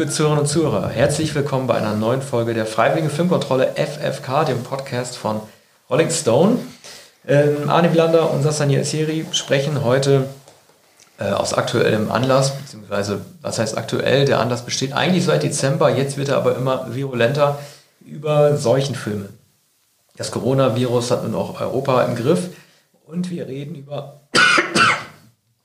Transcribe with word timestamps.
liebe 0.00 0.10
Zuhörerinnen 0.10 0.44
und 0.44 0.48
Zuhörer, 0.48 0.88
herzlich 0.88 1.34
willkommen 1.34 1.66
bei 1.66 1.74
einer 1.74 1.94
neuen 1.94 2.22
Folge 2.22 2.54
der 2.54 2.64
Freiwilligen 2.64 3.10
Filmkontrolle 3.10 3.74
FFK, 3.74 4.44
dem 4.44 4.62
Podcast 4.62 5.18
von 5.18 5.42
Rolling 5.90 6.08
Stone. 6.10 6.56
Ähm, 7.28 7.68
Arne 7.68 7.92
Wielander 7.92 8.30
und 8.30 8.42
Sassani 8.42 8.76
Esseri 8.76 9.26
sprechen 9.32 9.84
heute 9.84 10.24
äh, 11.18 11.24
aus 11.24 11.52
aktuellem 11.52 12.10
Anlass, 12.10 12.56
beziehungsweise 12.56 13.20
was 13.42 13.58
heißt 13.58 13.76
aktuell? 13.76 14.24
Der 14.24 14.40
Anlass 14.40 14.64
besteht 14.64 14.94
eigentlich 14.94 15.26
seit 15.26 15.42
Dezember, 15.42 15.94
jetzt 15.94 16.16
wird 16.16 16.30
er 16.30 16.38
aber 16.38 16.56
immer 16.56 16.94
virulenter 16.94 17.58
über 18.00 18.56
Seuchenfilme. 18.56 19.28
Das 20.16 20.30
Coronavirus 20.30 21.10
hat 21.10 21.24
nun 21.24 21.34
auch 21.34 21.60
Europa 21.60 22.04
im 22.04 22.16
Griff 22.16 22.48
und 23.04 23.28
wir 23.28 23.46
reden 23.46 23.74
über. 23.74 24.22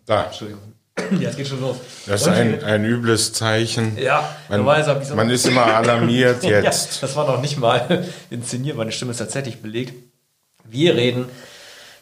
Da. 0.05 0.25
Entschuldigung. 0.25 0.74
Ja, 1.19 1.29
es 1.29 1.35
geht 1.35 1.47
schon 1.47 1.61
los. 1.61 1.77
Das 2.05 2.21
ist 2.21 2.27
ein, 2.27 2.63
ein 2.63 2.85
übles 2.85 3.33
Zeichen. 3.33 3.97
Ja, 3.97 4.35
man, 4.49 4.63
man 4.63 5.29
ist 5.29 5.45
immer 5.45 5.65
alarmiert 5.65 6.43
jetzt. 6.43 6.95
ja, 6.95 7.01
das 7.01 7.15
war 7.15 7.27
noch 7.27 7.41
nicht 7.41 7.57
mal 7.57 8.05
inszeniert, 8.29 8.77
meine 8.77 8.91
Stimme 8.91 9.11
ist 9.11 9.17
tatsächlich 9.17 9.61
belegt. 9.61 9.93
Wir 10.63 10.95
reden, 10.95 11.25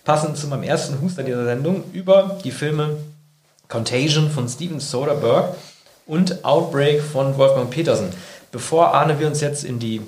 passend 0.05 0.37
zu 0.37 0.47
meinem 0.47 0.63
ersten 0.63 1.01
Huster 1.01 1.23
dieser 1.23 1.43
Sendung, 1.43 1.83
über 1.91 2.39
die 2.43 2.51
Filme 2.51 2.97
Contagion 3.67 4.29
von 4.29 4.47
Steven 4.47 4.79
Soderbergh 4.79 5.55
und 6.05 6.45
Outbreak 6.45 7.01
von 7.01 7.37
Wolfgang 7.37 7.69
Petersen. 7.69 8.09
Bevor 8.51 8.93
Arne 8.93 9.19
wir 9.19 9.27
uns 9.27 9.41
jetzt 9.41 9.63
in 9.63 9.79
die, 9.79 10.01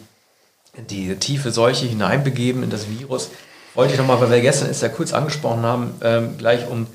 in 0.76 0.88
die 0.88 1.15
tiefe 1.15 1.52
Seuche 1.52 1.85
hineinbegeben, 1.85 2.63
in 2.63 2.70
das 2.70 2.88
Virus, 2.90 3.31
wollte 3.73 3.93
ich 3.93 3.99
nochmal, 3.99 4.21
weil 4.21 4.31
wir 4.31 4.41
gestern 4.41 4.70
es 4.70 4.81
ja 4.81 4.90
kurz 4.90 5.13
angesprochen 5.13 5.63
haben, 5.63 5.95
ähm, 6.01 6.38
gleich 6.38 6.70
um 6.70 6.88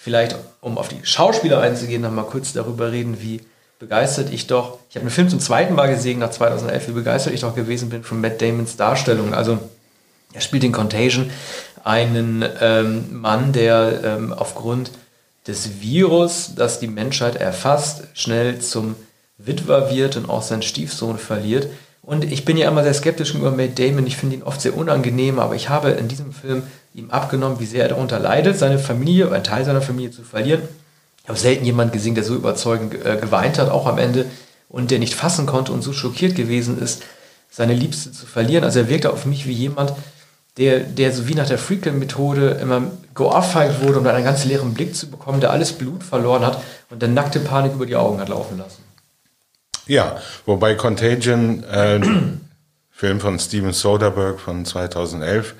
vielleicht, 0.00 0.36
um 0.60 0.78
auf 0.78 0.88
die 0.88 1.00
Schauspieler 1.02 1.60
einzugehen, 1.60 2.00
nochmal 2.00 2.24
kurz 2.24 2.52
darüber 2.52 2.92
reden, 2.92 3.20
wie 3.20 3.40
begeistert 3.80 4.32
ich 4.32 4.46
doch, 4.46 4.78
ich 4.88 4.96
habe 4.96 5.06
den 5.06 5.10
Film 5.10 5.28
zum 5.28 5.40
zweiten 5.40 5.74
Mal 5.74 5.88
gesehen 5.88 6.20
nach 6.20 6.30
2011, 6.30 6.88
wie 6.88 6.92
begeistert 6.92 7.34
ich 7.34 7.40
doch 7.40 7.54
gewesen 7.54 7.90
bin 7.90 8.04
von 8.04 8.20
Matt 8.20 8.40
Damons 8.40 8.76
Darstellung. 8.76 9.34
Also 9.34 9.58
er 10.32 10.40
spielt 10.40 10.62
in 10.64 10.72
Contagion 10.72 11.30
einen 11.82 12.44
ähm, 12.60 13.20
Mann, 13.20 13.52
der 13.52 14.00
ähm, 14.04 14.32
aufgrund 14.32 14.92
des 15.48 15.80
Virus, 15.80 16.52
das 16.54 16.78
die 16.78 16.86
Menschheit 16.86 17.36
erfasst, 17.36 18.04
schnell 18.14 18.60
zum 18.60 18.94
Witwer 19.36 19.90
wird 19.90 20.16
und 20.16 20.28
auch 20.28 20.42
seinen 20.42 20.62
Stiefsohn 20.62 21.18
verliert. 21.18 21.68
Und 22.08 22.24
ich 22.24 22.46
bin 22.46 22.56
ja 22.56 22.70
immer 22.70 22.82
sehr 22.84 22.94
skeptisch 22.94 23.34
über 23.34 23.50
Matt 23.50 23.78
Damon. 23.78 24.06
Ich 24.06 24.16
finde 24.16 24.36
ihn 24.36 24.42
oft 24.42 24.62
sehr 24.62 24.74
unangenehm, 24.74 25.38
aber 25.38 25.56
ich 25.56 25.68
habe 25.68 25.90
in 25.90 26.08
diesem 26.08 26.32
Film 26.32 26.62
ihm 26.94 27.10
abgenommen, 27.10 27.60
wie 27.60 27.66
sehr 27.66 27.82
er 27.82 27.90
darunter 27.90 28.18
leidet, 28.18 28.58
seine 28.58 28.78
Familie, 28.78 29.30
einen 29.30 29.44
Teil 29.44 29.66
seiner 29.66 29.82
Familie 29.82 30.10
zu 30.10 30.22
verlieren. 30.22 30.62
Ich 31.22 31.28
habe 31.28 31.38
selten 31.38 31.66
jemanden 31.66 31.92
gesehen, 31.92 32.14
der 32.14 32.24
so 32.24 32.34
überzeugend 32.34 32.94
äh, 32.94 33.18
geweint 33.20 33.58
hat, 33.58 33.68
auch 33.68 33.86
am 33.86 33.98
Ende, 33.98 34.24
und 34.70 34.90
der 34.90 35.00
nicht 35.00 35.12
fassen 35.12 35.44
konnte 35.44 35.70
und 35.70 35.82
so 35.82 35.92
schockiert 35.92 36.34
gewesen 36.34 36.80
ist, 36.80 37.02
seine 37.50 37.74
Liebste 37.74 38.10
zu 38.10 38.24
verlieren. 38.24 38.64
Also 38.64 38.78
er 38.78 38.88
wirkte 38.88 39.12
auf 39.12 39.26
mich 39.26 39.46
wie 39.46 39.52
jemand, 39.52 39.92
der, 40.56 40.80
der 40.80 41.12
so 41.12 41.28
wie 41.28 41.34
nach 41.34 41.46
der 41.46 41.58
Freakle-Methode 41.58 42.58
immer 42.62 42.90
geohrfeigt 43.14 43.82
wurde, 43.82 43.98
um 43.98 44.04
dann 44.04 44.14
einen 44.14 44.24
ganz 44.24 44.46
leeren 44.46 44.72
Blick 44.72 44.96
zu 44.96 45.10
bekommen, 45.10 45.42
der 45.42 45.50
alles 45.50 45.72
Blut 45.72 46.02
verloren 46.02 46.46
hat 46.46 46.62
und 46.88 47.02
der 47.02 47.10
nackte 47.10 47.38
Panik 47.38 47.74
über 47.74 47.84
die 47.84 47.96
Augen 47.96 48.18
hat 48.18 48.30
laufen 48.30 48.56
lassen. 48.56 48.87
Ja, 49.88 50.20
wobei 50.44 50.74
Contagion, 50.74 51.64
äh, 51.64 51.98
Film 52.90 53.20
von 53.20 53.38
Steven 53.38 53.72
Soderbergh 53.72 54.38
von 54.38 54.66
2011, 54.66 55.54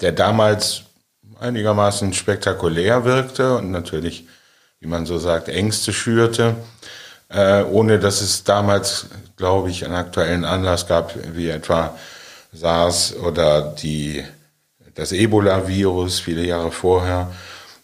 der 0.00 0.10
damals 0.10 0.82
einigermaßen 1.38 2.12
spektakulär 2.12 3.04
wirkte 3.04 3.56
und 3.56 3.70
natürlich, 3.70 4.26
wie 4.80 4.88
man 4.88 5.06
so 5.06 5.18
sagt, 5.18 5.48
Ängste 5.48 5.92
schürte, 5.92 6.56
äh, 7.28 7.62
ohne 7.62 8.00
dass 8.00 8.20
es 8.22 8.42
damals, 8.42 9.06
glaube 9.36 9.70
ich, 9.70 9.84
einen 9.84 9.94
aktuellen 9.94 10.44
Anlass 10.44 10.88
gab, 10.88 11.14
wie 11.32 11.48
etwa 11.48 11.96
SARS 12.52 13.14
oder 13.14 13.62
die, 13.62 14.24
das 14.94 15.12
Ebola-Virus 15.12 16.18
viele 16.18 16.44
Jahre 16.44 16.72
vorher. 16.72 17.30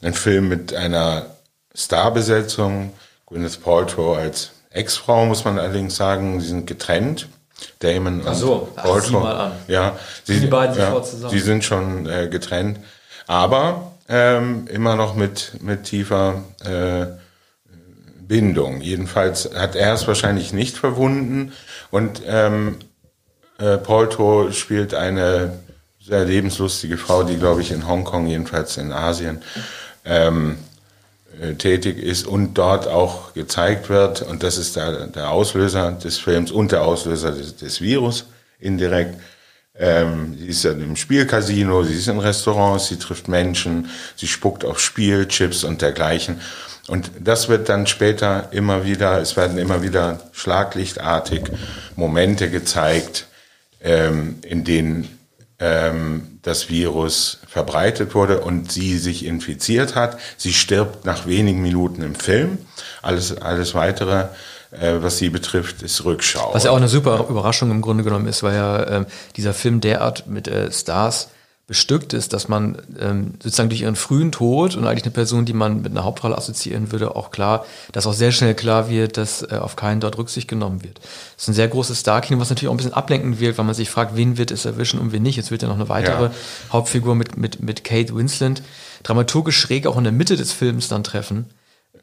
Ein 0.02 0.14
Film 0.14 0.48
mit 0.48 0.74
einer 0.74 1.26
Starbesetzung, 1.74 2.92
Gwyneth 3.26 3.62
Paltrow 3.62 4.16
als 4.16 4.50
Ex-Frau, 4.76 5.26
muss 5.26 5.44
man 5.44 5.58
allerdings 5.58 5.96
sagen, 5.96 6.40
sie 6.40 6.48
sind 6.48 6.66
getrennt. 6.66 7.28
Damon 7.78 8.22
Ach 8.26 8.34
so, 8.34 8.54
und 8.54 8.76
Paltrow. 8.76 9.22
mal 9.22 9.36
an. 9.36 9.52
Ja, 9.66 9.96
sie, 10.24 10.40
die 10.40 10.46
beiden 10.46 10.76
ja, 10.76 10.86
sofort 10.86 11.06
zusammen. 11.06 11.32
Sie 11.32 11.40
sind 11.40 11.64
schon 11.64 12.06
äh, 12.06 12.28
getrennt, 12.28 12.80
aber 13.26 13.92
ähm, 14.08 14.66
immer 14.70 14.94
noch 14.94 15.14
mit 15.14 15.52
mit 15.62 15.84
tiefer 15.84 16.42
äh, 16.64 17.06
Bindung. 18.20 18.82
Jedenfalls 18.82 19.50
hat 19.54 19.74
er 19.74 19.94
es 19.94 20.06
wahrscheinlich 20.06 20.52
nicht 20.52 20.76
verwunden 20.76 21.52
und 21.90 22.22
ähm, 22.26 22.76
äh, 23.58 23.78
Polto 23.78 24.50
spielt 24.52 24.92
eine 24.94 25.58
sehr 26.00 26.24
lebenslustige 26.24 26.98
Frau, 26.98 27.22
die, 27.22 27.36
glaube 27.36 27.62
ich, 27.62 27.72
in 27.72 27.88
Hongkong, 27.88 28.26
jedenfalls 28.26 28.76
in 28.76 28.92
Asien, 28.92 29.42
ähm, 30.04 30.52
äh, 30.52 30.75
tätig 31.58 31.98
ist 31.98 32.26
und 32.26 32.54
dort 32.54 32.88
auch 32.88 33.34
gezeigt 33.34 33.88
wird. 33.88 34.22
Und 34.22 34.42
das 34.42 34.58
ist 34.58 34.76
der, 34.76 35.06
der 35.08 35.30
Auslöser 35.30 35.92
des 35.92 36.18
Films 36.18 36.50
und 36.50 36.72
der 36.72 36.82
Auslöser 36.82 37.32
des, 37.32 37.56
des 37.56 37.80
Virus 37.80 38.26
indirekt. 38.58 39.20
Ähm, 39.78 40.36
sie 40.38 40.46
ist 40.46 40.64
ja 40.64 40.72
im 40.72 40.96
Spielcasino, 40.96 41.82
sie 41.82 41.94
ist 41.94 42.08
in 42.08 42.18
Restaurants, 42.18 42.88
sie 42.88 42.98
trifft 42.98 43.28
Menschen, 43.28 43.90
sie 44.16 44.26
spuckt 44.26 44.64
auf 44.64 44.80
Spielchips 44.80 45.64
und 45.64 45.82
dergleichen. 45.82 46.40
Und 46.88 47.10
das 47.20 47.48
wird 47.48 47.68
dann 47.68 47.86
später 47.86 48.48
immer 48.52 48.84
wieder, 48.84 49.20
es 49.20 49.36
werden 49.36 49.58
immer 49.58 49.82
wieder 49.82 50.20
schlaglichtartig 50.32 51.42
Momente 51.96 52.48
gezeigt, 52.48 53.26
ähm, 53.82 54.38
in 54.42 54.64
denen 54.64 55.15
ähm, 55.58 56.38
das 56.42 56.68
Virus 56.68 57.40
verbreitet 57.46 58.14
wurde 58.14 58.40
und 58.40 58.70
sie 58.70 58.98
sich 58.98 59.24
infiziert 59.24 59.94
hat. 59.94 60.18
Sie 60.36 60.52
stirbt 60.52 61.04
nach 61.04 61.26
wenigen 61.26 61.62
Minuten 61.62 62.02
im 62.02 62.14
Film. 62.14 62.58
Alles, 63.02 63.36
alles 63.40 63.74
weitere, 63.74 64.26
äh, 64.70 64.96
was 65.00 65.18
sie 65.18 65.30
betrifft, 65.30 65.82
ist 65.82 66.04
Rückschau. 66.04 66.50
Was 66.52 66.64
ja 66.64 66.70
auch 66.70 66.76
eine 66.76 66.88
super 66.88 67.26
Überraschung 67.28 67.70
im 67.70 67.80
Grunde 67.80 68.04
genommen 68.04 68.26
ist, 68.26 68.42
weil 68.42 68.54
ja 68.54 68.82
äh, 68.82 69.04
dieser 69.36 69.54
Film 69.54 69.80
derart 69.80 70.26
mit 70.26 70.48
äh, 70.48 70.70
Stars 70.70 71.28
bestückt 71.66 72.12
ist, 72.12 72.32
dass 72.32 72.46
man 72.46 72.80
ähm, 73.00 73.34
sozusagen 73.42 73.68
durch 73.70 73.80
ihren 73.80 73.96
frühen 73.96 74.30
Tod 74.30 74.76
und 74.76 74.86
eigentlich 74.86 75.02
eine 75.02 75.12
Person, 75.12 75.44
die 75.46 75.52
man 75.52 75.82
mit 75.82 75.90
einer 75.90 76.04
Hauptrolle 76.04 76.38
assoziieren 76.38 76.92
würde, 76.92 77.16
auch 77.16 77.32
klar, 77.32 77.66
dass 77.90 78.06
auch 78.06 78.12
sehr 78.12 78.30
schnell 78.30 78.54
klar 78.54 78.88
wird, 78.88 79.16
dass 79.16 79.42
äh, 79.42 79.56
auf 79.60 79.74
keinen 79.74 80.00
dort 80.00 80.16
Rücksicht 80.16 80.46
genommen 80.46 80.84
wird. 80.84 80.98
Das 80.98 81.42
ist 81.42 81.48
ein 81.48 81.54
sehr 81.54 81.66
großes 81.66 81.98
Star-Kino, 81.98 82.40
was 82.40 82.50
natürlich 82.50 82.68
auch 82.68 82.74
ein 82.74 82.76
bisschen 82.76 82.94
ablenken 82.94 83.40
wird, 83.40 83.58
weil 83.58 83.64
man 83.64 83.74
sich 83.74 83.90
fragt, 83.90 84.16
wen 84.16 84.38
wird 84.38 84.52
es 84.52 84.64
erwischen 84.64 85.00
und 85.00 85.10
wen 85.10 85.24
nicht. 85.24 85.36
Jetzt 85.36 85.50
wird 85.50 85.62
ja 85.62 85.68
noch 85.68 85.74
eine 85.74 85.88
weitere 85.88 86.24
ja. 86.24 86.30
Hauptfigur 86.72 87.16
mit, 87.16 87.36
mit, 87.36 87.60
mit 87.60 87.82
Kate 87.82 88.14
Winslet 88.14 88.62
dramaturgisch 89.02 89.58
schräg 89.58 89.86
auch 89.86 89.96
in 89.96 90.04
der 90.04 90.12
Mitte 90.12 90.36
des 90.36 90.52
Films 90.52 90.88
dann 90.88 91.04
treffen. 91.04 91.46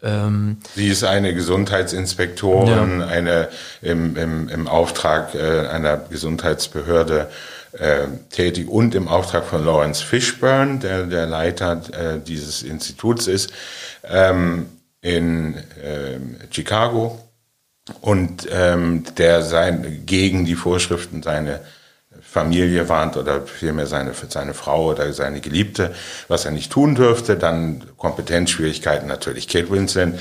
Ähm, 0.01 0.57
Sie 0.75 0.87
ist 0.87 1.03
eine 1.03 1.33
Gesundheitsinspektorin, 1.33 2.99
ja. 2.99 3.07
eine 3.07 3.49
im, 3.81 4.17
im, 4.17 4.49
im 4.49 4.67
Auftrag 4.67 5.33
äh, 5.35 5.67
einer 5.67 5.97
Gesundheitsbehörde 5.97 7.29
äh, 7.73 8.07
tätig 8.29 8.67
und 8.67 8.95
im 8.95 9.07
Auftrag 9.07 9.45
von 9.45 9.65
Lawrence 9.65 10.03
Fishburne, 10.03 10.79
der 10.79 11.05
der 11.05 11.25
Leiter 11.25 11.81
äh, 11.91 12.19
dieses 12.19 12.63
Instituts 12.63 13.27
ist, 13.27 13.51
ähm, 14.03 14.67
in 15.01 15.55
äh, 15.55 16.19
Chicago 16.51 17.19
und 18.01 18.47
ähm, 18.51 19.03
der 19.17 19.41
sein, 19.41 20.03
gegen 20.05 20.45
die 20.45 20.55
Vorschriften 20.55 21.21
seine 21.21 21.61
Familie 22.21 22.87
warnt 22.89 23.17
oder 23.17 23.41
vielmehr 23.41 23.87
seine, 23.87 24.13
seine 24.29 24.53
Frau 24.53 24.91
oder 24.91 25.11
seine 25.13 25.41
Geliebte, 25.41 25.93
was 26.27 26.45
er 26.45 26.51
nicht 26.51 26.71
tun 26.71 26.95
dürfte. 26.95 27.35
Dann 27.35 27.83
Kompetenzschwierigkeiten 27.97 29.07
natürlich. 29.07 29.47
Kate 29.47 29.69
Winslet 29.69 30.13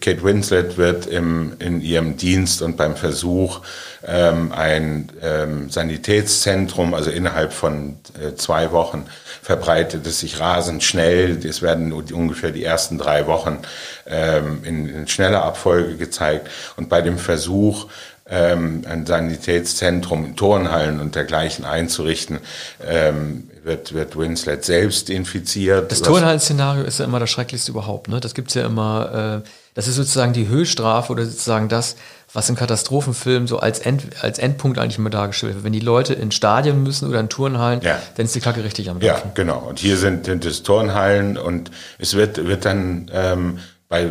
Kate 0.00 0.22
Winslet 0.22 0.76
wird 0.76 1.06
im, 1.06 1.54
in 1.58 1.80
ihrem 1.80 2.16
Dienst 2.16 2.62
und 2.62 2.76
beim 2.76 2.96
Versuch, 2.96 3.60
ähm, 4.06 4.52
ein 4.52 5.10
ähm, 5.22 5.70
Sanitätszentrum, 5.70 6.94
also 6.94 7.10
innerhalb 7.10 7.52
von 7.52 7.96
äh, 8.20 8.34
zwei 8.34 8.72
Wochen 8.72 9.06
verbreitet 9.42 10.06
es 10.06 10.20
sich 10.20 10.40
rasend 10.40 10.82
schnell. 10.82 11.38
Es 11.44 11.62
werden 11.62 11.92
ungefähr 11.92 12.50
die 12.50 12.64
ersten 12.64 12.98
drei 12.98 13.26
Wochen 13.26 13.58
ähm, 14.06 14.60
in, 14.64 14.88
in 14.88 15.08
schneller 15.08 15.44
Abfolge 15.44 15.96
gezeigt. 15.96 16.48
Und 16.76 16.88
bei 16.88 17.02
dem 17.02 17.18
Versuch, 17.18 17.86
ähm, 18.28 18.82
ein 18.88 19.04
Sanitätszentrum 19.06 20.24
in 20.24 20.36
Turnhallen 20.36 21.00
und 21.00 21.14
dergleichen 21.14 21.64
einzurichten, 21.64 22.38
ähm, 22.86 23.48
wird, 23.64 23.94
wird 23.94 24.16
Winslet 24.18 24.64
selbst 24.64 25.08
infiziert. 25.10 25.90
Das 25.90 26.02
Turnhallen-Szenario 26.02 26.84
ist 26.84 26.98
ja 26.98 27.04
immer 27.04 27.20
das 27.20 27.30
Schrecklichste 27.30 27.70
überhaupt. 27.70 28.08
Ne? 28.08 28.20
Das 28.20 28.34
gibt's 28.34 28.54
ja 28.54 28.66
immer, 28.66 29.42
äh, 29.44 29.48
das 29.74 29.88
ist 29.88 29.96
sozusagen 29.96 30.32
die 30.32 30.48
Höchststrafe 30.48 31.12
oder 31.12 31.24
sozusagen 31.24 31.68
das, 31.68 31.96
was 32.32 32.48
in 32.48 32.56
Katastrophenfilmen 32.56 33.46
so 33.46 33.58
als, 33.58 33.78
End, 33.78 34.04
als 34.20 34.38
Endpunkt 34.38 34.78
eigentlich 34.78 34.98
immer 34.98 35.10
dargestellt 35.10 35.54
wird. 35.54 35.64
Wenn 35.64 35.72
die 35.72 35.80
Leute 35.80 36.14
in 36.14 36.32
Stadien 36.32 36.82
müssen 36.82 37.08
oder 37.08 37.20
in 37.20 37.28
Turnhallen, 37.28 37.80
ja. 37.82 38.00
dann 38.16 38.26
ist 38.26 38.34
die 38.34 38.40
Kacke 38.40 38.64
richtig 38.64 38.90
am 38.90 39.00
Laufen. 39.00 39.28
Ja, 39.28 39.32
genau. 39.34 39.58
Und 39.68 39.78
hier 39.78 39.96
sind, 39.96 40.26
sind 40.26 40.44
es 40.44 40.62
Turnhallen 40.62 41.36
und 41.36 41.70
es 41.98 42.14
wird, 42.14 42.44
wird 42.46 42.64
dann 42.64 43.10
ähm, 43.12 43.58
bei 43.88 44.10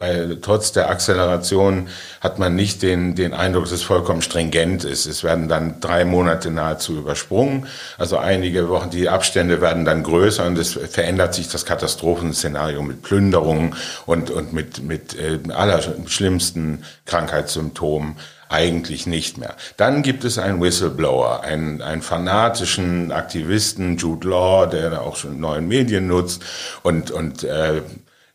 bei, 0.00 0.38
trotz 0.40 0.72
der 0.72 0.88
Acceleration 0.88 1.88
hat 2.22 2.38
man 2.38 2.56
nicht 2.56 2.82
den, 2.82 3.14
den 3.14 3.34
Eindruck, 3.34 3.64
dass 3.64 3.72
es 3.72 3.82
vollkommen 3.82 4.22
stringent 4.22 4.82
ist. 4.82 5.04
Es 5.04 5.22
werden 5.22 5.46
dann 5.46 5.78
drei 5.80 6.06
Monate 6.06 6.50
nahezu 6.50 6.96
übersprungen. 6.96 7.66
Also 7.98 8.16
einige 8.16 8.70
Wochen, 8.70 8.88
die 8.88 9.10
Abstände 9.10 9.60
werden 9.60 9.84
dann 9.84 10.02
größer 10.02 10.46
und 10.46 10.58
es 10.58 10.72
verändert 10.72 11.34
sich 11.34 11.48
das 11.48 11.66
Katastrophenszenario 11.66 12.82
mit 12.82 13.02
Plünderungen 13.02 13.76
und, 14.06 14.30
und 14.30 14.54
mit, 14.54 14.82
mit 14.82 15.14
äh, 15.14 15.38
allerschlimmsten 15.52 16.82
Krankheitssymptomen 17.04 18.16
eigentlich 18.48 19.06
nicht 19.06 19.36
mehr. 19.36 19.54
Dann 19.76 20.02
gibt 20.02 20.24
es 20.24 20.38
einen 20.38 20.62
Whistleblower, 20.62 21.42
einen, 21.42 21.82
einen 21.82 22.00
fanatischen 22.00 23.12
Aktivisten, 23.12 23.98
Jude 23.98 24.28
Law, 24.28 24.66
der 24.66 25.02
auch 25.02 25.16
schon 25.16 25.38
neuen 25.40 25.68
Medien 25.68 26.06
nutzt 26.06 26.42
und, 26.82 27.10
und 27.10 27.44
äh, 27.44 27.82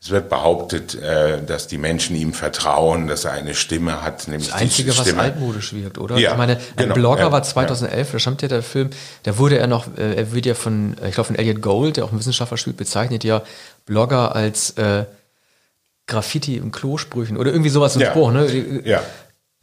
es 0.06 0.12
wird 0.12 0.30
behauptet, 0.30 0.94
äh, 1.02 1.42
dass 1.44 1.66
die 1.66 1.80
Menschen 1.80 2.16
ihm 2.16 2.31
vertrauen, 2.31 3.07
dass 3.07 3.25
er 3.25 3.31
eine 3.31 3.56
Stimme 3.56 4.04
hat, 4.04 4.28
nämlich 4.28 4.50
das 4.50 4.62
Einzige, 4.62 4.92
die 4.92 4.98
Stimme. 4.98 5.18
was 5.18 5.24
altmodisch 5.24 5.74
wirkt, 5.74 5.98
oder? 5.98 6.16
Ja, 6.19 6.34
ich 6.34 6.38
meine, 6.38 6.57
ein 6.57 6.62
genau, 6.75 6.94
Blogger 6.94 7.22
ja, 7.22 7.31
war 7.31 7.42
2011, 7.42 8.07
ja. 8.07 8.13
da 8.13 8.19
stammt 8.19 8.44
ja 8.44 8.48
der 8.48 8.62
Film, 8.62 8.92
da 9.24 9.40
wurde 9.40 9.57
er 9.57 9.66
noch, 9.66 9.88
äh, 9.98 10.13
er 10.13 10.31
wird 10.31 10.46
ja 10.46 10.54
von, 10.54 10.96
ich 11.07 11.16
glaube 11.16 11.24
von 11.24 11.36
Elliot 11.36 11.60
Gold, 11.60 11.98
der 11.98 12.06
auch 12.06 12.12
ein 12.12 12.19
Wissenschaftler 12.19 12.57
spielt, 12.57 12.78
bezeichnet 12.78 13.24
ja 13.24 13.42
Blogger 13.88 14.36
als 14.36 14.78
äh, 14.78 15.06
Graffiti 16.06 16.58
im 16.58 16.72
Klosprüchen 16.72 17.36
oder 17.36 17.50
irgendwie 17.50 17.72
sowas 17.72 17.96
im 17.96 18.04
ja. 18.04 18.12
Spruch, 18.12 18.31
ne? 18.31 18.81
Ja. 18.86 19.01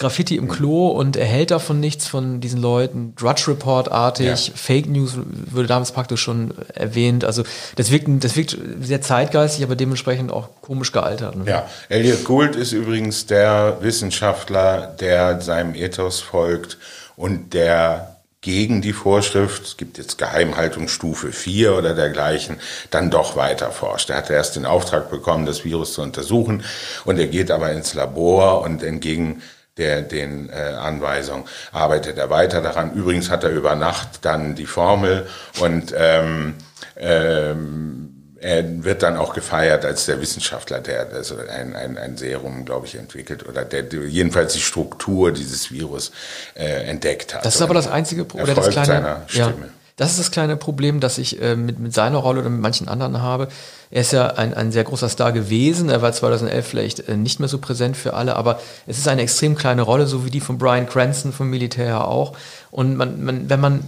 Graffiti 0.03 0.37
im 0.37 0.49
Klo 0.49 0.89
und 0.89 1.17
er 1.17 1.25
hält 1.25 1.51
davon 1.51 1.81
nichts 1.81 2.07
von 2.07 2.41
diesen 2.41 2.61
Leuten. 2.61 3.15
Drudge 3.17 3.45
Report-artig, 3.49 4.49
ja. 4.49 4.55
Fake 4.55 4.89
News 4.89 5.17
wurde 5.51 5.69
damals 5.69 5.93
praktisch 5.93 6.21
schon 6.21 6.53
erwähnt. 6.75 7.25
Also 7.25 7.45
das 7.77 7.91
wirkt, 7.91 8.09
das 8.23 8.37
wirkt 8.37 8.59
sehr 8.81 9.01
zeitgeistig, 9.01 9.65
aber 9.65 9.77
dementsprechend 9.77 10.31
auch 10.31 10.49
komisch 10.61 10.93
gealtert. 10.93 11.37
Ne? 11.37 11.45
Ja, 11.47 11.69
Elliot 11.89 12.25
Gould 12.25 12.57
ist 12.57 12.73
übrigens 12.73 13.27
der 13.27 13.79
Wissenschaftler, 13.81 14.95
der 15.01 15.41
seinem 15.41 15.75
Ethos 15.75 16.21
folgt 16.21 16.77
und 17.17 17.55
der 17.55 18.13
gegen 18.43 18.83
die 18.83 18.93
Vorschrift, 18.93 19.63
es 19.63 19.77
gibt 19.77 19.99
jetzt 19.99 20.19
Geheimhaltungsstufe 20.19 21.31
4 21.31 21.75
oder 21.77 21.95
dergleichen, 21.95 22.57
dann 22.91 23.09
doch 23.09 23.37
weiter 23.37 23.71
forscht. 23.71 24.11
Er 24.11 24.17
hatte 24.17 24.33
erst 24.35 24.57
den 24.57 24.67
Auftrag 24.67 25.11
bekommen, 25.11 25.47
das 25.47 25.65
Virus 25.65 25.95
zu 25.95 26.03
untersuchen 26.03 26.65
und 27.05 27.19
er 27.19 27.29
geht 27.29 27.53
aber 27.53 27.71
ins 27.71 27.95
Labor 27.95 28.63
und 28.63 28.83
entgegen 28.83 29.43
der 29.79 30.03
den 30.03 30.51
äh, 30.51 30.53
Anweisungen 30.53 31.45
arbeitet 31.73 32.19
er 32.19 32.29
weiter 32.31 32.61
daran. 32.61 32.93
Übrigens 32.93 33.31
hat 33.31 33.45
er 33.45 33.51
über 33.51 33.75
Nacht 33.75 34.21
dann 34.23 34.55
die 34.55 34.67
Formel 34.67 35.27
und 35.61 35.95
ähm, 35.97 36.55
ähm, 36.97 38.13
er 38.43 38.85
wird 38.85 39.03
dann 39.05 39.17
auch 39.17 39.35
gefeiert 39.35 39.85
als 39.85 40.07
der 40.07 40.21
Wissenschaftler, 40.21 40.81
der 40.81 41.09
also 41.13 41.37
ein, 41.39 41.77
ein, 41.77 41.97
ein 41.97 42.17
Serum, 42.17 42.65
glaube 42.65 42.87
ich, 42.87 42.97
entwickelt 42.97 43.49
oder 43.49 43.65
der, 43.65 43.85
jedenfalls 43.85 44.55
die 44.55 44.61
Struktur 44.61 45.31
dieses 45.33 45.71
Virus 45.71 46.11
äh, 46.55 46.89
entdeckt 46.89 47.35
hat. 47.35 47.45
Das 47.45 47.55
ist 47.55 47.63
aber 47.63 47.75
das 47.75 47.87
einzige 47.87 48.25
Problem. 48.25 48.55
Das 48.55 48.69
kleine, 48.69 48.87
seiner 48.87 49.23
Stimme. 49.29 49.67
Ja, 49.67 49.82
das 49.97 50.13
ist 50.13 50.19
das 50.19 50.31
kleine 50.31 50.57
Problem, 50.57 51.01
das 51.01 51.19
ich 51.19 51.41
äh, 51.41 51.55
mit, 51.55 51.79
mit 51.79 51.93
seiner 51.93 52.19
Rolle 52.19 52.41
oder 52.41 52.51
mit 52.51 52.61
manchen 52.61 52.89
anderen 52.89 53.21
habe. 53.21 53.49
Er 53.91 54.01
ist 54.01 54.13
ja 54.13 54.27
ein, 54.29 54.55
ein 54.55 54.73
sehr 54.73 54.85
großer 54.85 55.09
Star 55.09 55.33
gewesen. 55.33 55.91
Er 55.91 56.01
war 56.01 56.13
2011 56.13 56.67
vielleicht 56.67 57.09
äh, 57.09 57.17
nicht 57.17 57.41
mehr 57.41 57.49
so 57.49 57.59
präsent 57.59 57.97
für 57.97 58.15
alle, 58.15 58.37
aber 58.37 58.61
es 58.87 58.99
ist 58.99 59.09
eine 59.09 59.23
extrem 59.23 59.55
kleine 59.55 59.83
Rolle, 59.83 60.07
so 60.07 60.25
wie 60.25 60.31
die 60.31 60.41
von 60.41 60.57
Brian 60.57 60.89
Cranston 60.89 61.33
vom 61.33 61.51
Militär 61.51 62.07
auch. 62.07 62.33
Und 62.71 62.97
man, 62.97 63.23
man, 63.23 63.51
wenn 63.51 63.61
man, 63.61 63.85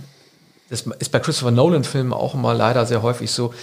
das 0.69 0.85
ist 0.99 1.11
bei 1.11 1.21
Christopher 1.21 1.53
Nolan-Filmen 1.53 2.13
auch 2.13 2.35
immer 2.35 2.53
leider 2.53 2.85
sehr 2.85 3.03
häufig 3.03 3.31
so, 3.31 3.55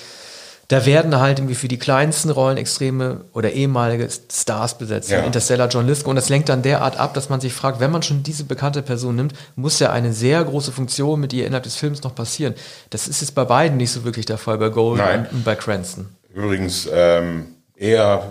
da 0.72 0.86
werden 0.86 1.20
halt 1.20 1.40
irgendwie 1.40 1.56
für 1.56 1.68
die 1.68 1.78
kleinsten 1.78 2.30
Rollen 2.30 2.56
extreme 2.56 3.26
oder 3.34 3.52
ehemalige 3.52 4.08
Stars 4.32 4.78
besetzt. 4.78 5.10
Ja. 5.10 5.20
Interstellar, 5.20 5.68
John 5.68 5.86
Lithgow. 5.86 6.08
Und 6.08 6.16
das 6.16 6.30
lenkt 6.30 6.48
dann 6.48 6.62
derart 6.62 6.98
ab, 6.98 7.14
dass 7.14 7.28
man 7.28 7.42
sich 7.42 7.52
fragt, 7.52 7.82
wenn 7.82 7.92
man 7.92 8.04
schon 8.04 8.24
diese 8.24 8.46
bekannte 8.46 8.82
Person 8.82 9.18
nimmt, 9.18 9.34
muss 9.58 9.80
ja 9.80 9.92
eine 9.92 10.14
sehr 10.14 10.42
große 10.42 10.72
Funktion 10.72 11.20
mit 11.20 11.34
ihr 11.34 11.46
innerhalb 11.46 11.66
des 11.66 11.76
Films 11.76 12.04
noch 12.04 12.16
passieren. 12.16 12.56
Das 12.90 13.10
ist 13.10 13.20
jetzt 13.20 13.36
bei 13.36 13.44
beiden 13.44 13.76
nicht 13.76 13.92
so 13.92 14.06
wirklich 14.06 14.26
der 14.26 14.38
Fall, 14.38 14.58
bei 14.60 14.70
Gold 14.70 15.02
und 15.34 15.44
bei 15.44 15.56
Cranston. 15.56 16.08
Übrigens 16.34 16.88
ähm, 16.90 17.48
eher 17.76 18.24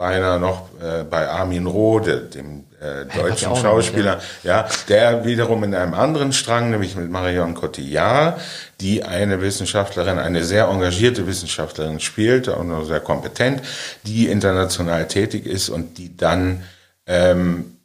beinahe 0.00 0.40
noch 0.40 0.70
äh, 0.82 1.04
bei 1.04 1.28
Armin 1.28 1.66
Rohde, 1.66 2.22
dem 2.22 2.64
äh, 2.80 3.04
deutschen 3.04 3.54
Schauspieler, 3.54 4.16
noch, 4.16 4.22
ja. 4.42 4.62
ja, 4.62 4.68
der 4.88 5.26
wiederum 5.26 5.62
in 5.62 5.74
einem 5.74 5.92
anderen 5.92 6.32
Strang, 6.32 6.70
nämlich 6.70 6.96
mit 6.96 7.10
Marion 7.10 7.52
Cotillard, 7.52 8.40
die 8.80 9.04
eine 9.04 9.42
Wissenschaftlerin, 9.42 10.18
eine 10.18 10.42
sehr 10.42 10.68
engagierte 10.68 11.26
Wissenschaftlerin 11.26 12.00
spielt, 12.00 12.48
auch 12.48 12.64
noch 12.64 12.86
sehr 12.86 13.00
kompetent, 13.00 13.60
die 14.04 14.28
international 14.28 15.06
tätig 15.06 15.44
ist 15.44 15.68
und 15.68 15.98
die 15.98 16.16
dann 16.16 16.62
ähm, 17.06 17.76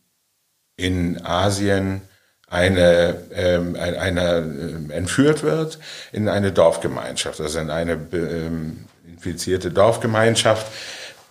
in 0.77 1.21
Asien 1.21 1.99
eine, 2.47 3.17
ähm, 3.33 3.75
eine 3.75 4.87
äh, 4.89 4.93
entführt 4.93 5.43
wird 5.43 5.79
in 6.13 6.29
eine 6.29 6.53
Dorfgemeinschaft, 6.53 7.41
also 7.41 7.59
in 7.59 7.71
eine 7.71 7.99
ähm, 8.13 8.85
infizierte 9.05 9.69
Dorfgemeinschaft. 9.69 10.65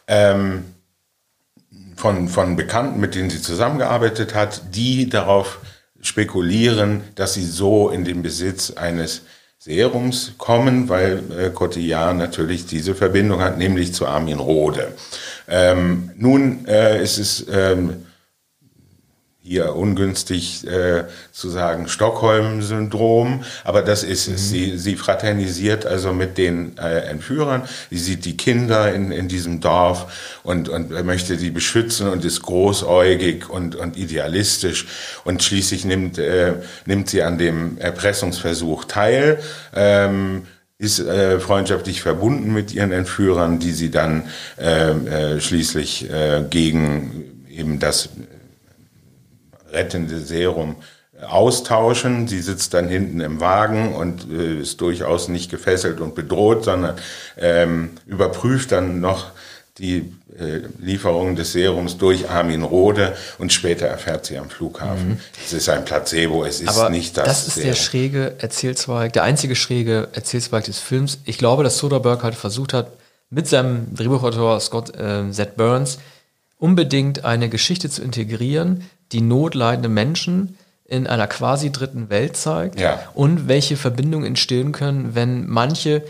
Ähm, 0.06 0.73
von, 1.96 2.28
von 2.28 2.56
Bekannten, 2.56 3.00
mit 3.00 3.14
denen 3.14 3.30
sie 3.30 3.40
zusammengearbeitet 3.40 4.34
hat, 4.34 4.74
die 4.74 5.08
darauf 5.08 5.60
spekulieren, 6.00 7.02
dass 7.14 7.34
sie 7.34 7.44
so 7.44 7.88
in 7.88 8.04
den 8.04 8.22
Besitz 8.22 8.70
eines 8.72 9.22
Serums 9.58 10.32
kommen, 10.36 10.90
weil 10.90 11.22
äh, 11.38 11.50
Cotillard 11.50 12.16
natürlich 12.16 12.66
diese 12.66 12.94
Verbindung 12.94 13.40
hat, 13.40 13.56
nämlich 13.56 13.94
zu 13.94 14.06
Armin 14.06 14.38
Rohde. 14.38 14.92
Ähm, 15.48 16.10
nun 16.16 16.66
äh, 16.66 17.02
ist 17.02 17.18
es 17.18 17.46
ähm, 17.50 18.04
hier 19.46 19.76
ungünstig 19.76 20.66
äh, 20.66 21.04
zu 21.30 21.50
sagen 21.50 21.86
Stockholm-Syndrom, 21.86 23.44
aber 23.62 23.82
das 23.82 24.02
ist 24.02 24.26
es. 24.26 24.44
Mhm. 24.44 24.46
Sie, 24.46 24.78
sie 24.78 24.96
fraternisiert 24.96 25.84
also 25.84 26.14
mit 26.14 26.38
den 26.38 26.78
äh, 26.78 27.00
Entführern. 27.10 27.62
Sie 27.90 27.98
sieht 27.98 28.24
die 28.24 28.38
Kinder 28.38 28.92
in, 28.94 29.12
in 29.12 29.28
diesem 29.28 29.60
Dorf 29.60 30.40
und, 30.44 30.70
und 30.70 30.90
möchte 31.04 31.36
die 31.36 31.50
beschützen 31.50 32.08
und 32.08 32.24
ist 32.24 32.40
großäugig 32.40 33.50
und, 33.50 33.76
und 33.76 33.98
idealistisch. 33.98 34.86
Und 35.24 35.42
schließlich 35.42 35.84
nimmt, 35.84 36.16
äh, 36.16 36.54
nimmt 36.86 37.10
sie 37.10 37.22
an 37.22 37.36
dem 37.36 37.76
Erpressungsversuch 37.76 38.86
teil. 38.86 39.38
Ähm, 39.74 40.46
ist 40.78 41.00
äh, 41.00 41.38
freundschaftlich 41.38 42.00
verbunden 42.00 42.52
mit 42.52 42.72
ihren 42.72 42.92
Entführern, 42.92 43.58
die 43.58 43.72
sie 43.72 43.90
dann 43.90 44.24
äh, 44.58 44.90
äh, 44.90 45.40
schließlich 45.40 46.10
äh, 46.10 46.44
gegen 46.48 47.46
eben 47.48 47.78
das 47.78 48.08
rettende 49.74 50.20
Serum 50.20 50.76
austauschen. 51.22 52.26
Sie 52.28 52.40
sitzt 52.40 52.74
dann 52.74 52.88
hinten 52.88 53.20
im 53.20 53.40
Wagen 53.40 53.94
und 53.94 54.30
äh, 54.30 54.60
ist 54.60 54.80
durchaus 54.80 55.28
nicht 55.28 55.50
gefesselt 55.50 56.00
und 56.00 56.14
bedroht, 56.14 56.64
sondern 56.64 56.96
ähm, 57.38 57.90
überprüft 58.06 58.72
dann 58.72 59.00
noch 59.00 59.26
die 59.78 60.12
äh, 60.38 60.60
Lieferung 60.78 61.34
des 61.34 61.52
Serums 61.52 61.98
durch 61.98 62.30
Armin 62.30 62.62
Rode 62.62 63.16
und 63.38 63.52
später 63.52 63.86
erfährt 63.86 64.24
sie 64.26 64.38
am 64.38 64.48
Flughafen, 64.48 65.10
mhm. 65.10 65.20
es 65.44 65.52
ist 65.52 65.68
ein 65.68 65.84
Placebo, 65.84 66.44
es 66.44 66.60
ist 66.60 66.68
Aber 66.68 66.90
nicht 66.90 67.16
das. 67.16 67.26
Das 67.26 67.48
ist 67.48 67.54
Serum. 67.54 67.70
der 67.70 67.76
schräge 67.76 68.34
Erzählzweig, 68.38 69.12
der 69.14 69.24
einzige 69.24 69.56
schräge 69.56 70.08
Erzählzweig 70.12 70.64
des 70.64 70.78
Films. 70.78 71.18
Ich 71.24 71.38
glaube, 71.38 71.64
dass 71.64 71.78
Soderbergh 71.78 72.22
halt 72.22 72.36
versucht 72.36 72.72
hat, 72.72 72.88
mit 73.30 73.48
seinem 73.48 73.92
Drehbuchautor 73.94 74.60
Scott 74.60 74.94
äh, 74.96 75.28
Z. 75.32 75.56
Burns 75.56 75.98
unbedingt 76.58 77.24
eine 77.24 77.48
Geschichte 77.48 77.90
zu 77.90 78.02
integrieren, 78.02 78.88
die 79.14 79.22
notleidende 79.22 79.88
Menschen 79.88 80.58
in 80.86 81.06
einer 81.06 81.26
quasi 81.26 81.72
dritten 81.72 82.10
Welt 82.10 82.36
zeigt 82.36 82.78
ja. 82.78 83.00
und 83.14 83.48
welche 83.48 83.76
Verbindungen 83.76 84.26
entstehen 84.26 84.72
können, 84.72 85.14
wenn 85.14 85.48
manche 85.48 86.02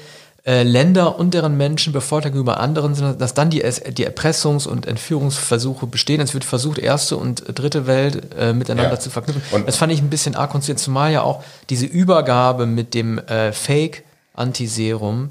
äh, 0.47 0.63
Länder 0.63 1.19
und 1.19 1.33
deren 1.33 1.57
Menschen 1.57 1.93
bevorteilt 1.93 2.35
gegenüber 2.35 2.59
anderen 2.61 2.95
sind, 2.95 3.21
dass 3.21 3.35
dann 3.35 3.51
die, 3.51 3.61
die 3.61 4.07
Erpressungs- 4.07 4.67
und 4.67 4.87
Entführungsversuche 4.87 5.87
bestehen. 5.87 6.21
Es 6.21 6.35
wird 6.35 6.45
versucht, 6.45 6.79
erste 6.79 7.17
und 7.17 7.45
dritte 7.59 7.87
Welt 7.87 8.35
äh, 8.39 8.53
miteinander 8.53 8.93
ja. 8.93 9.01
zu 9.01 9.11
verknüpfen. 9.11 9.43
Und 9.53 9.69
das 9.69 9.77
fand 9.77 9.93
ich 9.93 10.03
ein 10.03 10.11
bisschen 10.11 10.35
arg 10.35 10.51
konstruiert, 10.51 10.81
zumal 10.81 11.13
ja 11.13 11.23
auch 11.23 11.45
diese 11.71 11.87
Übergabe 11.87 12.67
mit 12.67 12.95
dem 12.95 13.19
äh, 13.19 13.53
Fake-Antiserum 13.53 15.31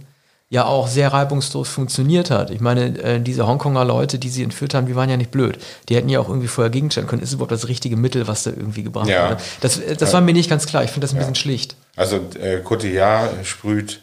ja 0.53 0.65
auch 0.65 0.87
sehr 0.87 1.11
reibungslos 1.11 1.67
funktioniert 1.67 2.29
hat. 2.29 2.51
Ich 2.51 2.61
meine, 2.61 2.99
äh, 2.99 3.19
diese 3.19 3.47
Hongkonger 3.47 3.83
Leute, 3.83 4.19
die 4.19 4.29
sie 4.29 4.43
entführt 4.43 4.75
haben, 4.75 4.85
die 4.85 4.95
waren 4.95 5.09
ja 5.09 5.17
nicht 5.17 5.31
blöd. 5.31 5.57
Die 5.89 5.95
hätten 5.95 6.09
ja 6.09 6.19
auch 6.19 6.29
irgendwie 6.29 6.47
vorher 6.47 6.69
gegenstellen 6.69 7.07
können. 7.07 7.23
Ist 7.23 7.33
überhaupt 7.33 7.51
das 7.51 7.67
richtige 7.67 7.97
Mittel, 7.97 8.27
was 8.27 8.43
da 8.43 8.51
irgendwie 8.51 8.83
gebracht 8.83 9.09
ja. 9.09 9.31
wurde? 9.31 9.41
Das, 9.61 9.79
äh, 9.79 9.95
das 9.95 10.13
war 10.13 10.21
mir 10.21 10.33
nicht 10.33 10.51
ganz 10.51 10.67
klar. 10.67 10.83
Ich 10.83 10.91
finde 10.91 11.05
das 11.05 11.13
ein 11.13 11.15
ja. 11.15 11.21
bisschen 11.21 11.33
schlicht. 11.33 11.75
Also 11.95 12.19
äh, 12.39 12.59
Cotillard 12.59 13.31
sprüht, 13.47 14.01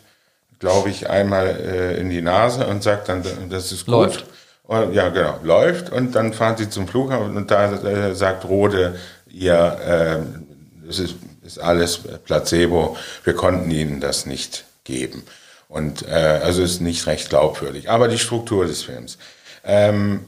glaube 0.59 0.91
ich, 0.91 1.09
einmal 1.09 1.47
äh, 1.47 2.01
in 2.01 2.11
die 2.11 2.21
Nase 2.21 2.67
und 2.67 2.83
sagt 2.83 3.09
dann, 3.09 3.23
das 3.49 3.71
ist 3.71 3.87
gut. 3.87 3.93
Läuft. 3.93 4.25
Und, 4.65 4.93
ja, 4.93 5.09
genau, 5.11 5.39
läuft. 5.45 5.93
Und 5.93 6.17
dann 6.17 6.33
fahren 6.33 6.57
sie 6.57 6.69
zum 6.69 6.89
Flughafen 6.89 7.37
und 7.37 7.49
da 7.53 7.73
äh, 7.75 8.13
sagt 8.17 8.45
Rode, 8.45 8.99
ihr, 9.29 9.79
äh, 9.87 10.89
es 10.89 10.99
ist, 10.99 11.15
ist 11.45 11.61
alles 11.61 12.01
Placebo, 12.25 12.97
wir 13.23 13.35
konnten 13.35 13.71
ihnen 13.71 14.01
das 14.01 14.27
nicht 14.27 14.65
geben. 14.83 15.23
Und 15.71 16.07
äh, 16.07 16.41
also 16.45 16.63
ist 16.63 16.81
nicht 16.81 17.07
recht 17.07 17.31
glaubwürdig. 17.31 17.89
Aber 17.89 18.09
die 18.09 18.19
Struktur 18.19 18.67
des 18.67 18.83
Films. 18.83 19.17
Ähm, 19.65 20.27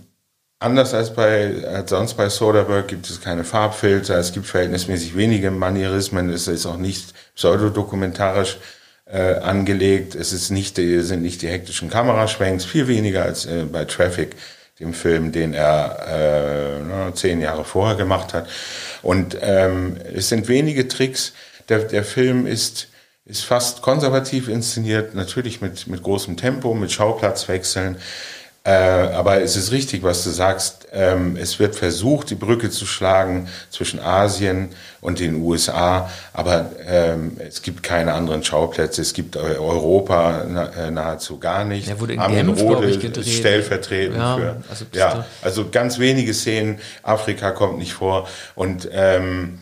Anders 0.62 0.94
als 0.94 1.12
bei 1.12 1.64
als 1.66 1.90
sonst 1.90 2.14
bei 2.14 2.28
Soderbergh 2.28 2.86
gibt 2.86 3.10
es 3.10 3.20
keine 3.20 3.42
Farbfilter, 3.42 4.16
es 4.16 4.32
gibt 4.32 4.46
verhältnismäßig 4.46 5.16
wenige 5.16 5.50
Manierismen, 5.50 6.30
es 6.30 6.46
ist 6.46 6.66
auch 6.66 6.76
nicht 6.76 7.14
pseudodokumentarisch 7.34 8.58
äh, 9.06 9.34
angelegt, 9.38 10.14
es 10.14 10.32
ist 10.32 10.50
nicht 10.50 10.76
die, 10.76 11.00
sind 11.00 11.22
nicht 11.22 11.42
die 11.42 11.48
hektischen 11.48 11.90
Kameraschwenks, 11.90 12.64
viel 12.64 12.86
weniger 12.86 13.24
als 13.24 13.44
äh, 13.44 13.64
bei 13.64 13.84
Traffic, 13.86 14.36
dem 14.78 14.94
Film, 14.94 15.32
den 15.32 15.52
er 15.52 17.08
äh, 17.10 17.14
zehn 17.14 17.40
Jahre 17.40 17.64
vorher 17.64 17.96
gemacht 17.96 18.32
hat. 18.32 18.48
Und 19.02 19.36
ähm, 19.40 19.96
es 20.14 20.28
sind 20.28 20.46
wenige 20.46 20.86
Tricks. 20.86 21.32
Der, 21.68 21.80
der 21.80 22.04
Film 22.04 22.46
ist 22.46 22.86
ist 23.32 23.44
fast 23.44 23.80
konservativ 23.80 24.48
inszeniert, 24.48 25.14
natürlich 25.14 25.62
mit, 25.62 25.86
mit 25.86 26.02
großem 26.02 26.36
Tempo, 26.36 26.74
mit 26.74 26.92
Schauplatzwechseln. 26.92 27.96
Äh, 28.64 28.70
aber 28.70 29.40
es 29.42 29.56
ist 29.56 29.72
richtig, 29.72 30.02
was 30.02 30.22
du 30.22 30.30
sagst. 30.30 30.86
Ähm, 30.92 31.36
es 31.36 31.58
wird 31.58 31.74
versucht, 31.74 32.28
die 32.28 32.34
Brücke 32.34 32.68
zu 32.70 32.84
schlagen 32.84 33.48
zwischen 33.70 33.98
Asien 33.98 34.68
und 35.00 35.18
den 35.18 35.36
USA, 35.42 36.10
aber 36.32 36.70
ähm, 36.86 37.38
es 37.38 37.62
gibt 37.62 37.82
keine 37.82 38.12
anderen 38.12 38.44
Schauplätze. 38.44 39.00
Es 39.00 39.14
gibt 39.14 39.36
Europa 39.36 40.44
na, 40.46 40.66
äh, 40.66 40.90
nahezu 40.90 41.38
gar 41.38 41.64
nicht. 41.64 41.88
Er 41.88 41.98
wurde 41.98 42.12
in 42.12 42.20
Genf, 42.20 42.62
ich, 42.84 43.00
gedreht. 43.00 43.26
stellvertretend 43.26 44.18
ja, 44.18 44.36
für. 44.36 44.56
Also, 44.68 44.84
ja, 44.92 45.24
also 45.40 45.68
ganz 45.70 45.98
wenige 45.98 46.34
Szenen. 46.34 46.78
Afrika 47.02 47.50
kommt 47.50 47.78
nicht 47.78 47.94
vor 47.94 48.28
und 48.54 48.88
ähm, 48.92 49.58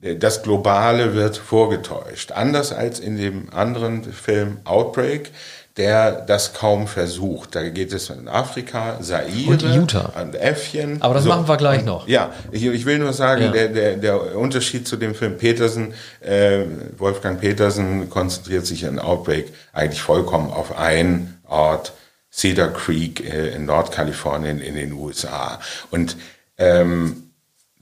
das 0.00 0.42
Globale 0.42 1.14
wird 1.14 1.36
vorgetäuscht. 1.36 2.32
Anders 2.32 2.72
als 2.72 3.00
in 3.00 3.16
dem 3.16 3.52
anderen 3.52 4.04
Film 4.04 4.58
Outbreak 4.64 5.30
der 5.76 6.12
das 6.12 6.52
kaum 6.52 6.86
versucht. 6.86 7.54
Da 7.54 7.68
geht 7.68 7.92
es 7.92 8.10
in 8.10 8.28
Afrika, 8.28 8.98
Zaire, 9.00 9.26
und 9.46 9.62
Utah. 9.62 10.12
an 10.14 10.34
Äffchen. 10.34 11.00
Aber 11.00 11.14
das 11.14 11.24
so. 11.24 11.30
machen 11.30 11.48
wir 11.48 11.56
gleich 11.56 11.84
noch. 11.84 12.08
Ja, 12.08 12.34
ich, 12.50 12.66
ich 12.66 12.84
will 12.84 12.98
nur 12.98 13.12
sagen, 13.12 13.44
ja. 13.44 13.50
der, 13.50 13.68
der, 13.68 13.96
der 13.96 14.36
Unterschied 14.36 14.86
zu 14.86 14.96
dem 14.96 15.14
Film 15.14 15.38
Petersen, 15.38 15.94
äh, 16.20 16.64
Wolfgang 16.98 17.40
Petersen 17.40 18.10
konzentriert 18.10 18.66
sich 18.66 18.82
in 18.82 18.98
Outbreak 18.98 19.52
eigentlich 19.72 20.02
vollkommen 20.02 20.50
auf 20.50 20.76
einen 20.76 21.40
Ort, 21.46 21.92
Cedar 22.32 22.68
Creek 22.68 23.24
äh, 23.24 23.54
in 23.54 23.64
Nordkalifornien 23.64 24.60
in 24.60 24.74
den 24.74 24.92
USA. 24.92 25.60
Und 25.90 26.16
ähm, 26.58 27.30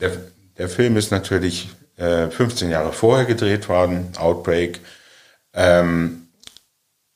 der, 0.01 0.13
der 0.57 0.69
Film 0.69 0.97
ist 0.97 1.11
natürlich 1.11 1.69
äh, 1.99 2.29
15 2.31 2.71
Jahre 2.71 2.93
vorher 2.93 3.27
gedreht 3.27 3.69
worden, 3.69 4.13
Outbreak. 4.19 4.81
Ähm, 5.55 6.29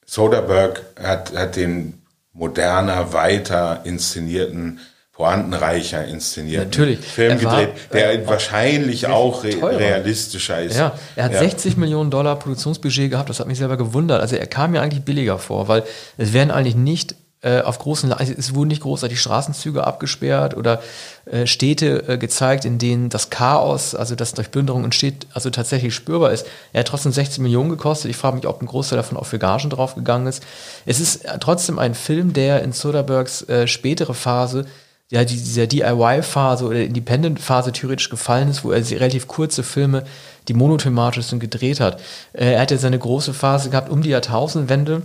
Soderbergh 0.05 0.81
hat, 1.03 1.35
hat 1.35 1.57
den 1.57 2.03
moderner, 2.33 3.13
weiter 3.13 3.81
inszenierten, 3.85 4.81
pointenreicher 5.13 6.05
inszenierten 6.05 6.71
Natürlich. 6.71 7.01
Film 7.01 7.39
gedreht, 7.39 7.71
der 7.93 8.13
äh, 8.13 8.27
wahrscheinlich 8.27 9.07
auch 9.07 9.45
re 9.45 9.79
realistischer 9.79 10.63
ist. 10.63 10.77
Ja, 10.77 10.99
er 11.17 11.25
hat 11.25 11.33
ja. 11.33 11.39
60 11.39 11.77
Millionen 11.77 12.11
Dollar 12.11 12.37
Produktionsbudget 12.39 13.11
gehabt, 13.11 13.29
das 13.29 13.41
hat 13.41 13.47
mich 13.47 13.59
selber 13.59 13.77
gewundert. 13.77 14.21
Also 14.21 14.37
er 14.37 14.47
kam 14.47 14.73
mir 14.73 14.81
eigentlich 14.81 15.05
billiger 15.05 15.39
vor, 15.39 15.69
weil 15.69 15.85
es 16.17 16.33
werden 16.33 16.51
eigentlich 16.51 16.77
nicht 16.77 17.15
äh, 17.43 17.61
auf 17.61 17.81
großen, 17.81 18.13
es 18.13 18.55
wurden 18.55 18.69
nicht 18.69 18.83
großartig 18.83 19.21
Straßenzüge 19.21 19.85
abgesperrt 19.85 20.57
oder 20.57 20.81
äh, 21.25 21.47
Städte 21.47 22.09
äh, 22.09 22.17
gezeigt, 22.17 22.65
in 22.65 22.79
denen 22.79 23.09
das 23.09 23.31
Chaos, 23.31 23.97
also 23.97 24.15
das 24.15 24.33
Durchbünderung 24.35 24.85
entsteht, 24.85 25.27
also 25.35 25.51
tatsächlich 25.51 25.93
spürbar 25.93 26.31
ist. 26.31 26.47
Er 26.73 26.81
hat 26.81 26.89
trotzdem 26.89 27.11
16 27.11 27.43
Millionen 27.43 27.71
gekostet. 27.71 28.13
Ich 28.13 28.17
frage 28.17 28.37
mich, 28.37 28.47
ob 28.47 28.63
ein 28.63 28.67
Großteil 28.67 28.97
davon 28.97 29.19
auch 29.19 29.27
für 29.27 29.41
Gagen 29.41 29.71
draufgegangen 29.71 30.29
ist. 30.29 30.45
Es 30.87 31.01
ist 31.01 31.25
trotzdem 31.41 31.81
ein 31.81 31.95
Film, 31.95 32.33
der 32.33 32.63
in 32.63 32.73
Soderberghs 32.73 33.49
äh, 33.49 33.67
spätere 33.67 34.15
Phase 34.15 34.67
ja, 35.11 35.25
dieser 35.25 35.67
DIY-Phase 35.67 36.65
oder 36.65 36.81
Independent-Phase 36.81 37.73
theoretisch 37.73 38.09
gefallen 38.09 38.49
ist, 38.49 38.65
wo 38.65 38.71
er 38.71 38.89
relativ 38.89 39.29
kurze 39.29 39.63
Filme, 39.63 40.05
die 40.49 40.55
monothematisch 40.55 41.27
sind, 41.27 41.41
gedreht 41.41 41.81
hat. 41.81 42.01
er 42.33 42.61
hat 42.61 42.71
ja 42.71 42.79
seine 42.79 42.99
große 42.99 43.35
Phase 43.35 43.69
gehabt 43.69 43.91
um 43.91 44.01
die 44.01 44.09
Jahrtausendwende, 44.09 45.03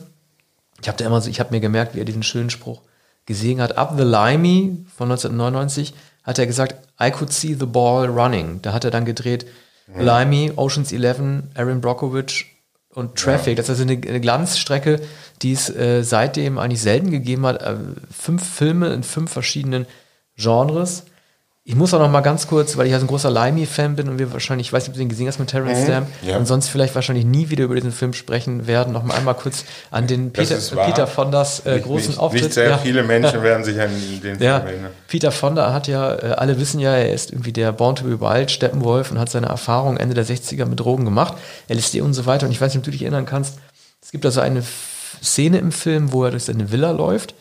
ich 0.82 0.88
habe 0.88 1.04
immer 1.04 1.22
so, 1.22 1.30
ich 1.30 1.40
habe 1.40 1.54
mir 1.54 1.60
gemerkt, 1.60 1.96
wie 1.96 2.00
er 2.00 2.06
diesen 2.06 2.24
schönen 2.24 2.50
Spruch 2.50 2.82
gesehen 3.26 3.62
hat. 3.62 3.78
Up 3.78 3.94
the 3.98 4.04
Limey 4.04 4.86
von 4.96 5.12
1999 5.12 5.94
hat 6.24 6.40
er 6.40 6.48
gesagt, 6.48 6.76
I 7.02 7.12
could 7.12 7.32
see 7.32 7.54
the 7.54 7.66
ball 7.66 8.08
running. 8.08 8.62
Da 8.62 8.74
hat 8.74 8.84
er 8.84 8.92
dann 8.92 9.06
gedreht 9.06 9.46
mhm. 9.88 10.02
Limey, 10.02 10.54
Oceans 10.56 10.92
11, 10.92 11.44
Aaron 11.56 11.82
Brockovich 11.82 12.46
und 12.94 13.16
Traffic. 13.16 13.50
Ja. 13.50 13.56
Das 13.56 13.66
ist 13.66 13.82
also 13.82 13.84
eine, 13.84 13.94
eine 14.08 14.20
Glanzstrecke, 14.20 15.02
die 15.42 15.54
es 15.54 15.70
äh, 15.70 16.04
seitdem 16.04 16.58
eigentlich 16.58 16.82
selten 16.82 17.12
gegeben 17.12 17.46
hat. 17.46 17.62
Äh, 17.62 17.76
fünf 18.12 18.44
Filme 18.44 18.94
in 18.94 19.04
fünf 19.04 19.32
verschiedenen 19.32 19.86
Genres. 20.36 21.06
Ich 21.70 21.76
muss 21.76 21.94
auch 21.94 22.00
noch 22.00 22.10
mal 22.10 22.22
ganz 22.22 22.48
kurz, 22.48 22.78
weil 22.78 22.86
ich 22.86 22.94
ja 22.94 23.00
so 23.00 23.04
ein 23.04 23.10
großer 23.10 23.30
Limey-Fan 23.30 23.98
bin 23.98 24.08
und 24.08 24.20
wir 24.20 24.32
wahrscheinlich, 24.32 24.68
ich 24.68 24.74
weiß 24.74 24.84
nicht, 24.84 24.92
ob 24.92 24.94
du 24.94 25.00
den 25.00 25.10
gesehen 25.10 25.28
hast 25.28 25.38
mit 25.38 25.50
Terrence 25.50 25.82
mhm. 25.82 25.84
Stamp, 25.84 26.08
ja. 26.22 26.38
und 26.38 26.46
sonst 26.46 26.70
vielleicht 26.70 26.96
wahrscheinlich 26.96 27.26
nie 27.26 27.50
wieder 27.50 27.66
über 27.66 27.76
diesen 27.76 27.92
Film 27.92 28.14
sprechen 28.14 28.68
werden, 28.68 28.94
noch 28.94 29.04
mal 29.04 29.16
einmal 29.16 29.34
kurz 29.34 29.66
an 29.92 30.08
den 30.08 30.32
Peter, 30.32 30.56
Peter 30.56 31.08
Fondas 31.08 31.66
äh, 31.66 31.78
großen 31.82 32.12
nicht, 32.12 32.20
Auftritt. 32.20 32.44
Nicht 32.44 32.54
sehr 32.54 32.70
ja. 32.70 32.78
viele 32.78 33.04
Menschen 33.04 33.44
werden 33.44 33.66
sich 33.66 33.82
an 33.82 33.90
den 34.24 34.42
ja. 34.42 34.62
Film 34.62 34.70
erinnern. 34.70 34.92
Peter 35.10 35.30
Fonda 35.34 35.74
hat 35.74 35.90
ja, 35.90 36.14
äh, 36.14 36.36
alle 36.38 36.58
wissen 36.58 36.80
ja, 36.80 36.96
er 36.96 37.14
ist 37.14 37.34
irgendwie 37.34 37.52
der 37.52 37.74
Born 37.74 37.98
to 37.98 38.06
be 38.06 38.22
Wild, 38.22 38.50
Steppenwolf 38.50 39.12
und 39.12 39.20
hat 39.20 39.30
seine 39.30 39.48
Erfahrung 39.48 39.98
Ende 39.98 40.16
der 40.16 40.26
60er 40.26 40.64
mit 40.64 40.80
Drogen 40.80 41.04
gemacht, 41.04 41.34
LSD 41.68 42.00
und 42.00 42.14
so 42.14 42.26
weiter. 42.26 42.46
Und 42.46 42.54
ich 42.54 42.62
weiß 42.62 42.72
nicht, 42.72 42.78
ob 42.78 42.86
du 42.86 42.92
dich 42.92 43.02
erinnern 43.02 43.26
kannst, 43.26 43.56
es 44.02 44.12
gibt 44.12 44.26
also 44.26 44.40
eine 44.40 44.64
Szene 45.22 45.58
im 45.58 45.74
Film, 45.74 46.14
wo 46.14 46.24
er 46.24 46.32
durch 46.32 46.46
seine 46.46 46.72
Villa 46.72 46.92
läuft 46.92 47.36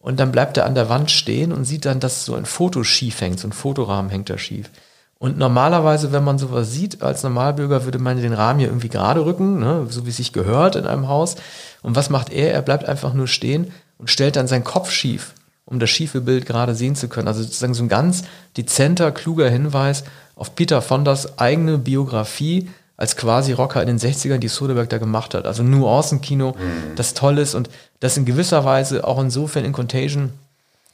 und 0.00 0.20
dann 0.20 0.32
bleibt 0.32 0.56
er 0.56 0.66
an 0.66 0.74
der 0.74 0.88
Wand 0.88 1.10
stehen 1.10 1.52
und 1.52 1.64
sieht 1.64 1.84
dann, 1.84 2.00
dass 2.00 2.24
so 2.24 2.34
ein 2.34 2.46
Foto 2.46 2.84
schief 2.84 3.20
hängt, 3.20 3.40
so 3.40 3.48
ein 3.48 3.52
Fotorahmen 3.52 4.10
hängt 4.10 4.30
da 4.30 4.38
schief. 4.38 4.70
Und 5.18 5.36
normalerweise, 5.36 6.12
wenn 6.12 6.22
man 6.22 6.38
sowas 6.38 6.72
sieht, 6.72 7.02
als 7.02 7.24
Normalbürger 7.24 7.84
würde 7.84 7.98
man 7.98 8.20
den 8.22 8.32
Rahmen 8.32 8.60
hier 8.60 8.68
irgendwie 8.68 8.88
gerade 8.88 9.24
rücken, 9.24 9.58
ne, 9.58 9.86
so 9.88 10.06
wie 10.06 10.10
es 10.10 10.16
sich 10.16 10.32
gehört 10.32 10.76
in 10.76 10.86
einem 10.86 11.08
Haus. 11.08 11.34
Und 11.82 11.96
was 11.96 12.08
macht 12.08 12.32
er? 12.32 12.52
Er 12.52 12.62
bleibt 12.62 12.84
einfach 12.84 13.14
nur 13.14 13.26
stehen 13.26 13.72
und 13.98 14.10
stellt 14.10 14.36
dann 14.36 14.46
seinen 14.46 14.62
Kopf 14.62 14.92
schief, 14.92 15.34
um 15.64 15.80
das 15.80 15.90
schiefe 15.90 16.20
Bild 16.20 16.46
gerade 16.46 16.76
sehen 16.76 16.94
zu 16.94 17.08
können. 17.08 17.26
Also 17.26 17.42
sozusagen 17.42 17.74
so 17.74 17.82
ein 17.82 17.88
ganz 17.88 18.22
dezenter, 18.56 19.10
kluger 19.10 19.50
Hinweis 19.50 20.04
auf 20.36 20.54
Peter 20.54 20.80
Fondas 20.82 21.40
eigene 21.40 21.78
Biografie, 21.78 22.70
als 22.98 23.16
quasi 23.16 23.52
Rocker 23.52 23.80
in 23.80 23.86
den 23.86 23.98
60ern, 23.98 24.38
die 24.38 24.48
Soderbergh 24.48 24.88
da 24.88 24.98
gemacht 24.98 25.32
hat. 25.32 25.46
Also 25.46 25.62
Nuancenkino, 25.62 26.50
mhm. 26.50 26.96
das 26.96 27.14
toll 27.14 27.38
ist 27.38 27.54
und 27.54 27.70
das 28.00 28.16
in 28.16 28.26
gewisser 28.26 28.64
Weise 28.64 29.06
auch 29.06 29.20
insofern 29.20 29.64
in 29.64 29.72
Contagion 29.72 30.32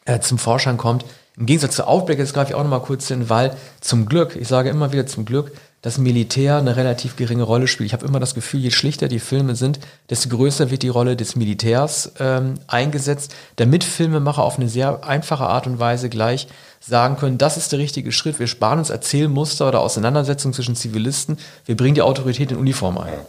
äh, 0.04 0.20
zum 0.20 0.38
Vorschein 0.38 0.76
kommt. 0.76 1.04
Im 1.36 1.46
Gegensatz 1.46 1.76
zu 1.76 1.88
Outbreak, 1.88 2.18
jetzt 2.18 2.34
greife 2.34 2.50
ich 2.50 2.54
auch 2.54 2.62
nochmal 2.62 2.82
kurz 2.82 3.08
hin, 3.08 3.30
weil 3.30 3.56
zum 3.80 4.06
Glück, 4.06 4.36
ich 4.36 4.46
sage 4.46 4.68
immer 4.68 4.92
wieder 4.92 5.06
zum 5.06 5.24
Glück, 5.24 5.52
das 5.84 5.98
Militär 5.98 6.56
eine 6.56 6.76
relativ 6.76 7.14
geringe 7.16 7.42
Rolle 7.42 7.68
spielt. 7.68 7.88
Ich 7.88 7.92
habe 7.92 8.06
immer 8.06 8.18
das 8.18 8.34
Gefühl, 8.34 8.60
je 8.60 8.70
schlichter 8.70 9.06
die 9.06 9.18
Filme 9.18 9.54
sind, 9.54 9.78
desto 10.08 10.30
größer 10.30 10.70
wird 10.70 10.82
die 10.82 10.88
Rolle 10.88 11.14
des 11.14 11.36
Militärs 11.36 12.12
ähm, 12.18 12.54
eingesetzt, 12.66 13.34
damit 13.56 13.84
Filmemacher 13.84 14.42
auf 14.42 14.58
eine 14.58 14.70
sehr 14.70 15.04
einfache 15.04 15.44
Art 15.44 15.66
und 15.66 15.78
Weise 15.78 16.08
gleich 16.08 16.48
sagen 16.80 17.18
können, 17.18 17.36
das 17.36 17.58
ist 17.58 17.70
der 17.70 17.80
richtige 17.80 18.12
Schritt, 18.12 18.38
wir 18.38 18.46
sparen 18.46 18.78
uns 18.78 18.88
Erzählmuster 18.88 19.68
oder 19.68 19.80
Auseinandersetzungen 19.80 20.54
zwischen 20.54 20.74
Zivilisten, 20.74 21.36
wir 21.66 21.76
bringen 21.76 21.94
die 21.94 22.02
Autorität 22.02 22.50
in 22.50 22.56
Uniform 22.56 22.96
ein. 22.96 23.12
Ja, 23.12 23.26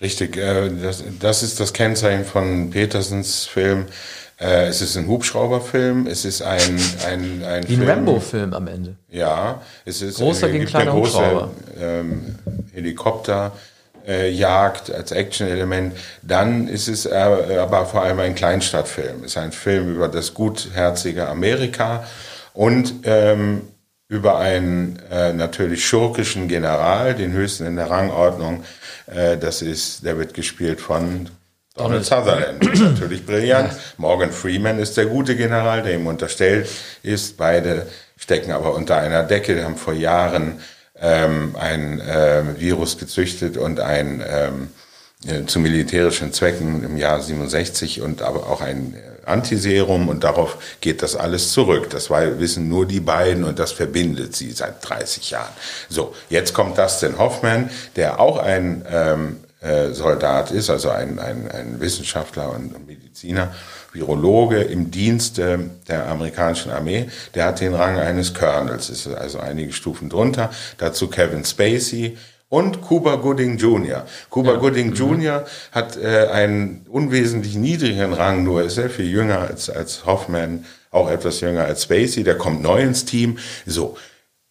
richtig, 0.00 0.36
äh, 0.36 0.68
das, 0.82 1.04
das 1.20 1.44
ist 1.44 1.60
das 1.60 1.72
Kennzeichen 1.72 2.24
von 2.24 2.70
Petersens 2.70 3.44
Film. 3.44 3.86
Äh, 4.38 4.66
es 4.66 4.82
ist 4.82 4.96
ein 4.96 5.06
Hubschrauberfilm, 5.06 6.06
es 6.06 6.24
ist 6.24 6.42
ein, 6.42 6.78
ein, 7.06 7.42
ein 7.44 7.68
Wie 7.68 7.74
ein 7.74 7.88
Rambo-Film 7.88 8.52
am 8.52 8.68
Ende. 8.68 8.96
Ja, 9.08 9.62
es 9.84 10.02
ist 10.02 10.18
großer 10.18 10.50
gegen 10.50 10.66
kleiner 10.66 10.92
Hubschrauber. 10.92 11.50
Ähm, 11.80 12.36
Helikopter. 12.72 13.52
Äh, 14.06 14.30
Jagd 14.30 14.92
als 14.92 15.10
Action-Element, 15.10 15.96
dann 16.22 16.68
ist 16.68 16.86
es 16.86 17.06
äh, 17.06 17.10
aber 17.10 17.86
vor 17.86 18.02
allem 18.02 18.20
ein 18.20 18.36
Kleinstadtfilm. 18.36 19.24
Es 19.24 19.32
ist 19.32 19.36
ein 19.38 19.50
Film 19.50 19.92
über 19.92 20.06
das 20.06 20.32
gutherzige 20.32 21.26
Amerika 21.26 22.04
und 22.54 22.94
ähm, 23.02 23.62
über 24.08 24.38
einen 24.38 25.00
äh, 25.10 25.32
natürlich 25.32 25.84
schurkischen 25.84 26.46
General, 26.46 27.14
den 27.14 27.32
höchsten 27.32 27.66
in 27.66 27.74
der 27.74 27.90
Rangordnung. 27.90 28.62
Äh, 29.06 29.38
das 29.38 29.62
ist, 29.62 30.04
der 30.04 30.18
wird 30.18 30.34
gespielt 30.34 30.80
von 30.80 31.28
Donald 31.76 32.04
Sutherland. 32.04 32.62
natürlich 32.80 33.24
brillant. 33.26 33.72
Morgan 33.98 34.32
Freeman 34.32 34.78
ist 34.78 34.96
der 34.96 35.06
gute 35.06 35.36
General, 35.36 35.82
der 35.82 35.94
ihm 35.94 36.06
unterstellt 36.06 36.68
ist. 37.02 37.36
Beide 37.36 37.86
stecken 38.16 38.52
aber 38.52 38.74
unter 38.74 38.96
einer 38.96 39.22
Decke, 39.22 39.54
die 39.54 39.62
haben 39.62 39.76
vor 39.76 39.92
Jahren 39.92 40.60
ähm, 40.98 41.54
ein 41.58 42.00
äh, 42.00 42.58
Virus 42.58 42.96
gezüchtet 42.96 43.58
und 43.58 43.80
ein 43.80 44.24
ähm, 44.26 44.68
äh, 45.26 45.44
zu 45.44 45.60
militärischen 45.60 46.32
Zwecken 46.32 46.82
im 46.82 46.96
Jahr 46.96 47.20
67 47.20 48.00
und 48.00 48.22
aber 48.22 48.48
auch 48.48 48.62
ein 48.62 48.94
Antiserum 49.26 50.08
und 50.08 50.24
darauf 50.24 50.56
geht 50.80 51.02
das 51.02 51.16
alles 51.16 51.52
zurück. 51.52 51.90
Das 51.90 52.10
wissen 52.10 52.68
nur 52.68 52.86
die 52.86 53.00
beiden 53.00 53.44
und 53.44 53.58
das 53.58 53.72
verbindet 53.72 54.36
sie 54.36 54.52
seit 54.52 54.88
30 54.88 55.30
Jahren. 55.30 55.52
So, 55.88 56.14
jetzt 56.30 56.54
kommt 56.54 56.78
Dustin 56.78 57.18
Hoffman, 57.18 57.70
der 57.96 58.20
auch 58.20 58.38
ein 58.38 58.84
ähm, 58.88 59.40
äh, 59.66 59.92
Soldat 59.92 60.50
ist, 60.50 60.70
also 60.70 60.90
ein, 60.90 61.18
ein, 61.18 61.50
ein 61.50 61.80
Wissenschaftler 61.80 62.50
und 62.52 62.86
Mediziner, 62.86 63.52
Virologe 63.92 64.62
im 64.62 64.90
Dienste 64.90 65.70
der 65.88 66.06
amerikanischen 66.06 66.70
Armee, 66.70 67.08
der 67.34 67.46
hat 67.46 67.60
den 67.60 67.74
Rang 67.74 67.98
eines 67.98 68.32
Colonels, 68.34 68.90
ist 68.90 69.06
also 69.08 69.40
einige 69.40 69.72
Stufen 69.72 70.08
drunter. 70.08 70.50
Dazu 70.78 71.08
Kevin 71.08 71.44
Spacey, 71.44 72.16
und 72.48 72.80
Cuba 72.80 73.16
Gooding 73.16 73.56
Jr. 73.56 74.06
Cuba 74.30 74.52
ja. 74.52 74.58
Gooding 74.58 74.90
mhm. 74.90 74.94
Jr. 74.94 75.44
hat 75.72 75.96
äh, 75.96 76.28
einen 76.28 76.86
unwesentlich 76.88 77.56
niedrigeren 77.56 78.12
Rang, 78.12 78.44
nur 78.44 78.62
ist 78.62 78.76
sehr 78.76 78.88
viel 78.88 79.06
jünger 79.06 79.40
als, 79.40 79.68
als 79.68 80.06
Hoffman, 80.06 80.64
auch 80.92 81.10
etwas 81.10 81.40
jünger 81.40 81.64
als 81.64 81.82
Spacey, 81.82 82.22
der 82.22 82.38
kommt 82.38 82.62
neu 82.62 82.80
ins 82.82 83.04
Team. 83.04 83.38
So, 83.66 83.96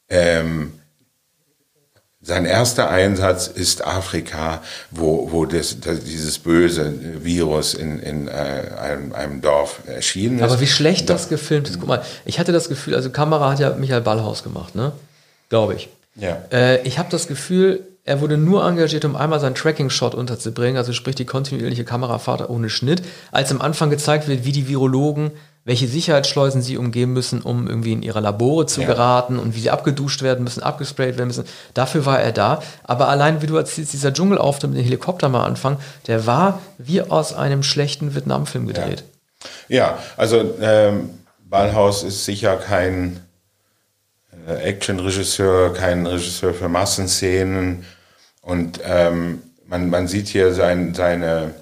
ähm, 0.10 0.74
sein 2.25 2.46
erster 2.46 2.89
Einsatz 2.89 3.48
ist 3.48 3.86
Afrika, 3.86 4.63
wo, 4.89 5.32
wo 5.32 5.46
das, 5.46 5.79
das, 5.79 6.03
dieses 6.03 6.39
böse 6.39 6.91
Virus 7.24 7.75
in, 7.75 8.00
in 8.00 8.27
äh, 8.27 8.32
einem, 8.32 9.13
einem 9.13 9.41
Dorf 9.41 9.82
erschienen 9.86 10.39
ist. 10.39 10.44
Aber 10.44 10.60
wie 10.60 10.67
schlecht 10.67 11.08
das 11.12 11.29
gefilmt 11.29 11.70
ist. 11.70 11.79
Guck 11.79 11.88
mal, 11.88 12.01
ich 12.25 12.39
hatte 12.39 12.51
das 12.51 12.67
Gefühl, 12.67 12.96
also 12.96 13.12
Kamera 13.12 13.51
hat 13.51 13.60
ja 13.60 13.75
Michael 13.75 14.01
Ballhaus 14.01 14.44
gemacht, 14.44 14.74
ne? 14.74 14.91
Glaube 15.50 15.75
ich. 15.75 15.89
Ja. 16.15 16.41
Äh, 16.51 16.82
ich 16.82 16.98
habe 16.98 17.10
das 17.12 17.27
Gefühl, 17.27 17.86
er 18.05 18.22
wurde 18.22 18.38
nur 18.38 18.65
engagiert, 18.65 19.05
um 19.05 19.15
einmal 19.15 19.39
seinen 19.39 19.53
Tracking-Shot 19.55 20.15
unterzubringen, 20.15 20.77
also 20.77 20.94
sprich 20.94 21.15
die 21.15 21.25
kontinuierliche 21.25 21.86
Kamerafahrt 21.86 22.50
ohne 22.50 22.72
Schnitt, 22.72 23.03
als 23.32 23.51
am 23.51 23.62
Anfang 23.62 23.91
gezeigt 23.91 24.27
wird, 24.27 24.46
wie 24.46 24.51
die 24.51 24.67
Virologen 24.67 25.32
welche 25.65 25.88
Sicherheitsschleusen 25.88 26.62
sie 26.62 26.77
umgehen 26.77 27.12
müssen, 27.12 27.41
um 27.41 27.67
irgendwie 27.67 27.93
in 27.93 28.03
ihre 28.03 28.19
Labore 28.19 28.67
zu 28.67 28.81
ja. 28.81 28.88
geraten 28.88 29.39
und 29.39 29.55
wie 29.55 29.60
sie 29.60 29.72
abgeduscht 29.72 30.22
werden 30.22 30.43
müssen, 30.43 30.62
abgesprayt 30.62 31.17
werden 31.17 31.27
müssen. 31.27 31.45
Dafür 31.74 32.05
war 32.05 32.22
er 32.22 32.31
da. 32.31 32.62
Aber 32.84 33.10
allein, 33.10 33.41
wie 33.41 33.48
du 33.48 33.57
erzählst, 33.57 33.91
dieser 33.91 34.13
Dschungelauftritt 34.13 34.69
mit 34.69 34.79
dem 34.79 34.86
Helikopter 34.86 35.27
mal 35.27 35.43
anfangen, 35.43 35.77
der 36.05 36.27
war 36.27 36.62
wie 36.77 37.01
aus 37.01 37.34
einem 37.34 37.63
schlechten 37.63 38.13
Vietnam-Film 38.13 38.67
gedreht. 38.67 39.03
Ja, 39.67 39.77
ja 39.77 40.00
also 40.17 40.53
ähm, 40.62 41.10
Ballhaus 41.43 42.03
ist 42.03 42.25
sicher 42.25 42.57
kein 42.57 43.22
äh, 44.48 44.53
Action-Regisseur, 44.53 45.74
kein 45.74 46.05
Regisseur 46.05 46.53
für 46.53 46.69
Massenszenen. 46.69 47.86
Und 48.41 48.81
ähm, 48.84 49.41
man, 49.65 49.89
man 49.89 50.07
sieht 50.07 50.27
hier 50.27 50.53
sein, 50.53 50.93
seine 50.93 51.55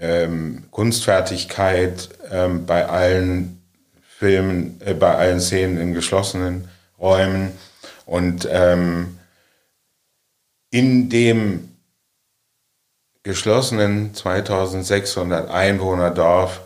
ähm, 0.00 0.64
Kunstfertigkeit 0.70 2.08
ähm, 2.30 2.66
bei 2.66 2.86
allen 2.86 3.62
Filmen, 4.02 4.80
äh, 4.84 4.94
bei 4.94 5.14
allen 5.14 5.40
Szenen 5.40 5.78
in 5.78 5.94
geschlossenen 5.94 6.68
Räumen 6.98 7.52
und 8.06 8.48
ähm, 8.50 9.18
in 10.70 11.08
dem 11.08 11.68
geschlossenen 13.22 14.14
2600 14.14 15.50
Einwohner 15.50 16.10
Dorf 16.10 16.62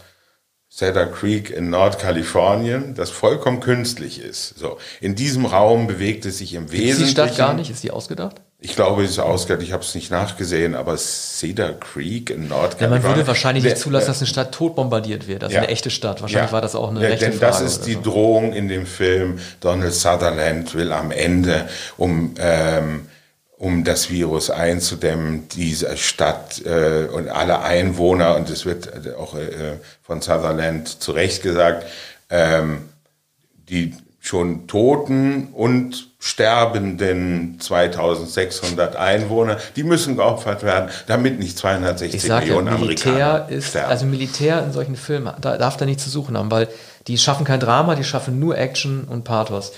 Cedar 0.71 1.07
Creek 1.07 1.51
in 1.51 1.71
Nordkalifornien, 1.71 2.95
das 2.95 3.11
vollkommen 3.11 3.61
künstlich 3.61 4.21
ist. 4.21 4.59
So, 4.59 4.79
in 5.01 5.15
diesem 5.15 5.47
Raum 5.47 5.87
bewegt 5.87 6.27
es 6.27 6.39
sich 6.39 6.55
im 6.55 6.73
Wesentlichen. 6.73 7.03
Ist 7.03 7.07
die 7.07 7.11
Stadt 7.13 7.37
gar 7.37 7.55
nicht? 7.55 7.71
Ist 7.71 7.85
die 7.85 7.93
ausgedacht? 7.93 8.41
Ich 8.65 8.75
glaube, 8.75 9.05
es 9.05 9.11
ist 9.11 9.19
ausgedacht. 9.19 9.63
Ich 9.63 9.73
habe 9.73 9.83
es 9.83 9.95
nicht 9.95 10.11
nachgesehen, 10.11 10.75
aber 10.75 10.97
Cedar 10.97 11.73
Creek 11.73 12.31
in 12.31 12.49
Nordkalifornien. 12.49 12.81
Ja, 12.81 12.89
man 12.89 13.03
würde 13.03 13.27
wahrscheinlich 13.27 13.63
nicht 13.63 13.77
zulassen, 13.77 14.07
dass 14.07 14.21
eine 14.21 14.27
Stadt 14.27 14.53
tot 14.53 14.75
bombardiert 14.75 15.29
wird. 15.29 15.45
Also 15.45 15.55
ja. 15.55 15.61
eine 15.61 15.71
echte 15.71 15.91
Stadt. 15.91 16.23
Wahrscheinlich 16.23 16.49
ja. 16.49 16.53
war 16.53 16.63
das 16.63 16.75
auch 16.75 16.89
eine 16.89 17.03
ja, 17.03 17.09
rechte 17.09 17.27
denn 17.27 17.39
Frage. 17.39 17.53
Das 17.53 17.61
ist 17.61 17.83
die 17.83 17.93
so. 17.93 18.01
Drohung 18.01 18.55
in 18.55 18.69
dem 18.69 18.87
Film. 18.87 19.39
Donald 19.61 19.93
Sutherland 19.93 20.75
will 20.75 20.93
am 20.93 21.11
Ende, 21.11 21.69
um 21.99 22.35
ähm, 22.39 23.07
um 23.59 23.85
das 23.85 24.11
Virus 24.11 24.51
einzudämmen, 24.51 25.49
diese 25.49 25.97
Stadt 25.97 26.65
äh, 26.65 27.07
und 27.13 27.29
alle 27.29 27.61
Einwohner, 27.61 28.35
und 28.37 28.51
es 28.51 28.67
wird 28.67 29.15
auch 29.17 29.35
äh, 29.37 29.79
von 30.03 30.21
Sutherland 30.23 30.89
zu 31.03 31.13
Recht 31.13 31.43
gesagt, 31.43 31.87
ähm, 32.31 32.89
die 33.69 33.95
schon 34.21 34.67
toten 34.67 35.49
und 35.53 36.14
sterbenden 36.25 37.61
2600 37.61 38.97
Einwohner, 38.97 39.59
die 39.77 39.83
müssen 39.85 40.17
geopfert 40.17 40.63
werden, 40.63 40.89
damit 41.07 41.39
nicht 41.39 41.59
260 41.59 42.25
ich 42.25 42.31
Millionen 42.31 42.69
ja, 42.69 42.79
Militär 42.79 43.13
Amerikaner 43.13 43.49
ist, 43.51 43.69
sterben. 43.69 43.91
Also 43.91 44.07
Militär 44.07 44.65
in 44.65 44.73
solchen 44.73 44.97
Filmen 44.97 45.35
da 45.43 45.59
darf 45.59 45.77
da 45.77 45.85
nicht 45.85 46.01
zu 46.01 46.09
suchen 46.09 46.39
haben, 46.39 46.51
weil 46.51 46.69
die 47.09 47.19
schaffen 47.19 47.45
kein 47.45 47.61
Drama, 47.61 47.95
die 47.95 48.05
schaffen 48.05 48.39
nur 48.39 48.57
Action 48.57 49.05
und 49.05 49.25
Pathos. 49.25 49.73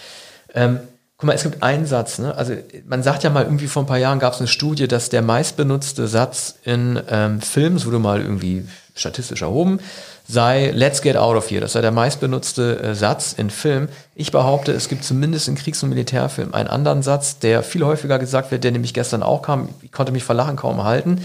Ähm, 0.54 0.78
Guck 1.18 1.28
mal, 1.28 1.32
es 1.32 1.44
gibt 1.44 1.62
einen 1.62 1.86
Satz, 1.86 2.18
ne? 2.18 2.34
Also 2.34 2.54
man 2.86 3.02
sagt 3.02 3.24
ja 3.24 3.30
mal, 3.30 3.44
irgendwie 3.44 3.68
vor 3.68 3.82
ein 3.82 3.86
paar 3.86 3.96
Jahren 3.96 4.18
gab 4.18 4.34
es 4.34 4.38
eine 4.38 4.48
Studie, 4.48 4.86
dass 4.86 5.08
der 5.08 5.22
meistbenutzte 5.22 6.08
Satz 6.08 6.56
in 6.62 7.00
ähm, 7.08 7.40
Filmen, 7.40 7.76
es 7.76 7.86
wurde 7.86 7.98
mal 7.98 8.20
irgendwie 8.20 8.68
statistisch 8.94 9.40
erhoben, 9.40 9.80
sei 10.28 10.72
Let's 10.72 11.00
get 11.00 11.16
out 11.16 11.36
of 11.36 11.50
here. 11.50 11.62
Das 11.62 11.72
sei 11.72 11.80
der 11.80 11.90
meistbenutzte 11.90 12.80
äh, 12.80 12.94
Satz 12.94 13.32
in 13.32 13.48
Filmen. 13.48 13.88
Ich 14.14 14.30
behaupte, 14.30 14.72
es 14.72 14.88
gibt 14.88 15.04
zumindest 15.04 15.48
in 15.48 15.54
Kriegs- 15.54 15.82
und 15.82 15.88
Militärfilmen 15.88 16.52
einen 16.52 16.68
anderen 16.68 17.02
Satz, 17.02 17.38
der 17.38 17.62
viel 17.62 17.84
häufiger 17.84 18.18
gesagt 18.18 18.50
wird, 18.50 18.62
der 18.64 18.72
nämlich 18.72 18.92
gestern 18.92 19.22
auch 19.22 19.40
kam. 19.40 19.70
Ich 19.80 19.92
konnte 19.92 20.12
mich 20.12 20.24
vor 20.24 20.34
Lachen 20.34 20.56
kaum 20.56 20.84
halten. 20.84 21.24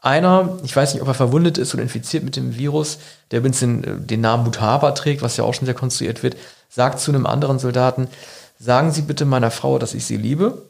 Einer, 0.00 0.58
ich 0.62 0.74
weiß 0.74 0.94
nicht, 0.94 1.02
ob 1.02 1.08
er 1.08 1.14
verwundet 1.14 1.58
ist 1.58 1.74
oder 1.74 1.82
infiziert 1.82 2.22
mit 2.22 2.36
dem 2.36 2.56
Virus, 2.56 2.98
der 3.32 3.40
übrigens 3.40 3.58
den, 3.58 3.82
äh, 3.82 3.96
den 3.98 4.20
Namen 4.20 4.44
Mutaba 4.44 4.92
trägt, 4.92 5.22
was 5.22 5.36
ja 5.36 5.42
auch 5.42 5.54
schon 5.54 5.66
sehr 5.66 5.74
konstruiert 5.74 6.22
wird, 6.22 6.36
sagt 6.68 7.00
zu 7.00 7.10
einem 7.10 7.26
anderen 7.26 7.58
Soldaten, 7.58 8.06
sagen 8.62 8.92
Sie 8.92 9.02
bitte 9.02 9.24
meiner 9.24 9.50
Frau, 9.50 9.78
dass 9.78 9.94
ich 9.94 10.04
sie 10.04 10.16
liebe. 10.16 10.62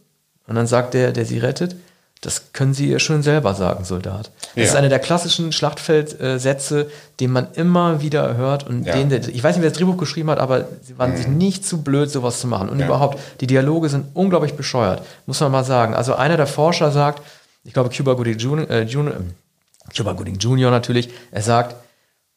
Und 0.47 0.55
dann 0.57 0.67
sagt 0.67 0.95
der, 0.95 1.13
der 1.13 1.25
sie 1.25 1.39
rettet, 1.39 1.77
das 2.21 2.53
können 2.53 2.73
Sie 2.73 2.89
ihr 2.89 3.01
schon 3.01 3.23
selber 3.23 3.55
sagen, 3.55 3.85
Soldat. 3.85 4.31
Das 4.41 4.57
ja. 4.57 4.63
ist 4.65 4.77
einer 4.77 4.89
der 4.89 4.99
klassischen 4.99 5.53
Schlachtfeldsätze, 5.53 6.91
den 7.21 7.31
man 7.33 7.49
immer 7.55 8.01
wieder 8.01 8.37
hört 8.37 8.67
und 8.67 8.85
ja. 8.85 8.95
den, 8.95 9.11
ich 9.13 9.43
weiß 9.43 9.57
nicht, 9.57 9.63
wer 9.63 9.71
das 9.71 9.79
Drehbuch 9.79 9.97
geschrieben 9.97 10.31
hat, 10.31 10.39
aber 10.39 10.67
sie 10.83 10.99
waren 10.99 11.13
mhm. 11.13 11.17
sich 11.17 11.27
nicht 11.29 11.67
zu 11.67 11.83
blöd, 11.83 12.11
sowas 12.11 12.41
zu 12.41 12.47
machen. 12.47 12.69
Und 12.69 12.79
ja. 12.79 12.87
überhaupt, 12.87 13.19
die 13.41 13.47
Dialoge 13.47 13.89
sind 13.89 14.07
unglaublich 14.15 14.55
bescheuert, 14.55 15.03
muss 15.27 15.41
man 15.41 15.53
mal 15.53 15.65
sagen. 15.65 15.95
Also 15.95 16.15
einer 16.15 16.37
der 16.37 16.47
Forscher 16.47 16.93
sagt, 16.93 17.23
ich 17.65 17.73
glaube 17.73 17.91
Cuba 17.91 18.15
Gooding 18.15 18.39
Jr., 18.39 18.71
äh, 18.71 18.83
Junior, 18.83 19.17
äh, 19.17 19.95
Cuba 19.97 20.13
Gooding 20.13 20.37
Jr. 20.37 20.71
natürlich, 20.71 21.11
er 21.33 21.43
sagt, 21.43 21.77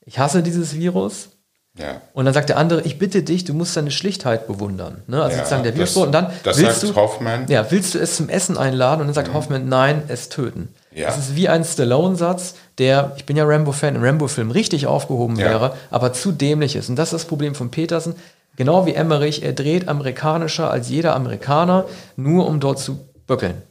ich 0.01 0.19
hasse 0.19 0.41
dieses 0.41 0.75
Virus, 0.75 1.29
ja. 1.77 2.01
Und 2.13 2.25
dann 2.25 2.33
sagt 2.33 2.47
der 2.47 2.57
andere, 2.57 2.81
ich 2.83 2.97
bitte 2.97 3.21
dich, 3.21 3.43
du 3.43 3.53
musst 3.53 3.75
deine 3.75 3.91
Schlichtheit 3.91 4.47
bewundern. 4.47 5.01
Ne? 5.07 5.21
Also 5.21 5.31
ja, 5.31 5.37
sozusagen 5.39 5.63
der 5.63 5.75
Widerspruch. 5.75 6.03
Und 6.03 6.13
dann 6.13 6.31
das 6.43 6.57
willst 6.57 6.81
sagt 6.81 6.95
du, 6.95 7.01
Hoffmann. 7.01 7.47
Ja, 7.49 7.69
willst 7.69 7.93
du 7.93 7.99
es 7.99 8.15
zum 8.15 8.29
Essen 8.29 8.57
einladen? 8.57 9.01
Und 9.01 9.07
dann 9.07 9.13
sagt 9.13 9.27
mhm. 9.27 9.33
Hoffmann, 9.33 9.67
nein, 9.67 10.03
es 10.07 10.29
töten. 10.29 10.69
Ja. 10.93 11.07
Das 11.07 11.17
ist 11.17 11.35
wie 11.35 11.49
ein 11.49 11.65
Stallone-Satz, 11.65 12.55
der, 12.77 13.11
ich 13.17 13.25
bin 13.25 13.35
ja 13.35 13.43
Rambo-Fan, 13.45 13.95
im 13.95 14.03
Rambo-Film 14.03 14.51
richtig 14.51 14.87
aufgehoben 14.87 15.35
ja. 15.37 15.49
wäre, 15.49 15.75
aber 15.91 16.13
zu 16.13 16.31
dämlich 16.31 16.77
ist. 16.77 16.87
Und 16.87 16.95
das 16.95 17.09
ist 17.09 17.13
das 17.13 17.25
Problem 17.25 17.55
von 17.55 17.71
Petersen. 17.71 18.15
Genau 18.55 18.85
wie 18.85 18.93
Emmerich, 18.93 19.43
er 19.43 19.51
dreht 19.51 19.89
amerikanischer 19.89 20.71
als 20.71 20.87
jeder 20.87 21.13
Amerikaner, 21.13 21.85
nur 22.15 22.47
um 22.47 22.61
dort 22.61 22.79
zu 22.79 22.99
böckeln. 23.27 23.61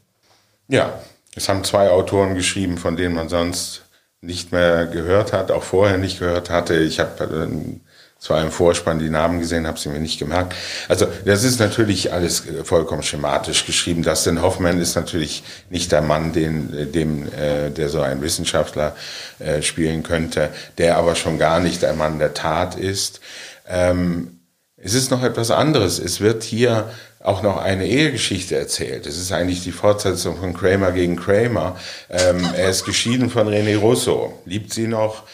Ja, 0.68 0.92
es 1.34 1.48
haben 1.48 1.64
zwei 1.64 1.88
Autoren 1.88 2.34
geschrieben, 2.34 2.76
von 2.76 2.96
denen 2.96 3.14
man 3.14 3.30
sonst 3.30 3.84
nicht 4.20 4.52
mehr 4.52 4.86
gehört 4.86 5.32
hat, 5.32 5.50
auch 5.50 5.62
vorher 5.62 5.96
nicht 5.96 6.18
gehört 6.18 6.50
hatte. 6.50 6.76
Ich 6.76 7.00
habe 7.00 7.48
zwar 8.24 8.40
im 8.40 8.50
Vorspann 8.50 8.98
die 8.98 9.10
Namen 9.10 9.38
gesehen, 9.38 9.66
habe 9.66 9.78
sie 9.78 9.90
mir 9.90 10.00
nicht 10.00 10.18
gemerkt. 10.18 10.54
Also 10.88 11.06
das 11.26 11.44
ist 11.44 11.60
natürlich 11.60 12.10
alles 12.10 12.46
äh, 12.46 12.64
vollkommen 12.64 13.02
schematisch 13.02 13.66
geschrieben. 13.66 14.02
Dustin 14.02 14.40
Hoffman 14.40 14.80
ist 14.80 14.96
natürlich 14.96 15.42
nicht 15.68 15.92
der 15.92 16.00
Mann, 16.00 16.32
den, 16.32 16.72
äh, 16.72 16.86
dem, 16.86 17.30
äh, 17.34 17.68
der 17.68 17.90
so 17.90 18.00
ein 18.00 18.22
Wissenschaftler 18.22 18.96
äh, 19.40 19.60
spielen 19.60 20.02
könnte, 20.02 20.48
der 20.78 20.96
aber 20.96 21.16
schon 21.16 21.38
gar 21.38 21.60
nicht 21.60 21.82
der 21.82 21.92
Mann 21.92 22.18
der 22.18 22.32
Tat 22.32 22.76
ist. 22.76 23.20
Ähm, 23.68 24.40
es 24.78 24.94
ist 24.94 25.10
noch 25.10 25.22
etwas 25.22 25.50
anderes. 25.50 25.98
Es 25.98 26.22
wird 26.22 26.44
hier 26.44 26.88
auch 27.20 27.42
noch 27.42 27.58
eine 27.58 27.86
Ehegeschichte 27.86 28.56
erzählt. 28.56 29.06
Es 29.06 29.18
ist 29.18 29.32
eigentlich 29.32 29.62
die 29.62 29.72
Fortsetzung 29.72 30.38
von 30.38 30.54
Kramer 30.54 30.92
gegen 30.92 31.16
Kramer. 31.16 31.76
Ähm, 32.08 32.48
er 32.56 32.70
ist 32.70 32.86
geschieden 32.86 33.28
von 33.28 33.48
René 33.48 33.76
Russo. 33.76 34.38
Liebt 34.46 34.72
sie 34.72 34.86
noch? 34.86 35.24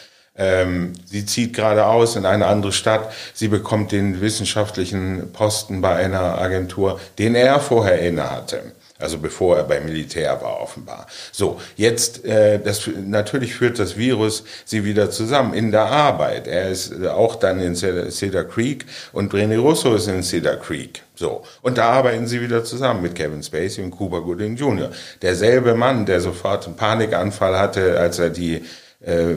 Ähm, 0.41 0.93
sie 1.05 1.23
zieht 1.25 1.53
gerade 1.53 1.85
aus 1.85 2.15
in 2.15 2.25
eine 2.25 2.47
andere 2.47 2.71
Stadt. 2.71 3.13
Sie 3.33 3.47
bekommt 3.47 3.91
den 3.91 4.21
wissenschaftlichen 4.21 5.31
Posten 5.33 5.81
bei 5.81 5.95
einer 5.95 6.41
Agentur, 6.41 6.99
den 7.19 7.35
er 7.35 7.59
vorher 7.59 7.99
inne 7.99 8.31
hatte. 8.31 8.63
Also 8.97 9.17
bevor 9.17 9.57
er 9.57 9.63
beim 9.63 9.85
Militär 9.85 10.39
war, 10.41 10.61
offenbar. 10.61 11.07
So, 11.31 11.59
jetzt, 11.75 12.25
äh, 12.25 12.59
das, 12.59 12.89
natürlich 13.03 13.55
führt 13.55 13.77
das 13.79 13.97
Virus 13.97 14.43
sie 14.65 14.83
wieder 14.83 15.11
zusammen 15.11 15.53
in 15.53 15.71
der 15.71 15.85
Arbeit. 15.85 16.47
Er 16.47 16.69
ist 16.69 17.05
auch 17.07 17.35
dann 17.35 17.59
in 17.59 17.75
Cedar 17.75 18.43
Creek 18.43 18.85
und 19.11 19.33
René 19.33 19.59
Russo 19.59 19.95
ist 19.95 20.07
in 20.07 20.23
Cedar 20.23 20.57
Creek. 20.57 21.03
So. 21.15 21.43
Und 21.61 21.77
da 21.77 21.89
arbeiten 21.89 22.27
sie 22.27 22.41
wieder 22.41 22.63
zusammen 22.63 23.03
mit 23.03 23.15
Kevin 23.15 23.43
Spacey 23.43 23.83
und 23.83 23.91
Cuba 23.91 24.19
Gooding 24.19 24.55
Jr. 24.55 24.91
Derselbe 25.21 25.75
Mann, 25.75 26.05
der 26.05 26.19
sofort 26.19 26.65
einen 26.65 26.75
Panikanfall 26.75 27.59
hatte, 27.59 27.99
als 27.99 28.19
er 28.19 28.29
die 28.29 28.63
äh, 29.03 29.35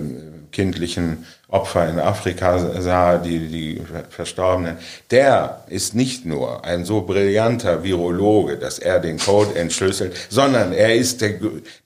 kindlichen 0.54 1.26
Opfer 1.48 1.88
in 1.88 2.00
Afrika 2.00 2.58
sah, 2.80 3.18
die, 3.18 3.48
die 3.48 3.82
Verstorbenen, 4.08 4.78
der 5.10 5.64
ist 5.68 5.94
nicht 5.94 6.24
nur 6.24 6.64
ein 6.64 6.84
so 6.84 7.02
brillanter 7.02 7.84
Virologe, 7.84 8.56
dass 8.56 8.78
er 8.78 8.98
den 8.98 9.18
Code 9.18 9.54
entschlüsselt, 9.54 10.16
sondern 10.30 10.72
er 10.72 10.94
ist 10.94 11.20
der, 11.20 11.34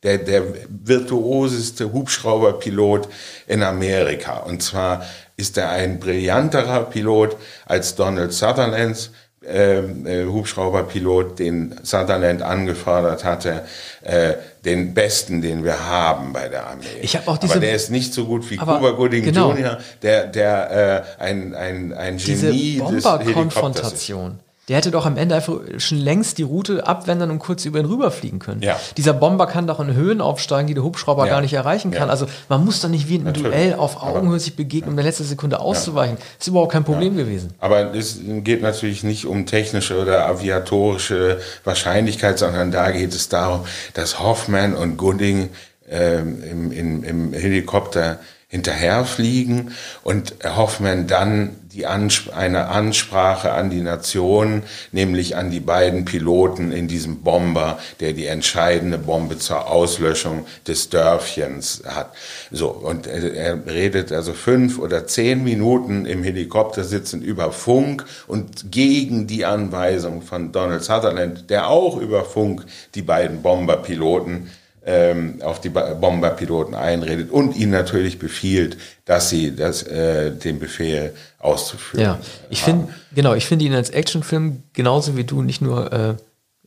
der, 0.04 0.18
der 0.18 0.42
virtuoseste 0.68 1.92
Hubschrauberpilot 1.92 3.09
in 3.48 3.62
Amerika. 3.62 4.38
Und 4.38 4.62
zwar 4.62 5.04
ist 5.37 5.59
er 5.59 5.70
ein 5.70 5.98
brillanterer 5.98 6.85
Pilot 6.85 7.37
als 7.66 7.94
Donald 7.94 8.33
Sutherland, 8.33 9.11
äh, 9.48 10.26
Hubschrauberpilot, 10.26 11.38
den 11.38 11.74
Sutherland 11.82 12.42
angefordert 12.42 13.24
hatte, 13.24 13.62
äh, 14.02 14.34
den 14.64 14.94
besten, 14.94 15.40
den 15.40 15.64
wir 15.64 15.87
haben 15.87 16.32
bei 16.32 16.48
der 16.48 16.66
Armee. 16.66 16.84
Ich 17.00 17.16
habe 17.16 17.28
auch 17.30 17.38
diese, 17.38 17.54
aber 17.54 17.61
der 17.61 17.74
ist 17.74 17.90
nicht 17.90 18.12
so 18.12 18.24
gut 18.26 18.48
wie 18.50 18.56
Cuba 18.56 18.90
Gooding 18.90 19.24
genau. 19.24 19.52
Jr., 19.52 19.78
der, 20.02 20.26
der 20.26 21.06
äh, 21.18 21.22
ein, 21.22 21.54
ein, 21.54 21.92
ein 21.92 22.18
Genie 22.18 22.80
diese 22.80 23.02
Bomberkonfrontation. 23.02 24.40
Der 24.68 24.76
hätte 24.76 24.90
doch 24.90 25.07
am 25.07 25.16
Ende 25.16 25.35
einfach 25.35 25.61
schon 25.78 25.98
längst 25.98 26.38
die 26.38 26.42
Route 26.42 26.87
abwenden 26.87 27.31
und 27.31 27.38
kurz 27.38 27.64
über 27.64 27.78
ihn 27.78 27.87
rüberfliegen 27.87 28.38
können. 28.38 28.61
Ja. 28.62 28.78
Dieser 28.96 29.14
Bomber 29.14 29.46
kann 29.46 29.66
doch 29.66 29.81
in 29.81 29.94
Höhen 29.94 30.20
aufsteigen, 30.20 30.66
die 30.66 30.74
der 30.74 30.83
Hubschrauber 30.83 31.26
ja. 31.26 31.33
gar 31.33 31.40
nicht 31.40 31.54
erreichen 31.54 31.90
kann. 31.90 32.09
Ja. 32.09 32.12
Also 32.12 32.26
man 32.48 32.64
muss 32.64 32.81
doch 32.81 32.88
nicht 32.88 33.09
wie 33.09 33.16
in 33.16 33.26
einem 33.26 33.42
Duell 33.42 33.74
auf 33.74 34.02
Augenhöhe 34.02 34.38
sich 34.38 34.57
begegnen, 34.57 34.88
um 34.88 34.92
in 34.92 34.96
der 34.96 35.07
letzten 35.07 35.24
Sekunde 35.24 35.61
auszuweichen. 35.61 36.16
Das 36.16 36.46
ist 36.46 36.48
überhaupt 36.48 36.72
kein 36.72 36.85
Problem 36.85 37.16
gewesen. 37.16 37.54
Aber 37.61 37.94
es 37.94 38.20
geht 38.22 38.62
natürlich 38.62 39.02
nicht 39.04 39.24
um 39.24 39.46
technische 39.46 40.00
oder 40.00 40.26
aviatorische 40.26 41.40
Wahrscheinlichkeit, 41.64 42.38
sondern 42.38 42.70
da 42.70 42.90
geht 42.90 43.14
es 43.14 43.28
darum, 43.28 43.64
dass 43.94 44.20
Hoffman 44.20 44.74
und 44.74 44.96
Gooding 44.98 45.48
ähm, 45.90 46.42
im, 46.42 46.72
im, 46.72 47.04
im 47.04 47.33
Helikopter 47.33 48.18
hinterherfliegen 48.50 49.72
und 50.02 50.34
Hoffman 50.42 51.06
dann 51.06 51.56
die 51.70 51.84
Ansp 51.84 52.34
eine 52.34 52.68
Ansprache 52.68 53.52
an 53.52 53.68
die 53.68 53.82
Nation, 53.82 54.62
nämlich 54.90 55.37
an 55.37 55.50
die 55.50 55.61
beiden 55.61 56.06
Piloten 56.06 56.72
in 56.72 56.88
diesem 56.88 57.20
Bomber, 57.20 57.78
der 58.00 58.14
die 58.14 58.24
entscheidende 58.24 58.96
Bombe 58.96 59.37
zur 59.37 59.68
Auslöschung 59.70 60.46
des 60.66 60.88
Dörfchens 60.88 61.82
hat. 61.87 62.14
So, 62.50 62.70
und 62.70 63.06
er 63.06 63.66
redet 63.66 64.12
also 64.12 64.32
fünf 64.32 64.78
oder 64.78 65.06
zehn 65.06 65.44
Minuten 65.44 66.06
im 66.06 66.22
Helikopter 66.22 66.84
sitzen 66.84 67.20
über 67.20 67.52
Funk 67.52 68.06
und 68.26 68.72
gegen 68.72 69.26
die 69.26 69.44
Anweisung 69.44 70.22
von 70.22 70.52
Donald 70.52 70.82
Sutherland, 70.82 71.50
der 71.50 71.68
auch 71.68 71.98
über 71.98 72.24
Funk 72.24 72.64
die 72.94 73.02
beiden 73.02 73.42
Bomberpiloten 73.42 74.50
ähm, 74.88 75.42
auf 75.42 75.61
die 75.61 75.68
Bomberpiloten 75.68 76.74
einredet 76.74 77.31
und 77.31 77.55
ihnen 77.55 77.72
natürlich 77.72 78.18
befiehlt, 78.18 78.79
dass 79.05 79.29
sie 79.29 79.55
das, 79.55 79.83
äh, 79.83 80.31
den 80.31 80.59
Befehl 80.59 81.14
auszuführen. 81.38 82.03
Ja, 82.03 82.18
ich 82.48 82.62
finde, 82.62 82.88
genau, 83.14 83.35
ich 83.35 83.44
finde 83.44 83.66
ihn 83.66 83.74
als 83.74 83.90
Actionfilm 83.90 84.62
genauso 84.72 85.14
wie 85.14 85.24
du 85.24 85.42
nicht 85.42 85.61
nur 85.61 85.92
äh, 85.92 86.14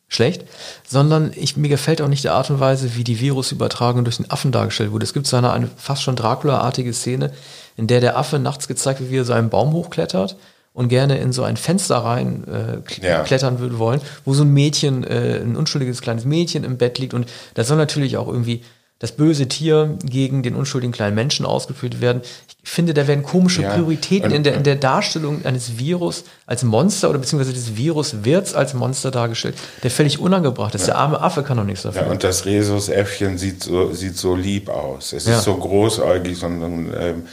schlecht, 0.08 0.44
sondern 0.88 1.32
ich, 1.36 1.58
mir 1.58 1.70
gefällt 1.70 2.00
auch 2.00 2.08
nicht 2.08 2.24
die 2.24 2.30
Art 2.30 2.52
und 2.52 2.60
Weise, 2.60 2.96
wie 2.96 3.04
die 3.04 3.20
Virusübertragung 3.20 4.04
durch 4.04 4.18
den 4.18 4.30
Affen 4.30 4.52
dargestellt 4.52 4.92
wurde. 4.92 5.04
Es 5.04 5.14
gibt 5.14 5.26
so 5.26 5.38
eine, 5.38 5.52
eine 5.52 5.68
fast 5.76 6.04
schon 6.04 6.16
Dracula-artige 6.16 6.94
Szene, 6.94 7.32
in 7.76 7.88
der 7.88 8.02
der 8.02 8.18
Affe 8.18 8.38
nachts 8.38 8.68
gezeigt 8.68 9.00
wird, 9.00 9.10
wie 9.10 9.18
er 9.18 9.26
so 9.26 9.34
einen 9.34 9.50
Baum 9.50 9.74
hochklettert 9.74 10.38
und 10.74 10.88
gerne 10.88 11.18
in 11.18 11.34
so 11.34 11.44
ein 11.44 11.58
Fenster 11.58 11.98
rein 11.98 12.46
äh, 12.48 13.06
ja. 13.06 13.24
klettern 13.24 13.60
würde 13.60 13.78
wollen, 13.78 14.02
wo 14.24 14.34
so 14.34 14.44
ein 14.44 14.54
Mädchen, 14.54 15.04
äh, 15.04 15.40
ein 15.42 15.56
unschuldiges 15.56 16.02
kleines 16.02 16.26
Mädchen 16.26 16.64
im 16.64 16.78
Bett 16.78 17.00
liegt 17.00 17.14
und 17.14 17.28
da 17.56 17.64
soll 17.64 17.78
natürlich 17.78 18.18
auch 18.18 18.28
irgendwie 18.28 18.64
das 19.02 19.14
böse 19.14 19.48
Tier 19.48 19.98
gegen 20.06 20.44
den 20.44 20.54
unschuldigen 20.54 20.94
kleinen 20.94 21.16
Menschen 21.16 21.44
ausgeführt 21.44 22.02
werden. 22.02 22.22
Ich 22.64 22.70
finde, 22.70 22.94
da 22.94 23.08
werden 23.08 23.24
komische 23.24 23.64
ja. 23.64 23.74
Prioritäten 23.74 24.30
in 24.30 24.44
der, 24.44 24.54
in 24.54 24.62
der 24.62 24.76
Darstellung 24.76 25.44
eines 25.44 25.80
Virus 25.80 26.24
als 26.46 26.62
Monster 26.62 27.10
oder 27.10 27.18
beziehungsweise 27.18 27.52
des 27.52 27.76
Virus 27.76 28.24
wird 28.24 28.54
als 28.54 28.76
Monster 28.76 29.10
dargestellt, 29.10 29.56
der 29.82 29.90
völlig 29.90 30.20
unangebracht 30.20 30.76
ist. 30.76 30.82
Ja. 30.82 30.94
Der 30.94 30.98
arme 30.98 31.20
Affe 31.20 31.42
kann 31.42 31.58
doch 31.58 31.64
nichts 31.64 31.82
dafür. 31.82 32.04
Ja, 32.04 32.12
und 32.12 32.24
das 32.24 32.46
Rhesusäffchen 32.46 33.40
sieht 33.40 33.64
so, 33.64 33.92
sieht 33.92 34.18
so 34.18 34.36
lieb 34.36 34.70
aus. 34.70 35.14
Es 35.14 35.26
ist 35.26 35.46
so 35.46 35.58
großäugig, 35.58 36.38
so 36.38 36.46
ein 36.46 36.94
ähm, 36.96 37.24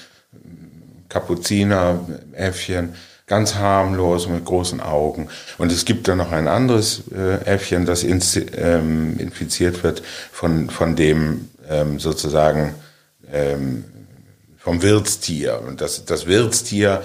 Kapuzineräffchen 1.10 2.94
ganz 3.28 3.54
harmlos 3.54 4.28
mit 4.28 4.44
großen 4.44 4.80
Augen. 4.80 5.28
Und 5.58 5.70
es 5.70 5.84
gibt 5.84 6.08
dann 6.08 6.18
noch 6.18 6.32
ein 6.32 6.48
anderes 6.48 7.04
äh, 7.14 7.44
Äffchen, 7.44 7.86
das 7.86 8.02
ähm, 8.02 9.16
infiziert 9.18 9.84
wird 9.84 10.02
von, 10.32 10.70
von 10.70 10.96
dem 10.96 11.50
ähm, 11.68 12.00
sozusagen 12.00 12.74
ähm, 13.30 13.84
vom 14.58 14.82
Wirtstier. 14.82 15.62
Und 15.66 15.80
das, 15.80 16.04
das 16.06 16.26
Wirtstier 16.26 17.02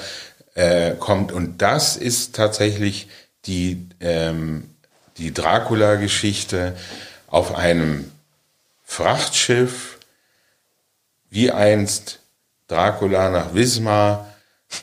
äh, 0.56 0.96
kommt 0.96 1.32
und 1.32 1.62
das 1.62 1.98
ist 1.98 2.36
tatsächlich 2.36 3.10
die, 3.46 3.88
ähm, 4.00 4.70
die 5.18 5.34
Dracula-Geschichte 5.34 6.76
auf 7.28 7.56
einem 7.56 8.12
Frachtschiff, 8.84 9.98
wie 11.30 11.52
einst 11.52 12.20
Dracula 12.68 13.30
nach 13.30 13.54
Wismar 13.54 14.33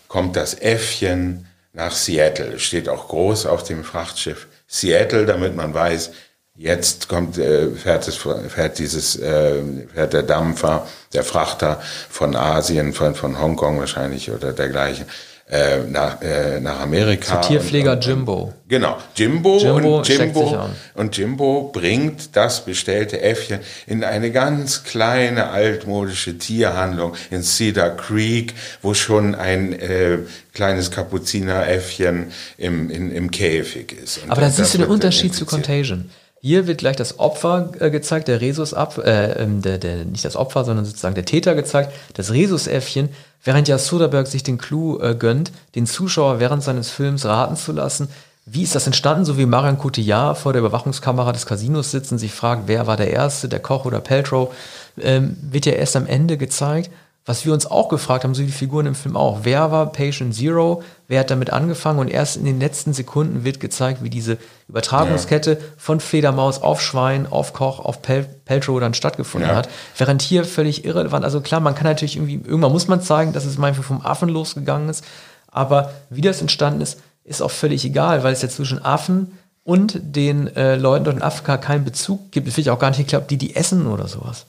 kommt 0.09 0.37
das 0.37 0.55
Äffchen 0.55 1.47
nach 1.73 1.93
Seattle. 1.93 2.59
Steht 2.59 2.89
auch 2.89 3.09
groß 3.09 3.47
auf 3.47 3.63
dem 3.65 3.85
Frachtschiff 3.85 4.47
Seattle, 4.67 5.27
damit 5.27 5.57
man 5.57 5.75
weiß, 5.75 6.11
jetzt 6.55 7.09
kommt, 7.09 7.39
äh, 7.39 7.71
fährt, 7.71 8.07
es, 8.07 8.17
fährt 8.17 8.79
dieses, 8.79 9.17
äh, 9.17 9.63
fährt 9.93 10.13
der 10.13 10.23
Dampfer, 10.23 10.87
der 11.13 11.25
Frachter 11.25 11.81
von 12.09 12.37
Asien, 12.37 12.93
von, 12.93 13.15
von 13.15 13.41
Hongkong 13.41 13.79
wahrscheinlich 13.79 14.31
oder 14.31 14.53
dergleichen, 14.53 15.07
äh, 15.51 15.79
nach, 15.89 16.23
äh, 16.23 16.61
nach 16.61 16.81
Amerika. 16.81 17.41
Tierpfleger 17.41 17.93
und, 17.93 17.99
und, 17.99 18.07
Jimbo. 18.07 18.55
Genau, 18.69 18.99
Jimbo, 19.17 19.59
Jimbo 19.59 19.99
und 19.99 20.09
Jimbo 20.09 20.69
und 20.95 21.17
Jimbo 21.17 21.71
bringt 21.73 22.37
das 22.37 22.65
bestellte 22.65 23.21
Äffchen 23.21 23.59
in 23.89 24.05
eine 24.05 24.31
ganz 24.31 24.85
kleine 24.85 25.51
altmodische 25.51 26.39
Tierhandlung 26.39 27.15
in 27.33 27.43
Cedar 27.43 27.97
Creek, 27.97 28.55
wo 28.81 28.95
schon 28.95 29.35
ein 29.35 29.73
äh, 29.73 30.19
kleines 30.55 30.93
Kapuzineräffchen 30.93 32.31
im, 32.57 32.89
in, 32.89 33.11
im 33.11 33.31
Käfig 33.33 33.93
ist. 33.93 34.23
Und 34.23 34.31
Aber 34.31 34.43
da 34.43 34.51
siehst 34.51 34.75
du 34.75 34.79
den 34.79 34.87
Unterschied 34.87 35.35
zu 35.35 35.47
Contagion. 35.47 36.11
Hier 36.43 36.67
wird 36.67 36.79
gleich 36.79 36.97
das 36.97 37.19
Opfer 37.19 37.71
äh, 37.81 37.91
gezeigt, 37.91 38.29
der 38.29 38.41
Resus 38.41 38.73
ab, 38.73 38.97
äh, 38.99 39.33
ähm, 39.43 39.61
der, 39.61 39.77
der, 39.77 40.07
nicht 40.07 40.25
das 40.25 40.37
Opfer, 40.37 40.65
sondern 40.65 40.87
sozusagen 40.87 41.15
der 41.15 41.27
Täter 41.27 41.55
gezeigt, 41.55 41.93
das 42.15 42.33
Resus-Äffchen, 42.33 43.11
während 43.45 43.69
ja 43.69 43.77
Soderbergh 43.77 44.29
sich 44.29 44.43
den 44.43 44.57
Clou 44.57 44.99
äh, 45.01 45.15
gönnt, 45.15 45.53
den 45.75 45.87
Zuschauer 45.87 46.41
während 46.41 46.63
seines 46.63 46.91
Films 46.91 47.27
raten 47.27 47.57
zu 47.57 47.73
lassen, 47.73 48.09
wie 48.47 48.63
ist 48.63 48.75
das 48.75 48.87
entstanden, 48.87 49.27
so 49.27 49.37
wie 49.37 49.47
Marion 49.47 49.79
Cotillard 49.79 50.39
vor 50.39 50.53
der 50.53 50.61
Überwachungskamera 50.61 51.33
des 51.33 51.47
Casinos 51.47 51.91
sitzen, 51.91 52.19
sich 52.19 52.33
fragt, 52.33 52.65
wer 52.67 52.87
war 52.87 52.97
der 52.97 53.11
Erste, 53.11 53.49
der 53.49 53.61
Koch 53.61 53.85
oder 53.85 54.01
Peltrow, 54.01 54.53
ähm, 54.99 55.37
wird 55.43 55.67
ja 55.67 55.73
erst 55.73 55.95
am 55.95 56.07
Ende 56.07 56.39
gezeigt. 56.39 56.91
Was 57.27 57.45
wir 57.45 57.53
uns 57.53 57.67
auch 57.67 57.89
gefragt 57.89 58.25
haben, 58.25 58.35
so 58.35 58.41
wie 58.43 58.47
die 58.47 58.53
Figuren 58.53 58.87
im 58.87 58.95
Film 58.95 59.17
auch, 59.17 59.41
wer 59.43 59.71
war 59.71 59.93
Patient 59.93 60.35
Zero, 60.35 60.83
wer 61.07 61.21
hat 61.21 61.31
damit 61.31 61.51
angefangen 61.51 61.99
und 61.99 62.09
erst 62.09 62.37
in 62.37 62.47
den 62.47 62.59
letzten 62.59 62.95
Sekunden 62.95 63.45
wird 63.45 63.61
gezeigt, 63.61 64.03
wie 64.03 64.11
diese 64.11 64.39
Übertragungskette 64.69 65.53
ja. 65.53 65.59
von 65.77 66.01
Fledermaus 66.01 66.63
auf 66.63 66.81
Schwein, 66.81 67.27
auf 67.31 67.53
Koch, 67.53 67.79
auf 67.79 68.01
Pel 68.01 68.25
Peltrow 68.47 68.81
dann 68.81 68.95
stattgefunden 68.95 69.51
ja. 69.51 69.57
hat. 69.57 69.69
Während 69.97 70.23
hier 70.23 70.45
völlig 70.45 70.85
irrelevant, 70.85 71.25
also 71.25 71.41
klar, 71.41 71.61
man 71.61 71.75
kann 71.75 71.85
natürlich 71.85 72.17
irgendwie, 72.17 72.41
irgendwann 72.43 72.73
muss 72.73 72.89
man 72.89 73.03
zeigen, 73.03 73.33
dass 73.33 73.45
es 73.45 73.59
manchmal 73.59 73.85
vom 73.85 74.01
Affen 74.01 74.31
losgegangen 74.31 74.89
ist, 74.89 75.05
aber 75.51 75.93
wie 76.09 76.23
das 76.23 76.41
entstanden 76.41 76.81
ist, 76.81 77.01
ist 77.25 77.43
auch 77.43 77.51
völlig 77.51 77.85
egal, 77.85 78.25
weil 78.25 78.33
es 78.33 78.43
ja 78.43 78.49
zwischen 78.49 78.85
Affen 78.85 79.39
und 79.63 80.01
den 80.03 80.55
äh, 80.57 80.77
Leuten 80.77 81.05
dort 81.05 81.17
in 81.17 81.23
Afrika 81.23 81.59
keinen 81.59 81.85
Bezug 81.85 82.33
gibt. 82.33 82.49
Es 82.49 82.57
wird 82.57 82.67
ja 82.67 82.73
auch 82.73 82.79
gar 82.79 82.91
nicht 82.91 82.99
geklappt, 82.99 83.31
die 83.31 83.37
die 83.37 83.57
essen 83.57 83.87
oder 83.87 84.09
sowas. 84.09 84.47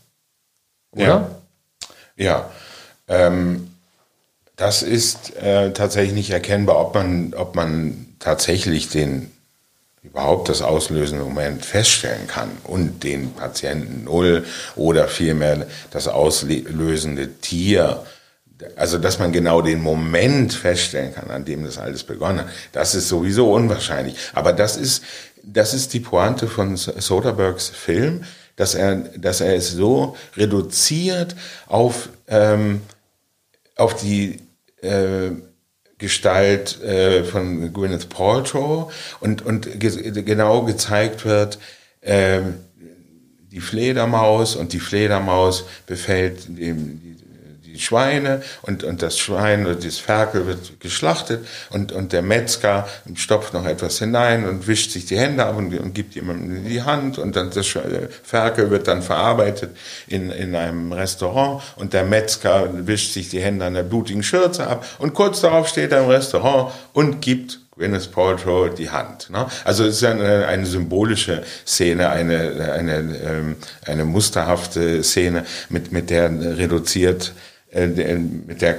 Oder? 0.91 1.05
Ja. 1.05 1.27
Ja, 2.15 2.52
ähm, 3.08 3.71
das 4.56 4.84
ist 4.84 5.36
äh, 5.38 5.74
tatsächlich 5.74 6.13
nicht 6.13 6.30
erkennbar, 6.30 6.80
ob 6.80 6.93
man, 6.93 7.34
ob 7.34 7.56
man 7.56 8.06
tatsächlich 8.19 8.89
den 8.89 9.32
überhaupt 10.04 10.50
das 10.50 10.62
auslösende 10.62 11.24
Moment 11.24 11.65
feststellen 11.65 12.28
kann 12.28 12.50
und 12.63 13.04
den 13.04 13.34
Patienten 13.34 14.04
null 14.06 14.45
oder 14.76 15.08
vielmehr 15.08 15.67
das 15.91 16.08
auslösende 16.08 17.30
Tier. 17.39 18.04
Also, 18.76 19.00
dass 19.00 19.17
man 19.17 19.32
genau 19.32 19.62
den 19.62 19.82
Moment 19.82 20.54
feststellen 20.54 21.13
kann, 21.13 21.32
an 21.32 21.45
dem 21.45 21.65
das 21.65 21.80
alles 21.80 22.04
begonnen 22.04 22.41
hat, 22.41 22.50
das 22.71 22.93
ist 22.93 23.10
sowieso 23.10 23.52
unwahrscheinlich. 23.52 24.15
Aber 24.34 24.54
das 24.54 24.78
ist, 24.78 25.04
das 25.43 25.74
ist 25.74 25.93
die 25.93 26.00
Pointe 26.00 26.47
von 26.47 26.78
Soderberghs 26.78 27.69
Film 27.69 28.24
dass 28.56 28.76
er, 28.76 28.96
dass 28.96 29.42
er 29.42 29.56
es 29.56 29.72
so 29.72 30.16
reduziert 30.36 31.36
auf, 31.68 32.10
ähm, 32.28 32.82
auf 33.76 33.96
die 33.96 34.40
äh, 34.82 35.32
Gestalt 35.98 36.82
äh, 36.82 37.24
von 37.24 37.72
Gwyneth 37.74 38.10
Paltrow 38.10 38.92
und, 39.20 39.46
und 39.46 39.80
ge 39.80 40.24
genau 40.24 40.64
gezeigt 40.64 41.26
wird, 41.26 41.60
äh, 42.02 42.42
die 43.52 43.60
Fledermaus 43.60 44.56
und 44.56 44.74
die 44.74 44.80
Fledermaus 44.80 45.66
befällt 45.86 46.48
dem, 46.48 47.18
die, 47.73 47.79
Schweine 47.79 48.41
und, 48.62 48.84
und 48.84 49.01
das 49.01 49.17
Schwein 49.17 49.65
oder 49.65 49.75
das 49.75 49.97
Ferkel 49.97 50.47
wird 50.47 50.79
geschlachtet 50.79 51.45
und, 51.69 51.91
und 51.91 52.13
der 52.13 52.21
Metzger 52.21 52.88
stopft 53.15 53.53
noch 53.53 53.65
etwas 53.65 53.99
hinein 53.99 54.47
und 54.47 54.67
wischt 54.67 54.91
sich 54.91 55.05
die 55.05 55.17
Hände 55.17 55.45
ab 55.45 55.57
und, 55.57 55.77
und 55.77 55.93
gibt 55.93 56.15
jemandem 56.15 56.65
die 56.65 56.81
Hand 56.81 57.17
und 57.17 57.36
dann 57.36 57.51
das 57.51 57.67
Ferkel 58.23 58.69
wird 58.69 58.88
dann 58.88 59.01
verarbeitet 59.01 59.71
in, 60.07 60.31
in 60.31 60.55
einem 60.55 60.91
Restaurant 60.91 61.62
und 61.75 61.93
der 61.93 62.03
Metzger 62.03 62.69
wischt 62.88 63.13
sich 63.13 63.29
die 63.29 63.41
Hände 63.41 63.65
an 63.65 63.73
der 63.73 63.84
blutigen 63.84 64.23
Schürze 64.23 64.67
ab 64.67 64.86
und 64.99 65.13
kurz 65.13 65.41
darauf 65.41 65.67
steht 65.67 65.91
er 65.91 66.03
im 66.03 66.10
Restaurant 66.10 66.71
und 66.93 67.21
gibt 67.21 67.60
Gwyneth 67.81 68.12
Paltrow 68.12 68.73
die 68.73 68.89
Hand. 68.89 69.29
Ne? 69.29 69.47
Also 69.63 69.86
es 69.86 69.95
ist 69.95 70.03
eine, 70.03 70.45
eine 70.45 70.65
symbolische 70.65 71.43
Szene, 71.65 72.10
eine, 72.10 72.71
eine, 72.73 72.93
ähm, 73.23 73.55
eine 73.86 74.05
musterhafte 74.05 75.03
Szene, 75.03 75.45
mit, 75.69 75.91
mit 75.91 76.10
der 76.10 76.29
reduziert, 76.57 77.34
äh, 77.34 77.51
mit 77.73 78.62
der 78.62 78.73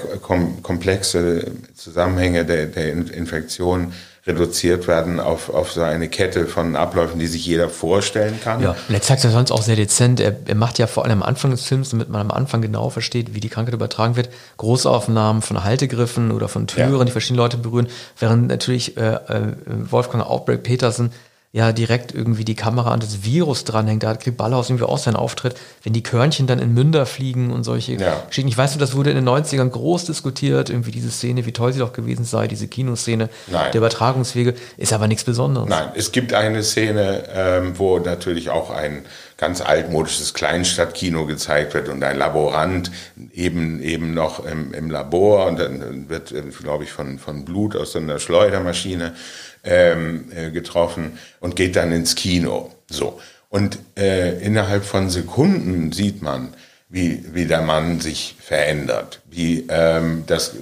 komplexe 0.62 1.52
Zusammenhänge 1.74 2.44
der, 2.44 2.66
der 2.66 2.92
Infektion 2.92 3.92
reduziert 4.24 4.86
werden 4.86 5.18
auf, 5.18 5.48
auf 5.48 5.72
so 5.72 5.82
eine 5.82 6.08
Kette 6.08 6.46
von 6.46 6.76
Abläufen, 6.76 7.18
die 7.18 7.26
sich 7.26 7.44
jeder 7.44 7.68
vorstellen 7.68 8.38
kann. 8.42 8.62
Ja, 8.62 8.76
und 8.88 8.94
er 8.94 9.02
zeigt 9.02 9.18
es 9.18 9.24
ja 9.24 9.30
sonst 9.30 9.50
auch 9.50 9.62
sehr 9.62 9.74
dezent. 9.74 10.20
Er, 10.20 10.36
er 10.46 10.54
macht 10.54 10.78
ja 10.78 10.86
vor 10.86 11.04
allem 11.04 11.22
am 11.22 11.28
Anfang 11.28 11.50
des 11.50 11.64
Films, 11.64 11.90
damit 11.90 12.08
man 12.08 12.20
am 12.20 12.30
Anfang 12.30 12.62
genau 12.62 12.88
versteht, 12.88 13.34
wie 13.34 13.40
die 13.40 13.48
Krankheit 13.48 13.74
übertragen 13.74 14.14
wird, 14.14 14.28
Großaufnahmen 14.58 15.42
von 15.42 15.64
Haltegriffen 15.64 16.30
oder 16.30 16.46
von 16.46 16.68
Türen, 16.68 16.96
ja. 16.96 17.04
die 17.04 17.10
verschiedene 17.10 17.42
Leute 17.42 17.56
berühren, 17.56 17.88
während 18.18 18.46
natürlich 18.46 18.96
äh, 18.96 19.14
äh, 19.14 19.54
Wolfgang 19.66 20.24
Outbreak 20.24 20.62
Petersen 20.62 21.10
ja 21.54 21.72
direkt 21.72 22.14
irgendwie 22.14 22.46
die 22.46 22.54
Kamera 22.54 22.92
an 22.92 23.00
das 23.00 23.24
Virus 23.24 23.64
dranhängt. 23.64 24.02
Da 24.02 24.08
hat 24.08 24.36
Ballhaus 24.38 24.70
irgendwie 24.70 24.86
auch 24.86 24.96
seinen 24.96 25.16
Auftritt, 25.16 25.54
wenn 25.82 25.92
die 25.92 26.02
Körnchen 26.02 26.46
dann 26.46 26.58
in 26.58 26.72
Münder 26.72 27.04
fliegen 27.04 27.52
und 27.52 27.62
solche 27.62 27.92
ja. 27.92 28.22
Geschichten. 28.26 28.48
Ich 28.48 28.56
weiß 28.56 28.70
nicht, 28.70 28.80
das 28.80 28.96
wurde 28.96 29.10
in 29.10 29.16
den 29.16 29.28
90ern 29.28 29.68
groß 29.68 30.06
diskutiert, 30.06 30.70
irgendwie 30.70 30.92
diese 30.92 31.10
Szene, 31.10 31.44
wie 31.44 31.52
toll 31.52 31.74
sie 31.74 31.80
doch 31.80 31.92
gewesen 31.92 32.24
sei, 32.24 32.48
diese 32.48 32.68
Kinoszene 32.68 33.28
Nein. 33.48 33.70
der 33.72 33.80
Übertragungswege, 33.80 34.54
ist 34.78 34.94
aber 34.94 35.08
nichts 35.08 35.24
Besonderes. 35.24 35.68
Nein, 35.68 35.88
es 35.94 36.10
gibt 36.12 36.32
eine 36.32 36.62
Szene, 36.62 37.24
ähm, 37.34 37.78
wo 37.78 37.98
natürlich 37.98 38.48
auch 38.48 38.70
ein 38.70 39.04
ganz 39.42 39.60
altmodisches 39.60 40.34
Kleinstadtkino 40.34 41.26
gezeigt 41.26 41.74
wird 41.74 41.88
und 41.88 42.00
ein 42.04 42.16
Laborant 42.16 42.92
eben 43.34 43.82
eben 43.82 44.14
noch 44.14 44.46
im, 44.46 44.72
im 44.72 44.88
Labor 44.88 45.46
und 45.46 45.58
dann 45.58 46.08
wird, 46.08 46.30
äh, 46.30 46.42
glaube 46.62 46.84
ich, 46.84 46.92
von, 46.92 47.18
von 47.18 47.44
Blut 47.44 47.74
aus 47.74 47.96
einer 47.96 48.20
Schleudermaschine 48.20 49.16
ähm, 49.64 50.30
äh, 50.32 50.52
getroffen 50.52 51.18
und 51.40 51.56
geht 51.56 51.74
dann 51.74 51.90
ins 51.90 52.14
Kino. 52.14 52.70
So. 52.88 53.20
Und 53.48 53.80
äh, 53.98 54.38
innerhalb 54.38 54.84
von 54.84 55.10
Sekunden 55.10 55.90
sieht 55.90 56.22
man, 56.22 56.54
wie, 56.88 57.24
wie 57.32 57.46
der 57.46 57.62
Mann 57.62 57.98
sich 57.98 58.36
verändert, 58.38 59.22
wie 59.28 59.66
ähm, 59.68 60.22
das 60.28 60.54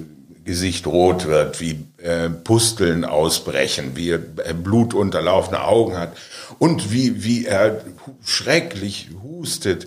Gesicht 0.44 0.86
rot 0.86 1.26
wird, 1.26 1.60
wie 1.60 1.84
äh, 1.98 2.28
Pusteln 2.28 3.04
ausbrechen, 3.04 3.92
wie 3.94 4.10
er 4.10 4.20
äh, 4.44 4.54
blutunterlaufene 4.54 5.62
Augen 5.64 5.98
hat 5.98 6.16
und 6.58 6.92
wie, 6.92 7.24
wie 7.24 7.46
er 7.46 7.82
schrecklich 8.24 9.10
hustet. 9.22 9.86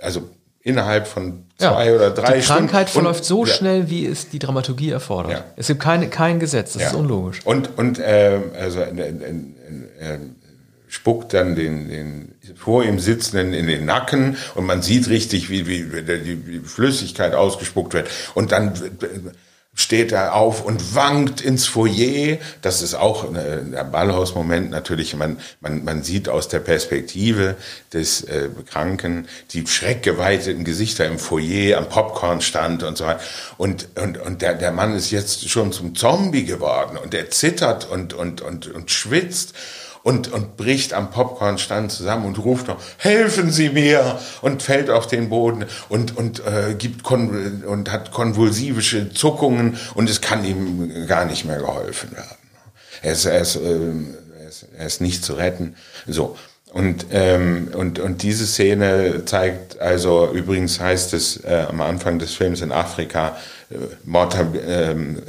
Also 0.00 0.28
innerhalb 0.62 1.06
von 1.06 1.44
zwei 1.58 1.86
ja, 1.86 1.94
oder 1.94 2.10
drei 2.10 2.40
Stunden. 2.40 2.40
Die 2.40 2.46
Krankheit 2.46 2.90
Stunden. 2.90 3.06
verläuft 3.06 3.24
so 3.24 3.44
ja. 3.44 3.52
schnell, 3.52 3.90
wie 3.90 4.06
es 4.06 4.30
die 4.30 4.38
Dramaturgie 4.38 4.90
erfordert. 4.90 5.32
Ja. 5.32 5.44
Es 5.56 5.68
gibt 5.68 5.80
keine, 5.80 6.08
kein 6.08 6.40
Gesetz, 6.40 6.72
das 6.72 6.84
ist 6.84 6.94
unlogisch. 6.94 7.40
Und, 7.44 7.78
und 7.78 7.98
äh, 7.98 8.40
also 8.58 8.80
äh, 8.80 8.90
äh, 8.90 10.14
äh, 10.14 10.18
spuckt 10.88 11.34
dann 11.34 11.54
den, 11.54 11.88
den 11.88 12.34
vor 12.56 12.84
ihm 12.84 12.98
Sitzenden 12.98 13.52
in 13.52 13.66
den 13.66 13.84
Nacken 13.84 14.36
und 14.54 14.64
man 14.64 14.80
sieht 14.80 15.08
richtig, 15.08 15.50
wie, 15.50 15.66
wie, 15.66 15.92
wie 15.92 16.02
die 16.02 16.60
Flüssigkeit 16.60 17.34
ausgespuckt 17.34 17.94
wird. 17.94 18.08
Und 18.34 18.52
dann 18.52 18.72
steht 19.74 20.12
er 20.12 20.34
auf 20.34 20.64
und 20.64 20.94
wankt 20.94 21.40
ins 21.40 21.66
Foyer. 21.66 22.38
Das 22.62 22.80
ist 22.80 22.94
auch 22.94 23.26
der 23.32 23.84
Ballhaus-Moment 23.84 24.70
natürlich. 24.70 25.16
Man, 25.16 25.38
man, 25.60 25.84
man 25.84 26.02
sieht 26.02 26.28
aus 26.28 26.48
der 26.48 26.60
Perspektive 26.60 27.56
des 27.92 28.22
äh, 28.22 28.48
Kranken 28.70 29.26
die 29.50 29.66
schreckgeweiteten 29.66 30.64
Gesichter 30.64 31.06
im 31.06 31.18
Foyer 31.18 31.78
am 31.78 31.88
Popcornstand 31.88 32.84
und 32.84 32.96
so 32.96 33.06
weiter. 33.06 33.20
Und, 33.56 33.88
und, 33.96 34.18
und 34.18 34.42
der, 34.42 34.54
der 34.54 34.70
Mann 34.70 34.94
ist 34.94 35.10
jetzt 35.10 35.48
schon 35.48 35.72
zum 35.72 35.96
Zombie 35.96 36.44
geworden 36.44 36.96
und 36.96 37.12
er 37.12 37.30
zittert 37.30 37.90
und, 37.90 38.12
und, 38.12 38.42
und, 38.42 38.68
und 38.68 38.90
schwitzt 38.90 39.54
und, 40.04 40.30
und 40.32 40.56
bricht 40.56 40.92
am 40.92 41.10
Popcornstand 41.10 41.90
zusammen 41.90 42.26
und 42.26 42.38
ruft 42.38 42.68
noch, 42.68 42.80
helfen 42.98 43.50
Sie 43.50 43.70
mir! 43.70 44.20
und 44.42 44.62
fällt 44.62 44.90
auf 44.90 45.06
den 45.06 45.30
Boden 45.30 45.64
und, 45.88 46.16
und, 46.16 46.40
äh, 46.40 46.74
gibt 46.74 47.02
kon 47.02 47.64
und 47.66 47.90
hat 47.90 48.12
konvulsivische 48.12 49.12
Zuckungen 49.12 49.78
und 49.94 50.08
es 50.08 50.20
kann 50.20 50.44
ihm 50.44 51.06
gar 51.06 51.24
nicht 51.24 51.46
mehr 51.46 51.58
geholfen 51.58 52.12
werden. 52.12 52.36
Er 53.02 53.12
ist, 53.12 53.24
er 53.24 53.40
ist, 53.40 53.56
äh, 53.56 53.78
er 54.40 54.48
ist, 54.48 54.66
er 54.76 54.86
ist 54.86 55.00
nicht 55.00 55.24
zu 55.24 55.32
retten. 55.34 55.74
So. 56.06 56.36
Und, 56.72 57.06
ähm, 57.12 57.68
und, 57.74 57.98
und 57.98 58.22
diese 58.22 58.46
Szene 58.46 59.24
zeigt, 59.24 59.80
also 59.80 60.30
übrigens 60.32 60.80
heißt 60.80 61.14
es 61.14 61.42
äh, 61.44 61.66
am 61.68 61.80
Anfang 61.80 62.18
des 62.18 62.34
Films 62.34 62.60
in 62.60 62.72
Afrika, 62.72 63.36
äh, 63.70 63.76
Mortal, 64.04 64.48
ähm, 64.66 65.22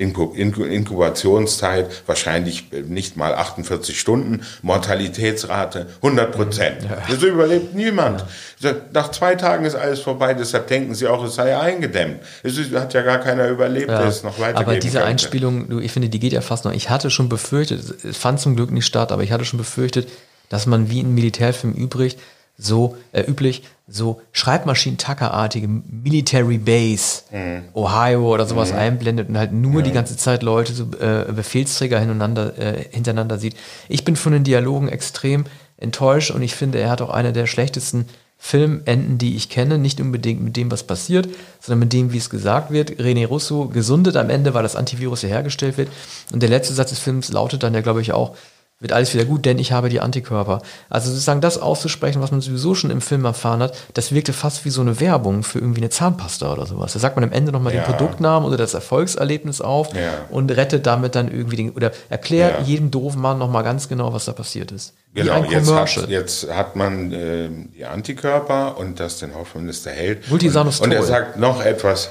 Inkubationszeit 0.00 2.02
wahrscheinlich 2.06 2.70
nicht 2.88 3.16
mal 3.16 3.34
48 3.34 4.00
Stunden, 4.00 4.42
Mortalitätsrate 4.62 5.86
100 5.96 6.32
Prozent. 6.32 6.82
Ja. 6.82 6.98
Das 7.08 7.22
überlebt 7.22 7.74
niemand. 7.74 8.24
Ja. 8.60 8.74
Nach 8.92 9.10
zwei 9.10 9.34
Tagen 9.34 9.64
ist 9.64 9.74
alles 9.74 10.00
vorbei, 10.00 10.34
deshalb 10.34 10.68
denken 10.68 10.94
sie 10.94 11.06
auch, 11.06 11.24
es 11.24 11.34
sei 11.34 11.56
eingedämmt. 11.56 12.20
Es 12.42 12.58
hat 12.74 12.94
ja 12.94 13.02
gar 13.02 13.18
keiner 13.18 13.48
überlebt, 13.48 13.90
ja. 13.90 14.06
es 14.06 14.22
noch 14.22 14.38
weiter 14.38 14.58
Aber 14.58 14.76
diese 14.76 14.98
könnte. 14.98 15.06
Einspielung, 15.06 15.80
ich 15.80 15.92
finde, 15.92 16.08
die 16.08 16.18
geht 16.18 16.32
ja 16.32 16.40
fast 16.40 16.64
noch. 16.64 16.72
Ich 16.72 16.90
hatte 16.90 17.10
schon 17.10 17.28
befürchtet, 17.28 18.04
es 18.04 18.16
fand 18.16 18.40
zum 18.40 18.56
Glück 18.56 18.70
nicht 18.70 18.86
statt, 18.86 19.12
aber 19.12 19.22
ich 19.22 19.32
hatte 19.32 19.44
schon 19.44 19.58
befürchtet, 19.58 20.08
dass 20.48 20.66
man 20.66 20.90
wie 20.90 21.00
in 21.00 21.14
Militärfilm 21.14 21.74
übrig 21.74 22.16
so 22.60 22.96
äh, 23.12 23.22
üblich, 23.22 23.62
so 23.88 24.20
Schreibmaschinen-Tackerartige 24.32 25.68
Military 25.68 26.58
Base, 26.58 27.22
mhm. 27.32 27.64
Ohio 27.74 28.32
oder 28.32 28.46
sowas 28.46 28.72
mhm. 28.72 28.78
einblendet 28.78 29.28
und 29.28 29.38
halt 29.38 29.52
nur 29.52 29.80
mhm. 29.80 29.84
die 29.84 29.92
ganze 29.92 30.16
Zeit 30.16 30.42
Leute, 30.42 30.72
so 30.72 30.84
äh, 31.00 31.32
Befehlsträger 31.32 31.98
hintereinander, 31.98 32.58
äh, 32.58 32.84
hintereinander 32.90 33.38
sieht. 33.38 33.56
Ich 33.88 34.04
bin 34.04 34.16
von 34.16 34.32
den 34.32 34.44
Dialogen 34.44 34.88
extrem 34.88 35.44
enttäuscht 35.76 36.30
und 36.30 36.42
ich 36.42 36.54
finde, 36.54 36.78
er 36.78 36.90
hat 36.90 37.02
auch 37.02 37.10
eine 37.10 37.32
der 37.32 37.46
schlechtesten 37.46 38.06
Filmenden, 38.42 39.18
die 39.18 39.36
ich 39.36 39.50
kenne, 39.50 39.76
nicht 39.76 40.00
unbedingt 40.00 40.40
mit 40.42 40.56
dem, 40.56 40.70
was 40.70 40.84
passiert, 40.84 41.28
sondern 41.60 41.80
mit 41.80 41.92
dem, 41.92 42.12
wie 42.12 42.18
es 42.18 42.30
gesagt 42.30 42.70
wird. 42.70 42.92
René 42.92 43.26
Russo 43.26 43.66
gesundet 43.66 44.16
am 44.16 44.30
Ende, 44.30 44.54
weil 44.54 44.62
das 44.62 44.76
Antivirus 44.76 45.20
hier 45.20 45.28
hergestellt 45.28 45.76
wird. 45.76 45.90
Und 46.32 46.42
der 46.42 46.48
letzte 46.48 46.72
Satz 46.72 46.88
des 46.88 47.00
Films 47.00 47.30
lautet 47.30 47.62
dann 47.62 47.74
ja, 47.74 47.82
glaube 47.82 48.00
ich, 48.00 48.12
auch, 48.12 48.34
wird 48.80 48.92
alles 48.92 49.12
wieder 49.12 49.26
gut, 49.26 49.44
denn 49.44 49.58
ich 49.58 49.72
habe 49.72 49.90
die 49.90 50.00
Antikörper. 50.00 50.62
Also 50.88 51.10
sozusagen 51.10 51.42
das 51.42 51.58
auszusprechen, 51.58 52.22
was 52.22 52.30
man 52.30 52.40
sowieso 52.40 52.74
schon 52.74 52.90
im 52.90 53.02
Film 53.02 53.26
erfahren 53.26 53.62
hat, 53.62 53.76
das 53.92 54.12
wirkte 54.12 54.32
fast 54.32 54.64
wie 54.64 54.70
so 54.70 54.80
eine 54.80 55.00
Werbung 55.00 55.42
für 55.42 55.58
irgendwie 55.58 55.82
eine 55.82 55.90
Zahnpasta 55.90 56.50
oder 56.50 56.64
sowas. 56.64 56.94
Da 56.94 56.98
sagt 56.98 57.14
man 57.14 57.24
am 57.24 57.32
Ende 57.32 57.52
nochmal 57.52 57.74
ja. 57.74 57.82
den 57.82 57.94
Produktnamen 57.94 58.48
oder 58.48 58.56
das 58.56 58.72
Erfolgserlebnis 58.72 59.60
auf 59.60 59.94
ja. 59.94 60.24
und 60.30 60.50
rettet 60.50 60.86
damit 60.86 61.14
dann 61.14 61.30
irgendwie 61.30 61.56
den, 61.56 61.70
oder 61.72 61.92
erklärt 62.08 62.60
ja. 62.60 62.64
jedem 62.64 62.90
doofen 62.90 63.20
Mann 63.20 63.38
nochmal 63.38 63.64
ganz 63.64 63.86
genau, 63.86 64.14
was 64.14 64.24
da 64.24 64.32
passiert 64.32 64.72
ist. 64.72 64.94
Genau, 65.12 65.44
jetzt 65.44 65.70
hat, 65.70 66.08
jetzt 66.08 66.50
hat 66.50 66.74
man 66.74 67.12
äh, 67.12 67.48
die 67.76 67.84
Antikörper 67.84 68.78
und 68.78 68.98
das 68.98 69.18
den 69.18 69.34
Hoffnung 69.34 69.68
ist 69.68 69.84
der 69.84 69.92
Held. 69.92 70.30
Und, 70.30 70.42
und 70.42 70.92
er 70.92 71.02
sagt 71.02 71.36
noch 71.36 71.62
etwas 71.62 72.10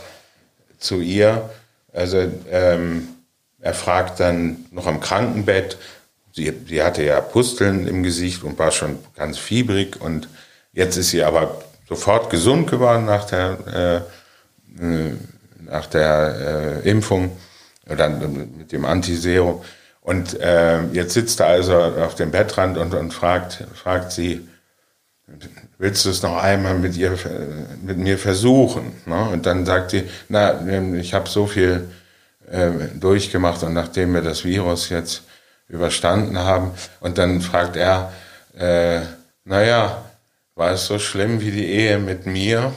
zu 0.77 1.01
ihr. 1.01 1.49
Also 1.93 2.27
ähm, 2.51 3.07
er 3.59 3.73
fragt 3.73 4.19
dann 4.19 4.65
noch 4.71 4.85
am 4.85 4.99
Krankenbett, 4.99 5.77
Sie, 6.31 6.53
sie 6.67 6.83
hatte 6.83 7.03
ja 7.03 7.21
Pusteln 7.21 7.87
im 7.87 8.03
Gesicht 8.03 8.43
und 8.43 8.57
war 8.59 8.71
schon 8.71 8.99
ganz 9.15 9.37
fiebrig 9.37 9.99
und 9.99 10.27
jetzt 10.73 10.97
ist 10.97 11.09
sie 11.09 11.23
aber 11.23 11.61
sofort 11.87 12.29
gesund 12.29 12.69
geworden 12.69 13.05
nach 13.05 13.25
der, 13.25 14.03
äh, 14.79 14.85
äh 14.85 15.13
nach 15.65 15.85
der 15.85 16.81
äh, 16.83 16.89
Impfung 16.89 17.37
oder 17.87 18.09
mit 18.09 18.71
dem 18.71 18.85
Antiserum. 18.85 19.61
Und 20.01 20.39
äh, 20.39 20.83
jetzt 20.93 21.13
sitzt 21.13 21.39
er 21.39 21.47
also 21.47 21.75
auf 21.75 22.15
dem 22.15 22.31
Bettrand 22.31 22.77
und, 22.77 22.93
und 22.95 23.13
fragt, 23.13 23.63
fragt 23.75 24.11
sie, 24.11 24.47
willst 25.77 26.05
du 26.05 26.09
es 26.09 26.23
noch 26.23 26.37
einmal 26.41 26.75
mit 26.75 26.97
ihr, 26.97 27.17
mit 27.83 27.97
mir 27.97 28.17
versuchen? 28.17 28.93
Ne? 29.05 29.29
Und 29.29 29.45
dann 29.45 29.65
sagt 29.65 29.91
sie, 29.91 30.03
na, 30.27 30.59
ich 30.95 31.13
habe 31.13 31.29
so 31.29 31.45
viel 31.45 31.89
äh, 32.49 32.71
durchgemacht 32.99 33.61
und 33.63 33.73
nachdem 33.73 34.13
mir 34.13 34.21
das 34.21 34.43
Virus 34.43 34.89
jetzt 34.89 35.23
überstanden 35.69 36.37
haben. 36.37 36.71
Und 36.99 37.17
dann 37.17 37.41
fragt 37.41 37.77
er, 37.77 38.11
äh, 38.57 39.01
naja, 39.45 40.03
war 40.55 40.71
es 40.71 40.85
so 40.85 40.99
schlimm 40.99 41.39
wie 41.39 41.51
die 41.51 41.67
Ehe 41.67 41.99
mit 41.99 42.25
mir? 42.25 42.73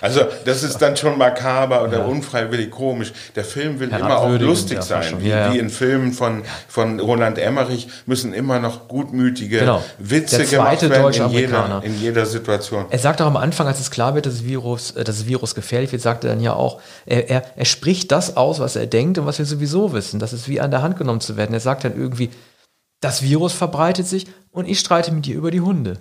Also 0.00 0.22
das 0.44 0.62
ist 0.62 0.78
dann 0.78 0.96
schon 0.96 1.18
makaber 1.18 1.82
oder 1.82 1.98
ja. 1.98 2.04
unfreiwillig 2.04 2.70
komisch. 2.70 3.12
Der 3.34 3.44
Film 3.44 3.80
will 3.80 3.88
immer 3.88 4.18
auch 4.18 4.38
lustig 4.38 4.82
sein. 4.82 5.16
Wie, 5.18 5.28
ja, 5.28 5.52
wie, 5.52 5.58
in 5.58 5.70
Filmen 5.70 6.12
von, 6.12 6.42
von 6.68 7.00
Roland 7.00 7.38
Emmerich 7.38 7.88
müssen 8.06 8.32
immer 8.32 8.58
noch 8.58 8.88
gutmütige 8.88 9.60
genau. 9.60 9.84
Witze 9.98 10.44
gemacht 10.44 10.88
werden 10.88 11.12
in 11.12 11.30
jeder, 11.30 11.82
in 11.84 12.00
jeder 12.00 12.26
Situation. 12.26 12.86
Er 12.90 12.98
sagt 12.98 13.20
auch 13.22 13.26
am 13.26 13.36
Anfang, 13.36 13.66
als 13.66 13.80
es 13.80 13.90
klar 13.90 14.14
wird, 14.14 14.26
dass 14.26 14.34
das 14.34 14.44
Virus, 14.44 14.92
äh, 14.92 15.04
dass 15.04 15.18
das 15.18 15.26
Virus 15.26 15.54
gefährlich 15.54 15.92
wird, 15.92 16.02
sagt 16.02 16.24
er 16.24 16.30
dann 16.30 16.40
ja 16.40 16.54
auch, 16.54 16.80
er, 17.06 17.28
er, 17.28 17.42
er 17.56 17.64
spricht 17.64 18.12
das 18.12 18.36
aus, 18.36 18.60
was 18.60 18.76
er 18.76 18.86
denkt 18.86 19.18
und 19.18 19.26
was 19.26 19.38
wir 19.38 19.46
sowieso 19.46 19.92
wissen. 19.92 20.20
Das 20.20 20.32
ist 20.32 20.48
wie 20.48 20.60
an 20.60 20.70
der 20.70 20.82
Hand 20.82 20.96
genommen 20.96 21.20
zu 21.20 21.36
werden. 21.36 21.52
Er 21.52 21.60
sagt 21.60 21.84
dann 21.84 21.96
irgendwie, 21.96 22.30
das 23.00 23.22
Virus 23.22 23.52
verbreitet 23.52 24.06
sich 24.06 24.26
und 24.50 24.68
ich 24.68 24.78
streite 24.78 25.12
mit 25.12 25.26
dir 25.26 25.36
über 25.36 25.50
die 25.50 25.60
Hunde. 25.60 25.98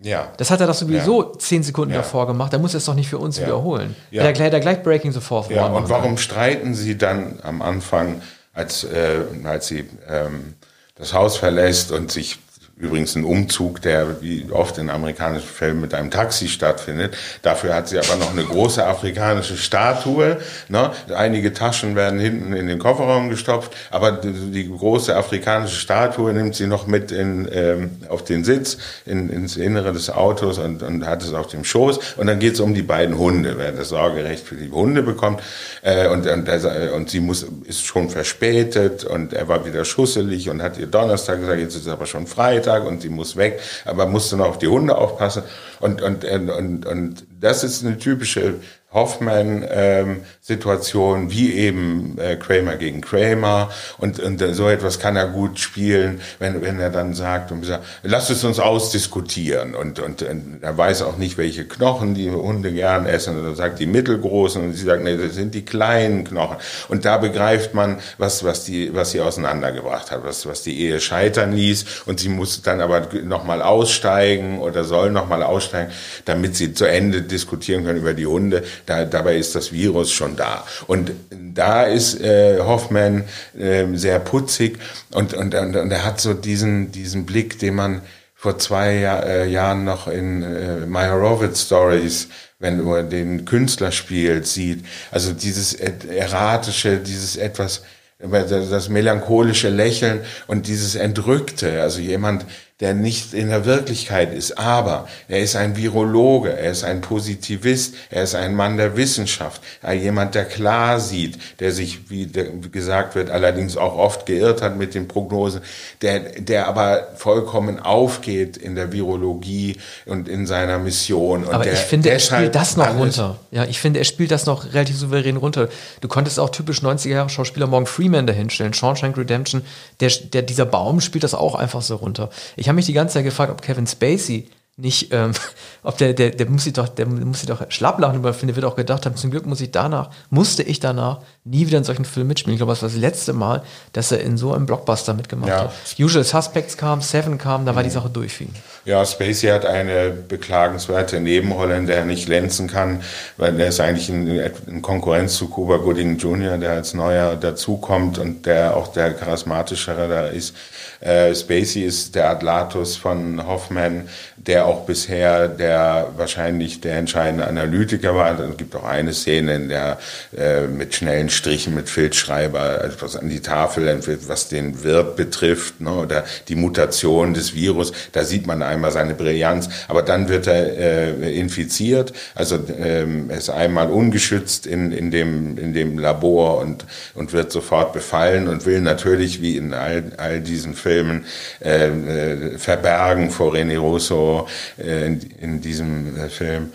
Ja. 0.00 0.32
Das 0.36 0.50
hat 0.50 0.60
er 0.60 0.66
doch 0.68 0.74
sowieso 0.74 1.22
ja. 1.22 1.38
zehn 1.38 1.62
Sekunden 1.62 1.92
ja. 1.92 1.98
davor 2.00 2.26
gemacht. 2.26 2.52
Da 2.52 2.58
muss 2.58 2.74
er 2.74 2.78
es 2.78 2.84
doch 2.84 2.94
nicht 2.94 3.08
für 3.08 3.18
uns 3.18 3.38
ja. 3.38 3.46
wiederholen. 3.46 3.96
Ja. 4.10 4.22
Hätte, 4.22 4.44
er, 4.44 4.52
er 4.52 4.60
gleich 4.60 4.82
Breaking 4.82 5.12
the 5.12 5.20
Fourth 5.20 5.50
Ja, 5.50 5.66
und 5.66 5.88
warum 5.88 6.10
kann. 6.10 6.18
streiten 6.18 6.74
Sie 6.74 6.96
dann 6.96 7.40
am 7.42 7.62
Anfang, 7.62 8.22
als, 8.52 8.84
äh, 8.84 9.22
als 9.44 9.66
sie 9.68 9.88
ähm, 10.08 10.54
das 10.94 11.12
Haus 11.14 11.36
verlässt 11.36 11.90
und 11.90 12.12
sich 12.12 12.38
Übrigens 12.78 13.16
ein 13.16 13.24
Umzug, 13.24 13.82
der 13.82 14.22
wie 14.22 14.46
oft 14.52 14.78
in 14.78 14.88
amerikanischen 14.88 15.48
Filmen 15.48 15.80
mit 15.80 15.94
einem 15.94 16.12
Taxi 16.12 16.46
stattfindet. 16.46 17.16
Dafür 17.42 17.74
hat 17.74 17.88
sie 17.88 17.98
aber 17.98 18.14
noch 18.14 18.30
eine 18.30 18.44
große 18.44 18.86
afrikanische 18.86 19.56
Statue. 19.56 20.36
Ne? 20.68 20.92
Einige 21.12 21.52
Taschen 21.52 21.96
werden 21.96 22.20
hinten 22.20 22.52
in 22.52 22.68
den 22.68 22.78
Kofferraum 22.78 23.30
gestopft, 23.30 23.74
aber 23.90 24.12
die, 24.12 24.68
große 24.68 25.16
afrikanische 25.16 25.74
Statue 25.74 26.32
nimmt 26.32 26.54
sie 26.54 26.68
noch 26.68 26.86
mit 26.86 27.10
in, 27.10 27.48
ähm, 27.50 27.90
auf 28.08 28.22
den 28.22 28.44
Sitz, 28.44 28.78
in, 29.04 29.28
ins 29.28 29.56
Innere 29.56 29.92
des 29.92 30.08
Autos 30.08 30.58
und, 30.58 30.84
und 30.84 31.04
hat 31.04 31.24
es 31.24 31.34
auf 31.34 31.48
dem 31.48 31.64
Schoß. 31.64 32.14
Und 32.16 32.28
dann 32.28 32.38
geht 32.38 32.54
es 32.54 32.60
um 32.60 32.74
die 32.74 32.82
beiden 32.82 33.18
Hunde, 33.18 33.54
wer 33.56 33.72
das 33.72 33.88
Sorgerecht 33.88 34.46
für 34.46 34.54
die 34.54 34.70
Hunde 34.70 35.02
bekommt. 35.02 35.42
Äh, 35.82 36.06
und, 36.06 36.28
und, 36.28 36.48
und 36.94 37.10
sie 37.10 37.18
muss, 37.18 37.44
ist 37.64 37.84
schon 37.84 38.08
verspätet 38.08 39.02
und 39.02 39.32
er 39.32 39.48
war 39.48 39.66
wieder 39.66 39.84
schusselig 39.84 40.48
und 40.48 40.62
hat 40.62 40.78
ihr 40.78 40.86
Donnerstag 40.86 41.40
gesagt, 41.40 41.58
jetzt 41.58 41.74
ist 41.74 41.88
aber 41.88 42.06
schon 42.06 42.28
Freitag. 42.28 42.67
Mittag 42.68 42.86
und 42.86 43.00
sie 43.00 43.08
muss 43.08 43.36
weg, 43.36 43.60
aber 43.84 44.06
musste 44.06 44.36
noch 44.36 44.46
auf 44.46 44.58
die 44.58 44.68
Hunde 44.68 44.96
aufpassen. 44.96 45.42
Und, 45.80 46.02
und, 46.02 46.24
und, 46.24 46.86
und 46.86 47.26
das 47.40 47.64
ist 47.64 47.84
eine 47.84 47.98
typische 47.98 48.56
Hoffman-Situation, 48.90 51.24
ähm, 51.24 51.30
wie 51.30 51.52
eben 51.52 52.16
äh, 52.16 52.36
Kramer 52.36 52.76
gegen 52.76 53.02
Kramer. 53.02 53.68
Und, 53.98 54.18
und 54.18 54.42
so 54.54 54.70
etwas 54.70 54.98
kann 54.98 55.14
er 55.14 55.28
gut 55.28 55.58
spielen, 55.58 56.22
wenn, 56.38 56.62
wenn 56.62 56.80
er 56.80 56.88
dann 56.88 57.12
sagt, 57.12 57.52
und 57.52 57.66
sagt 57.66 57.84
lass 58.02 58.30
es 58.30 58.44
uns 58.44 58.58
ausdiskutieren. 58.58 59.74
Und, 59.74 60.00
und, 60.00 60.22
und 60.22 60.60
er 60.62 60.78
weiß 60.78 61.02
auch 61.02 61.18
nicht, 61.18 61.36
welche 61.36 61.66
Knochen 61.66 62.14
die 62.14 62.30
Hunde 62.30 62.72
gern 62.72 63.04
essen. 63.04 63.38
Und 63.38 63.44
er 63.44 63.54
sagt 63.54 63.78
die 63.78 63.84
mittelgroßen 63.84 64.62
und 64.62 64.72
sie 64.72 64.86
sagt, 64.86 65.04
nee, 65.04 65.18
das 65.18 65.34
sind 65.34 65.54
die 65.54 65.66
kleinen 65.66 66.24
Knochen. 66.24 66.56
Und 66.88 67.04
da 67.04 67.18
begreift 67.18 67.74
man, 67.74 67.98
was, 68.16 68.42
was, 68.42 68.64
die, 68.64 68.94
was 68.94 69.10
sie 69.10 69.20
auseinandergebracht 69.20 70.10
hat, 70.10 70.24
was, 70.24 70.46
was 70.46 70.62
die 70.62 70.80
Ehe 70.80 70.98
scheitern 70.98 71.52
ließ. 71.52 72.04
Und 72.06 72.20
sie 72.20 72.30
muss 72.30 72.62
dann 72.62 72.80
aber 72.80 73.06
nochmal 73.22 73.60
aussteigen 73.60 74.60
oder 74.60 74.84
soll 74.84 75.10
nochmal 75.10 75.42
aussteigen, 75.42 75.92
damit 76.24 76.56
sie 76.56 76.72
zu 76.72 76.86
Ende 76.86 77.20
diskutieren 77.20 77.84
können 77.84 77.98
über 77.98 78.14
die 78.14 78.26
Hunde. 78.26 78.64
Da, 78.88 79.04
dabei 79.04 79.36
ist 79.36 79.54
das 79.54 79.72
Virus 79.72 80.12
schon 80.12 80.36
da. 80.36 80.64
Und 80.86 81.12
da 81.30 81.82
ist 81.82 82.20
äh, 82.20 82.58
Hoffmann 82.60 83.24
äh, 83.58 83.84
sehr 83.94 84.18
putzig 84.18 84.78
und, 85.12 85.34
und, 85.34 85.54
und, 85.54 85.76
und 85.76 85.90
er 85.90 86.04
hat 86.04 86.20
so 86.20 86.34
diesen, 86.34 86.90
diesen 86.92 87.26
Blick, 87.26 87.58
den 87.58 87.74
man 87.74 88.02
vor 88.34 88.58
zwei 88.58 88.94
Jahr, 88.94 89.26
äh, 89.26 89.48
Jahren 89.48 89.84
noch 89.84 90.06
in 90.06 90.42
äh, 90.42 90.86
Meyerowitz 90.86 91.62
Stories, 91.62 92.28
wenn 92.60 92.86
er 92.86 93.02
den 93.02 93.44
Künstler 93.44 93.90
spielt, 93.90 94.46
sieht. 94.46 94.84
Also 95.10 95.32
dieses 95.32 95.74
erratische, 95.74 96.98
dieses 96.98 97.36
etwas, 97.36 97.82
das 98.20 98.88
melancholische 98.88 99.68
Lächeln 99.68 100.20
und 100.46 100.66
dieses 100.66 100.94
Entrückte. 100.94 101.82
Also 101.82 102.00
jemand, 102.00 102.46
der 102.80 102.94
nicht 102.94 103.34
in 103.34 103.48
der 103.48 103.64
Wirklichkeit 103.64 104.32
ist, 104.32 104.56
aber 104.56 105.08
er 105.26 105.40
ist 105.40 105.56
ein 105.56 105.76
Virologe, 105.76 106.56
er 106.56 106.70
ist 106.70 106.84
ein 106.84 107.00
Positivist, 107.00 107.94
er 108.10 108.22
ist 108.22 108.36
ein 108.36 108.54
Mann 108.54 108.76
der 108.76 108.96
Wissenschaft, 108.96 109.60
jemand, 109.92 110.36
der 110.36 110.44
klar 110.44 111.00
sieht, 111.00 111.38
der 111.58 111.72
sich, 111.72 112.08
wie 112.08 112.30
gesagt 112.70 113.16
wird, 113.16 113.30
allerdings 113.30 113.76
auch 113.76 113.96
oft 113.96 114.26
geirrt 114.26 114.62
hat 114.62 114.76
mit 114.76 114.94
den 114.94 115.08
Prognosen, 115.08 115.60
der, 116.02 116.40
der 116.40 116.68
aber 116.68 117.08
vollkommen 117.16 117.80
aufgeht 117.80 118.56
in 118.56 118.76
der 118.76 118.92
Virologie 118.92 119.76
und 120.06 120.28
in 120.28 120.46
seiner 120.46 120.78
Mission. 120.78 121.44
Und 121.44 121.54
aber 121.54 121.64
der, 121.64 121.72
ich 121.72 121.80
finde, 121.80 122.10
er 122.10 122.20
spielt 122.20 122.54
das 122.54 122.76
noch 122.76 122.94
runter. 122.94 123.38
Ja, 123.50 123.64
ich 123.64 123.80
finde, 123.80 123.98
er 123.98 124.04
spielt 124.04 124.30
das 124.30 124.46
noch 124.46 124.72
relativ 124.72 124.96
souverän 124.96 125.36
runter. 125.36 125.68
Du 126.00 126.06
konntest 126.06 126.38
auch 126.38 126.50
typisch 126.50 126.80
90er 126.80 127.08
Jahre 127.08 127.28
Schauspieler 127.28 127.66
Morgan 127.66 127.86
Freeman 127.86 128.28
dahinstellen, 128.28 128.72
Shawshank 128.72 129.16
Redemption, 129.18 129.62
der, 129.98 130.10
der, 130.32 130.42
dieser 130.42 130.66
Baum 130.66 131.00
spielt 131.00 131.24
das 131.24 131.34
auch 131.34 131.56
einfach 131.56 131.82
so 131.82 131.96
runter. 131.96 132.30
Ich 132.54 132.67
ich 132.68 132.70
habe 132.70 132.76
mich 132.76 132.84
die 132.84 132.92
ganze 132.92 133.14
Zeit 133.14 133.24
gefragt, 133.24 133.50
ob 133.50 133.62
Kevin 133.62 133.86
Spacey 133.86 134.50
nicht, 134.78 135.12
ähm, 135.12 135.32
ob 135.82 135.98
der, 135.98 136.14
der, 136.14 136.30
der 136.30 136.48
muss 136.48 136.64
sich 136.64 136.72
doch, 136.72 136.88
der 136.88 137.06
muss 137.06 137.40
sich 137.40 137.48
doch 137.48 137.62
schlapp 137.70 137.98
lachen 137.98 138.16
über 138.16 138.32
finde, 138.32 138.54
wird 138.54 138.64
auch 138.64 138.76
gedacht 138.76 139.04
haben, 139.04 139.16
zum 139.16 139.30
Glück 139.30 139.44
muss 139.44 139.60
ich 139.60 139.72
danach, 139.72 140.10
musste 140.30 140.62
ich 140.62 140.80
danach 140.80 141.20
nie 141.44 141.66
wieder 141.66 141.78
in 141.78 141.84
solchen 141.84 142.04
Filmen 142.04 142.28
mitspielen. 142.28 142.54
Ich 142.54 142.58
glaube, 142.58 142.72
das 142.72 142.82
war 142.82 142.88
das 142.88 142.96
letzte 142.96 143.32
Mal, 143.32 143.62
dass 143.92 144.12
er 144.12 144.20
in 144.20 144.36
so 144.36 144.52
einem 144.52 144.66
Blockbuster 144.66 145.14
mitgemacht 145.14 145.50
ja. 145.50 145.60
hat. 145.64 145.72
Usual 145.98 146.24
Suspects 146.24 146.76
kam, 146.76 147.02
Seven 147.02 147.38
kam, 147.38 147.66
da 147.66 147.74
war 147.74 147.82
die 147.82 147.90
Sache 147.90 148.08
durch 148.08 148.32
für 148.32 148.44
ihn. 148.44 148.54
Ja, 148.84 149.04
Spacey 149.04 149.48
hat 149.48 149.66
eine 149.66 150.10
beklagenswerte 150.10 151.20
Nebenrolle, 151.20 151.76
in 151.76 151.86
der 151.86 151.98
er 151.98 152.04
nicht 152.04 152.26
glänzen 152.26 152.68
kann, 152.68 153.02
weil 153.36 153.58
er 153.60 153.68
ist 153.68 153.80
eigentlich 153.80 154.08
in, 154.08 154.28
in 154.66 154.80
Konkurrenz 154.80 155.34
zu 155.34 155.48
Cuba 155.48 155.78
Gooding 155.78 156.16
Jr., 156.18 156.56
der 156.56 156.70
als 156.70 156.94
Neuer 156.94 157.36
dazukommt 157.36 158.18
und 158.18 158.46
der 158.46 158.76
auch 158.76 158.88
der 158.88 159.12
charismatischere 159.14 160.08
da 160.08 160.26
ist. 160.28 160.54
Äh, 161.00 161.34
Spacey 161.34 161.84
ist 161.84 162.14
der 162.14 162.30
Atlatus 162.30 162.96
von 162.96 163.46
Hoffman, 163.46 164.08
der 164.36 164.66
auch 164.68 164.84
bisher 164.84 165.48
der 165.48 166.12
wahrscheinlich 166.16 166.80
der 166.80 166.96
entscheidende 166.96 167.46
Analytiker 167.46 168.14
war. 168.14 168.38
Es 168.38 168.56
gibt 168.56 168.76
auch 168.76 168.84
eine 168.84 169.14
Szene, 169.14 169.54
in 169.54 169.68
der 169.68 169.98
äh, 170.36 170.66
mit 170.66 170.94
schnellen 170.94 171.30
Strichen, 171.30 171.74
mit 171.74 171.88
Filzschreiber 171.88 172.84
etwas 172.84 173.16
an 173.16 173.28
die 173.28 173.40
Tafel 173.40 173.88
was 174.26 174.48
den 174.48 174.82
Wirt 174.82 175.16
betrifft, 175.16 175.80
ne, 175.80 175.90
oder 175.90 176.24
die 176.48 176.54
Mutation 176.54 177.34
des 177.34 177.54
Virus. 177.54 177.92
Da 178.12 178.24
sieht 178.24 178.46
man 178.46 178.62
einmal 178.62 178.92
seine 178.92 179.14
Brillanz, 179.14 179.68
aber 179.88 180.02
dann 180.02 180.28
wird 180.28 180.46
er 180.46 180.76
äh, 180.78 181.38
infiziert. 181.38 182.12
Also 182.34 182.58
ähm, 182.78 183.30
ist 183.30 183.50
einmal 183.50 183.90
ungeschützt 183.90 184.66
in, 184.66 184.92
in, 184.92 185.10
dem, 185.10 185.56
in 185.56 185.72
dem 185.72 185.98
Labor 185.98 186.58
und, 186.58 186.84
und 187.14 187.32
wird 187.32 187.50
sofort 187.50 187.92
befallen 187.92 188.48
und 188.48 188.66
will 188.66 188.80
natürlich, 188.80 189.40
wie 189.40 189.56
in 189.56 189.72
all, 189.72 190.04
all 190.18 190.40
diesen 190.40 190.74
Filmen, 190.74 191.24
äh, 191.64 191.88
äh, 191.88 192.58
verbergen 192.58 193.30
vor 193.30 193.54
René 193.54 193.78
Russo 193.78 194.48
äh, 194.78 195.06
in, 195.06 195.20
in 195.40 195.60
diesem 195.60 196.18
äh, 196.18 196.28
Film 196.28 196.72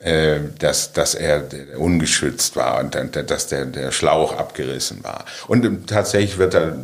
äh, 0.00 0.40
dass, 0.58 0.92
dass 0.92 1.14
er 1.14 1.44
ungeschützt 1.78 2.56
war 2.56 2.80
und 2.80 2.94
dass 2.94 3.46
der, 3.46 3.64
der 3.64 3.90
Schlauch 3.90 4.36
abgerissen 4.36 5.02
war. 5.02 5.24
Und 5.46 5.88
tatsächlich 5.88 6.36
wird 6.36 6.54
er 6.54 6.76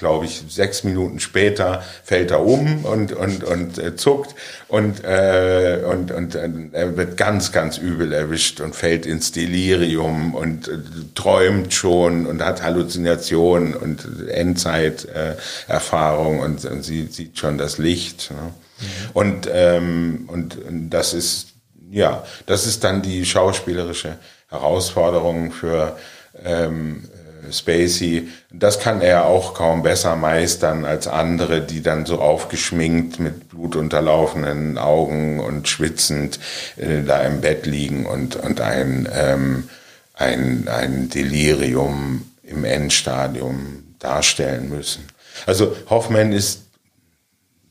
glaube 0.00 0.24
ich, 0.24 0.42
sechs 0.48 0.82
Minuten 0.82 1.20
später 1.20 1.84
fällt 2.02 2.32
er 2.32 2.44
um 2.44 2.84
und, 2.84 3.12
und, 3.12 3.44
und 3.44 3.78
äh, 3.78 3.94
zuckt 3.94 4.34
und, 4.66 5.04
äh, 5.04 5.84
und, 5.86 6.10
und 6.10 6.34
äh, 6.34 6.50
er 6.72 6.96
wird 6.96 7.16
ganz, 7.16 7.52
ganz 7.52 7.78
übel 7.78 8.12
erwischt 8.12 8.60
und 8.60 8.74
fällt 8.74 9.06
ins 9.06 9.30
Delirium 9.30 10.34
und 10.34 10.66
äh, 10.68 10.78
träumt 11.14 11.72
schon 11.74 12.26
und 12.26 12.42
hat 12.42 12.62
Halluzinationen 12.62 13.74
und 13.74 14.28
Endzeiterfahrung 14.28 16.38
äh, 16.38 16.44
und, 16.44 16.64
und 16.64 16.82
sie 16.82 17.06
sieht 17.10 17.38
schon 17.38 17.58
das 17.58 17.78
Licht. 17.78 18.32
Ne? 18.32 18.52
Mhm. 18.80 18.86
Und, 19.12 19.50
ähm, 19.52 20.28
und, 20.28 20.56
und 20.64 20.90
das 20.90 21.14
ist, 21.14 21.48
ja, 21.90 22.24
das 22.46 22.66
ist 22.66 22.84
dann 22.84 23.02
die 23.02 23.24
schauspielerische 23.24 24.18
Herausforderung 24.48 25.52
für 25.52 25.96
ähm, 26.44 27.08
Spacey, 27.50 28.28
das 28.52 28.80
kann 28.80 29.00
er 29.00 29.26
auch 29.26 29.54
kaum 29.54 29.82
besser 29.82 30.16
meistern 30.16 30.84
als 30.84 31.06
andere, 31.06 31.62
die 31.62 31.82
dann 31.82 32.06
so 32.06 32.20
aufgeschminkt 32.20 33.18
mit 33.18 33.48
blutunterlaufenden 33.48 34.78
Augen 34.78 35.40
und 35.40 35.68
schwitzend 35.68 36.38
äh, 36.76 37.02
da 37.02 37.22
im 37.22 37.40
Bett 37.40 37.66
liegen 37.66 38.06
und, 38.06 38.36
und 38.36 38.60
ein, 38.60 39.08
ähm, 39.12 39.68
ein, 40.14 40.68
ein 40.68 41.08
Delirium 41.08 42.30
im 42.42 42.64
Endstadium 42.64 43.84
darstellen 43.98 44.68
müssen. 44.68 45.04
Also 45.46 45.76
Hoffman 45.88 46.32
ist 46.32 46.62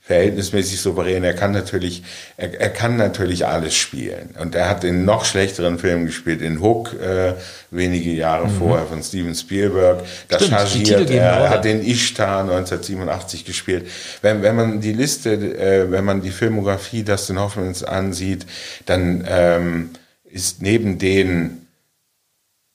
verhältnismäßig 0.10 0.82
souverän. 0.82 1.24
Er 1.24 1.36
kann 1.36 1.52
natürlich, 1.52 2.02
er, 2.36 2.60
er, 2.60 2.72
kann 2.72 2.98
natürlich 2.98 3.46
alles 3.46 3.76
spielen. 3.76 4.32
Und 4.40 4.56
er 4.56 4.68
hat 4.68 4.84
in 4.84 5.06
noch 5.06 5.24
schlechteren 5.24 5.78
Filmen 5.78 6.08
gespielt, 6.08 6.42
in 6.42 6.62
Hook 6.62 7.00
äh, 7.00 7.36
wenige 7.70 8.10
Jahre 8.10 8.48
mhm. 8.48 8.58
vorher 8.58 8.88
von 8.88 9.04
Steven 9.04 9.36
Spielberg. 9.36 10.04
Da 10.28 10.40
chargiert 10.40 11.12
er. 11.12 11.22
Er 11.22 11.50
hat 11.52 11.64
den 11.64 11.86
Ishtar 11.86 12.42
1987 12.42 13.46
gespielt. 13.46 13.86
Wenn, 14.24 14.42
wenn 14.42 14.56
man 14.56 14.82
die 14.82 14.94
Liste, 14.94 15.34
äh, 15.34 15.92
wenn 15.92 16.06
man 16.06 16.24
die 16.24 16.32
Filmografie 16.32 17.04
Dustin 17.04 17.40
Hoffmans 17.40 17.84
ansieht, 17.84 18.48
dann 18.88 19.24
ähm, 19.30 19.92
ist 20.24 20.64
neben 20.64 20.98
den 20.98 21.68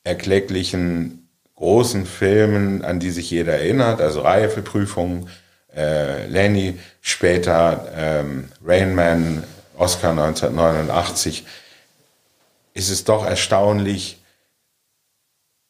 erklecklichen 0.05 1.29
großen 1.57 2.07
Filmen, 2.07 2.85
an 2.85 3.01
die 3.01 3.11
sich 3.11 3.29
jeder 3.29 3.55
erinnert, 3.55 4.01
also 4.01 4.21
Reihe 4.21 4.51
für 4.51 4.63
Prüfungen, 4.63 5.29
äh, 5.77 6.27
Lenny, 6.27 6.79
später 7.01 7.87
ähm, 7.97 8.49
Rain 8.65 8.95
Man, 8.95 9.45
Oscar 9.77 10.11
1989, 10.11 11.45
ist 12.75 12.91
es 12.91 13.05
doch 13.05 13.25
erstaunlich, 13.25 14.19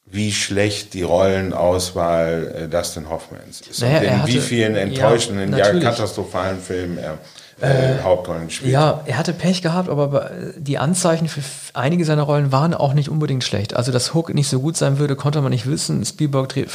wie 0.06 0.32
schlecht 0.32 0.94
die 0.94 1.02
Rollenauswahl 1.02 2.54
äh, 2.64 2.68
Dustin 2.68 3.08
Hoffmans 3.08 3.62
ist. 3.62 3.80
Naja, 3.80 3.98
und 3.98 4.04
in 4.04 4.22
hatte, 4.22 4.32
wie 4.32 4.40
vielen 4.40 4.76
enttäuschenden, 4.76 5.56
ja, 5.56 5.72
ja 5.72 5.80
katastrophalen 5.80 6.60
Filmen 6.60 6.98
er 6.98 7.18
äh, 7.60 8.02
Hauptrollen 8.02 8.50
spielt. 8.50 8.72
Ja, 8.72 9.02
er 9.06 9.16
hatte 9.18 9.32
Pech 9.32 9.62
gehabt, 9.62 9.88
aber 9.88 10.30
die 10.56 10.78
Anzeichen 10.78 11.28
für 11.28 11.40
einige 11.72 12.04
seiner 12.04 12.22
Rollen 12.22 12.52
waren 12.52 12.74
auch 12.74 12.94
nicht 12.94 13.08
unbedingt 13.08 13.44
schlecht. 13.44 13.74
Also, 13.74 13.92
dass 13.92 14.14
Hook 14.14 14.34
nicht 14.34 14.48
so 14.48 14.60
gut 14.60 14.76
sein 14.76 14.98
würde, 14.98 15.16
konnte 15.16 15.40
man 15.40 15.50
nicht 15.50 15.66
wissen. 15.66 16.04
Spielberg 16.04 16.56
äh, 16.56 16.66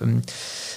ähm, 0.00 0.22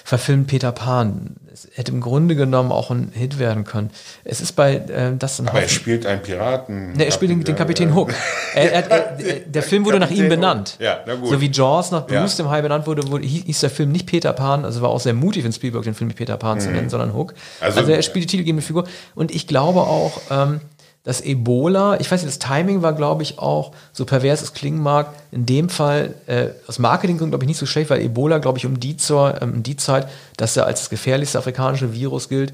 verfilmt 0.06 0.46
Peter 0.46 0.72
Pan. 0.72 1.36
Es 1.52 1.68
hätte 1.74 1.92
im 1.92 2.00
Grunde 2.00 2.36
genommen 2.36 2.72
auch 2.72 2.92
ein 2.92 3.12
Hit 3.12 3.40
werden 3.40 3.64
können. 3.64 3.90
Es 4.24 4.40
ist 4.40 4.52
bei 4.52 4.76
äh, 4.76 5.16
Dustin 5.18 5.48
Aber 5.48 5.62
er 5.62 5.68
spielt 5.68 6.06
einen 6.06 6.22
Piraten. 6.22 6.94
Ne, 6.94 7.06
er 7.06 7.12
spielt 7.12 7.32
den, 7.32 7.44
den 7.44 7.56
Kapitän 7.56 7.96
Hook. 7.96 8.14
Er, 8.54 8.72
er, 8.72 8.92
er, 8.92 9.18
der 9.48 9.64
Film 9.64 9.84
wurde 9.84 10.00
nach 10.00 10.12
ihm 10.12 10.30
benannt. 10.30 10.78
Ja, 10.80 11.00
na 11.08 11.16
gut. 11.16 11.30
So 11.30 11.42
wie 11.42 11.50
Jaws 11.50 11.90
nach 11.90 12.06
Bruce, 12.06 12.38
ja. 12.38 12.44
dem 12.44 12.52
Hai 12.52 12.62
benannt 12.62 12.86
wurde, 12.86 13.10
wurde, 13.10 13.26
hieß 13.26 13.62
der 13.62 13.72
Film 13.72 13.92
nicht 13.92 14.06
Peter 14.06 14.32
Pan. 14.32 14.64
Also 14.64 14.82
war 14.82 14.90
auch 14.90 15.00
sehr 15.00 15.16
mutig, 15.16 15.44
wenn 15.44 15.52
Spielberg 15.52 15.84
den 15.84 15.96
Film 15.96 16.10
nicht 16.10 16.18
Peter 16.18 16.38
Pan 16.38 16.60
mhm. 16.60 16.62
zu 16.62 16.70
nennen, 16.70 16.90
sondern 16.90 17.16
Hook. 17.16 17.34
Also, 17.60 17.80
also 17.80 17.92
er 17.92 18.04
spielt 18.04 18.26
die 18.26 18.28
titelgebende 18.28 18.66
Figur. 18.66 18.84
Und 19.16 19.34
ich 19.34 19.48
glaube 19.48 19.80
auch, 19.80 20.22
ähm, 20.30 20.62
dass 21.06 21.22
Ebola, 21.22 22.00
ich 22.00 22.12
weiß 22.12 22.24
nicht, 22.24 22.36
das 22.36 22.40
Timing 22.40 22.82
war, 22.82 22.94
glaube 22.94 23.24
ich, 23.24 23.40
auch, 23.40 23.72
so 23.94 24.06
pervers 24.06 24.42
es 24.42 24.54
klingen 24.54 24.82
mag, 24.82 25.14
in 25.32 25.46
dem 25.46 25.70
Fall 25.70 26.16
äh, 26.26 26.48
aus 26.68 26.80
Marketinggründen, 26.80 27.32
glaube 27.32 27.46
ich, 27.46 27.48
nicht 27.48 27.60
so 27.60 27.68
schlecht, 27.68 27.90
weil 27.90 28.02
Ebola, 28.02 28.40
glaube 28.40 28.58
ich, 28.58 28.66
um 28.66 28.80
die, 28.80 28.98
zur, 28.98 29.42
ähm, 29.42 29.64
die 29.64 29.78
Zeit, 29.78 30.10
dass 30.36 30.58
er 30.58 30.66
als 30.66 30.82
das 30.82 30.90
gefährlichste 30.90 31.38
afrikanische 31.38 31.94
Virus 31.94 32.28
gilt, 32.28 32.54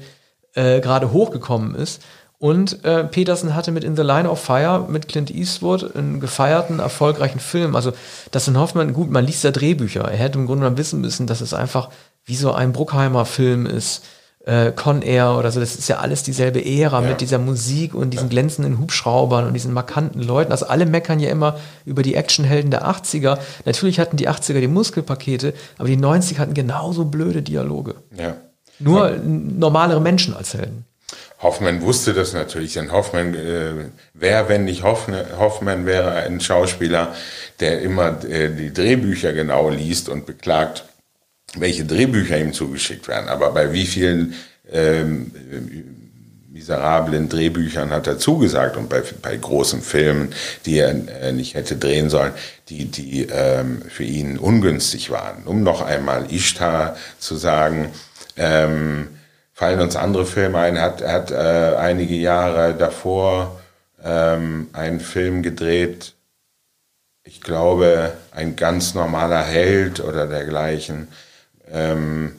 äh, 0.54 0.80
gerade 0.80 1.12
hochgekommen 1.12 1.74
ist. 1.74 2.02
Und 2.38 2.84
äh, 2.84 3.04
Peterson 3.04 3.54
hatte 3.54 3.70
mit 3.70 3.84
In 3.84 3.96
the 3.96 4.02
Line 4.02 4.28
of 4.28 4.40
Fire 4.40 4.84
mit 4.88 5.08
Clint 5.08 5.30
Eastwood 5.30 5.96
einen 5.96 6.20
gefeierten, 6.20 6.78
erfolgreichen 6.78 7.40
Film. 7.40 7.74
Also 7.74 7.92
Dustin 8.32 8.58
Hoffman, 8.58 8.92
gut, 8.92 9.10
man 9.10 9.24
liest 9.24 9.44
ja 9.44 9.52
Drehbücher. 9.52 10.02
Er 10.02 10.16
hätte 10.16 10.38
im 10.38 10.46
Grunde 10.46 10.62
genommen 10.62 10.76
wissen 10.76 11.00
müssen, 11.00 11.26
dass 11.26 11.40
es 11.40 11.54
einfach 11.54 11.90
wie 12.24 12.34
so 12.34 12.52
ein 12.52 12.72
Bruckheimer 12.72 13.24
Film 13.24 13.64
ist 13.64 14.02
äh, 14.44 14.72
Con 14.72 15.02
Air 15.02 15.36
oder 15.38 15.50
so, 15.52 15.60
das 15.60 15.76
ist 15.76 15.88
ja 15.88 15.98
alles 15.98 16.22
dieselbe 16.22 16.64
Ära 16.64 17.00
ja. 17.02 17.08
mit 17.08 17.20
dieser 17.20 17.38
Musik 17.38 17.94
und 17.94 18.10
diesen 18.10 18.28
glänzenden 18.28 18.78
Hubschraubern 18.78 19.46
und 19.46 19.54
diesen 19.54 19.72
markanten 19.72 20.20
Leuten. 20.20 20.52
Also 20.52 20.66
alle 20.66 20.86
meckern 20.86 21.20
ja 21.20 21.30
immer 21.30 21.58
über 21.84 22.02
die 22.02 22.14
Actionhelden 22.14 22.70
der 22.70 22.86
80er. 22.86 23.38
Natürlich 23.64 24.00
hatten 24.00 24.16
die 24.16 24.28
80er 24.28 24.60
die 24.60 24.68
Muskelpakete, 24.68 25.54
aber 25.78 25.88
die 25.88 25.98
90er 25.98 26.38
hatten 26.38 26.54
genauso 26.54 27.04
blöde 27.04 27.42
Dialoge. 27.42 27.94
Ja. 28.16 28.36
Nur 28.78 29.10
ja. 29.10 29.18
normalere 29.24 30.00
Menschen 30.00 30.34
als 30.34 30.54
Helden. 30.54 30.84
Hoffmann 31.40 31.82
wusste 31.82 32.14
das 32.14 32.32
natürlich, 32.32 32.74
denn 32.74 32.92
Hoffmann, 32.92 33.34
äh, 33.34 33.90
wer, 34.14 34.48
wenn 34.48 34.64
nicht 34.64 34.84
Hoffmann, 34.84 35.24
Hoffmann 35.38 35.86
wäre 35.86 36.12
ein 36.12 36.40
Schauspieler, 36.40 37.14
der 37.58 37.82
immer 37.82 38.24
äh, 38.24 38.54
die 38.54 38.72
Drehbücher 38.72 39.32
genau 39.32 39.68
liest 39.68 40.08
und 40.08 40.24
beklagt, 40.24 40.84
welche 41.56 41.84
Drehbücher 41.84 42.38
ihm 42.38 42.52
zugeschickt 42.52 43.08
werden. 43.08 43.28
Aber 43.28 43.52
bei 43.52 43.72
wie 43.72 43.86
vielen 43.86 44.34
ähm, 44.70 45.30
miserablen 46.50 47.28
Drehbüchern 47.28 47.90
hat 47.90 48.06
er 48.06 48.18
zugesagt 48.18 48.76
und 48.76 48.88
bei, 48.88 49.02
bei 49.20 49.36
großen 49.36 49.82
Filmen, 49.82 50.34
die 50.66 50.78
er 50.78 50.90
äh, 51.22 51.32
nicht 51.32 51.54
hätte 51.54 51.76
drehen 51.76 52.10
sollen, 52.10 52.32
die, 52.68 52.84
die 52.86 53.26
ähm, 53.30 53.82
für 53.88 54.04
ihn 54.04 54.38
ungünstig 54.38 55.10
waren. 55.10 55.44
Um 55.44 55.62
noch 55.62 55.82
einmal 55.82 56.32
Ishtar 56.32 56.96
zu 57.18 57.36
sagen, 57.36 57.90
ähm, 58.36 59.08
fallen 59.52 59.80
uns 59.80 59.96
andere 59.96 60.26
Filme 60.26 60.58
ein. 60.58 60.80
Hat, 60.80 61.02
hat 61.02 61.30
äh, 61.30 61.76
einige 61.78 62.14
Jahre 62.14 62.74
davor 62.74 63.60
ähm, 64.04 64.68
einen 64.72 65.00
Film 65.00 65.42
gedreht, 65.42 66.14
ich 67.24 67.40
glaube, 67.40 68.14
ein 68.32 68.56
ganz 68.56 68.94
normaler 68.94 69.42
Held 69.42 70.00
oder 70.00 70.26
dergleichen 70.26 71.08
ähm, 71.70 72.32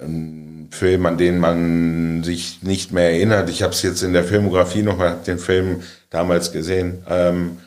ein 0.00 0.68
Film, 0.70 1.06
an 1.06 1.18
den 1.18 1.38
man 1.38 2.22
sich 2.24 2.62
nicht 2.62 2.92
mehr 2.92 3.10
erinnert. 3.10 3.48
Ich 3.48 3.62
habe 3.62 3.72
es 3.72 3.82
jetzt 3.82 4.02
in 4.02 4.12
der 4.12 4.24
Filmografie 4.24 4.82
nochmal 4.82 5.18
den 5.26 5.38
Film 5.38 5.82
damals 6.10 6.52
gesehen. 6.52 7.04
Ähm, 7.08 7.58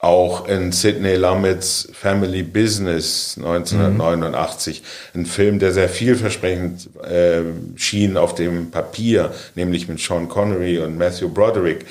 auch 0.00 0.46
in 0.46 0.70
Sidney 0.70 1.16
Lumets 1.16 1.88
Family 1.92 2.44
Business 2.44 3.34
1989, 3.36 4.82
mhm. 5.12 5.20
ein 5.20 5.26
Film, 5.26 5.58
der 5.58 5.72
sehr 5.72 5.88
vielversprechend 5.88 6.88
äh, 7.02 7.42
schien 7.74 8.16
auf 8.16 8.34
dem 8.36 8.70
Papier, 8.70 9.32
nämlich 9.56 9.88
mit 9.88 9.98
Sean 9.98 10.28
Connery 10.28 10.78
und 10.78 10.98
Matthew 10.98 11.30
Broderick, 11.30 11.84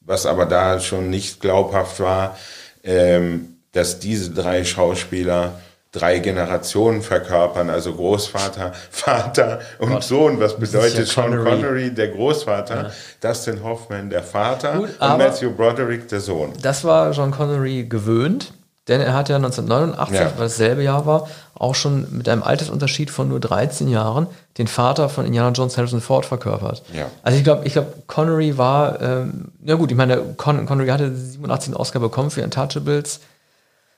was 0.00 0.24
aber 0.24 0.46
da 0.46 0.80
schon 0.80 1.10
nicht 1.10 1.40
glaubhaft 1.40 2.00
war, 2.00 2.38
ähm, 2.82 3.56
dass 3.72 3.98
diese 3.98 4.30
drei 4.30 4.64
Schauspieler 4.64 5.60
drei 5.92 6.18
Generationen 6.20 7.02
verkörpern, 7.02 7.68
also 7.68 7.92
Großvater, 7.92 8.72
Vater 8.90 9.60
und 9.78 9.90
Gott, 9.90 10.02
Sohn. 10.02 10.40
Was 10.40 10.56
bedeutet 10.56 10.98
ja 10.98 11.04
Sean 11.04 11.30
Connery. 11.30 11.50
Connery, 11.50 11.94
der 11.94 12.08
Großvater, 12.08 12.82
ja. 12.84 12.90
Dustin 13.20 13.62
Hoffman, 13.62 14.08
der 14.08 14.22
Vater 14.22 14.72
Gut, 14.72 14.88
und 14.98 15.18
Matthew 15.18 15.50
Broderick, 15.50 16.08
der 16.08 16.20
Sohn. 16.20 16.54
Das 16.62 16.82
war 16.84 17.12
Sean 17.12 17.30
Connery 17.30 17.84
gewöhnt, 17.84 18.54
denn 18.88 19.02
er 19.02 19.12
hat 19.12 19.28
ja 19.28 19.36
1989, 19.36 20.14
ja. 20.18 20.32
weil 20.36 20.46
dasselbe 20.46 20.82
Jahr 20.82 21.04
war, 21.04 21.28
auch 21.54 21.74
schon 21.74 22.06
mit 22.10 22.28
einem 22.28 22.42
Altersunterschied 22.42 23.10
von 23.10 23.28
nur 23.28 23.38
13 23.38 23.86
Jahren 23.86 24.26
den 24.58 24.66
Vater 24.66 25.10
von 25.10 25.26
Indiana 25.26 25.50
Jones 25.50 25.76
Harrison 25.76 26.00
Ford 26.00 26.24
verkörpert. 26.24 26.82
Ja. 26.92 27.06
Also 27.22 27.36
ich 27.36 27.44
glaube, 27.44 27.66
ich 27.66 27.74
glaube, 27.74 27.92
Connery 28.06 28.56
war, 28.56 29.00
ähm, 29.00 29.52
ja 29.62 29.74
gut, 29.74 29.90
ich 29.90 29.96
meine, 29.96 30.22
Con 30.36 30.64
Connery 30.64 30.88
hatte 30.88 31.14
87 31.14 31.68
einen 31.68 31.76
Oscar 31.76 32.00
bekommen 32.00 32.30
für 32.30 32.42
Untouchables. 32.42 33.20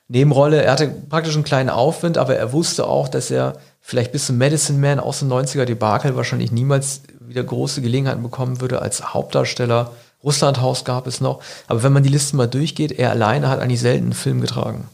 Nebenrolle. 0.07 0.63
Er 0.63 0.71
hatte 0.71 0.87
praktisch 0.87 1.35
einen 1.35 1.43
kleinen 1.43 1.69
Aufwind, 1.69 2.17
aber 2.17 2.35
er 2.35 2.53
wusste 2.53 2.87
auch, 2.87 3.07
dass 3.07 3.31
er 3.31 3.57
vielleicht 3.81 4.11
bis 4.11 4.27
zum 4.27 4.37
Medicine 4.37 4.79
Man 4.79 4.99
aus 4.99 5.19
den 5.19 5.31
90er 5.31 5.65
Debakel 5.65 6.15
wahrscheinlich 6.15 6.51
niemals 6.51 7.01
wieder 7.19 7.43
große 7.43 7.81
Gelegenheiten 7.81 8.21
bekommen 8.21 8.61
würde 8.61 8.81
als 8.81 9.13
Hauptdarsteller. 9.13 9.91
Russlandhaus 10.23 10.85
gab 10.85 11.07
es 11.07 11.21
noch. 11.21 11.41
Aber 11.67 11.83
wenn 11.83 11.93
man 11.93 12.03
die 12.03 12.09
Liste 12.09 12.35
mal 12.35 12.47
durchgeht, 12.47 12.91
er 12.91 13.11
alleine 13.11 13.49
hat 13.49 13.59
eigentlich 13.59 13.81
selten 13.81 14.05
einen 14.05 14.13
Film 14.13 14.41
getragen. 14.41 14.87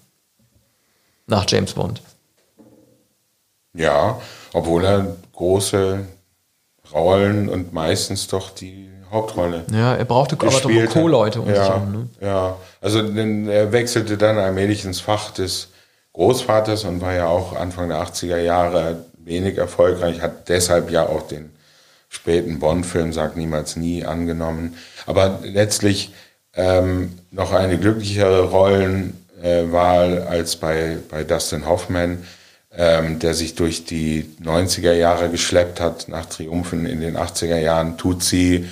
Nach 1.28 1.46
James 1.48 1.74
Bond. 1.74 2.02
Ja, 3.74 4.20
obwohl 4.54 4.84
er 4.84 5.16
große 5.34 6.06
Rollen 6.94 7.48
und 7.48 7.74
meistens 7.74 8.28
doch 8.28 8.50
die 8.50 8.90
Hauptrolle. 9.12 9.66
Ja, 9.72 9.96
er 9.96 10.06
brauchte 10.06 10.38
aber 10.40 10.50
doch 10.50 10.94
Co-Leute 10.94 11.42
um 11.42 11.50
ja, 11.50 11.56
sich 11.56 11.74
herum. 11.74 11.92
Ne? 11.92 12.10
Ja, 12.22 12.58
also 12.80 13.02
denn 13.02 13.48
er 13.48 13.72
wechselte 13.72 14.18
dann 14.18 14.38
allmählich 14.38 14.86
ins 14.86 15.02
Fach 15.02 15.32
des 15.32 15.70
Großvaters 16.14 16.86
und 16.86 17.02
war 17.02 17.14
ja 17.14 17.28
auch 17.28 17.56
Anfang 17.56 17.90
der 17.90 18.02
80er 18.02 18.38
Jahre 18.38 19.06
wenig 19.18 19.58
erfolgreich, 19.58 20.22
hat 20.22 20.50
deshalb 20.50 20.92
ja 20.92 21.06
auch 21.06 21.28
den 21.28 21.52
späten 22.10 22.60
Bond-Film 22.60 23.14
Sagt 23.14 23.38
niemals 23.38 23.76
nie 23.76 24.06
angenommen. 24.06 24.76
Aber 25.06 25.40
letztlich 25.44 26.14
ähm, 26.54 27.18
noch 27.32 27.54
eine 27.54 27.78
glücklichere 27.78 28.44
Rollenwahl 28.44 30.24
als 30.24 30.58
bei, 30.58 30.98
bei 31.10 31.24
Dustin 31.24 31.66
Hoffman, 31.68 32.26
ähm, 32.76 33.20
der 33.20 33.34
sich 33.34 33.56
durch 33.56 33.86
die 33.86 34.30
90er 34.44 34.94
Jahre 34.94 35.30
geschleppt 35.30 35.80
hat, 35.80 36.08
nach 36.08 36.26
Triumphen 36.26 36.86
in 36.86 37.02
den 37.02 37.18
80er 37.18 37.58
Jahren, 37.58 37.98
tut 37.98 38.24
sie 38.24 38.70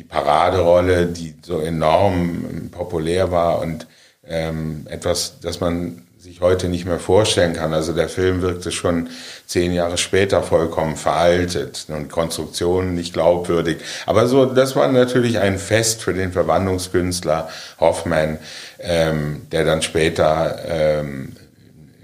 die 0.00 0.04
Paraderolle, 0.04 1.06
die 1.08 1.34
so 1.42 1.60
enorm 1.60 2.70
populär 2.72 3.30
war 3.30 3.60
und 3.60 3.86
ähm, 4.26 4.86
etwas, 4.88 5.40
das 5.42 5.60
man 5.60 6.06
sich 6.16 6.40
heute 6.40 6.70
nicht 6.70 6.86
mehr 6.86 6.98
vorstellen 6.98 7.52
kann. 7.52 7.74
Also 7.74 7.92
der 7.92 8.08
Film 8.08 8.40
wirkte 8.40 8.72
schon 8.72 9.10
zehn 9.46 9.74
Jahre 9.74 9.98
später 9.98 10.42
vollkommen 10.42 10.96
veraltet 10.96 11.84
und 11.88 12.10
Konstruktionen 12.10 12.94
nicht 12.94 13.12
glaubwürdig. 13.12 13.82
Aber 14.06 14.26
so, 14.26 14.46
das 14.46 14.74
war 14.74 14.88
natürlich 14.88 15.38
ein 15.38 15.58
Fest 15.58 16.02
für 16.02 16.14
den 16.14 16.32
Verwandlungskünstler 16.32 17.50
Hoffmann, 17.78 18.38
ähm, 18.78 19.48
der 19.52 19.66
dann 19.66 19.82
später 19.82 20.60
ähm, 20.66 21.36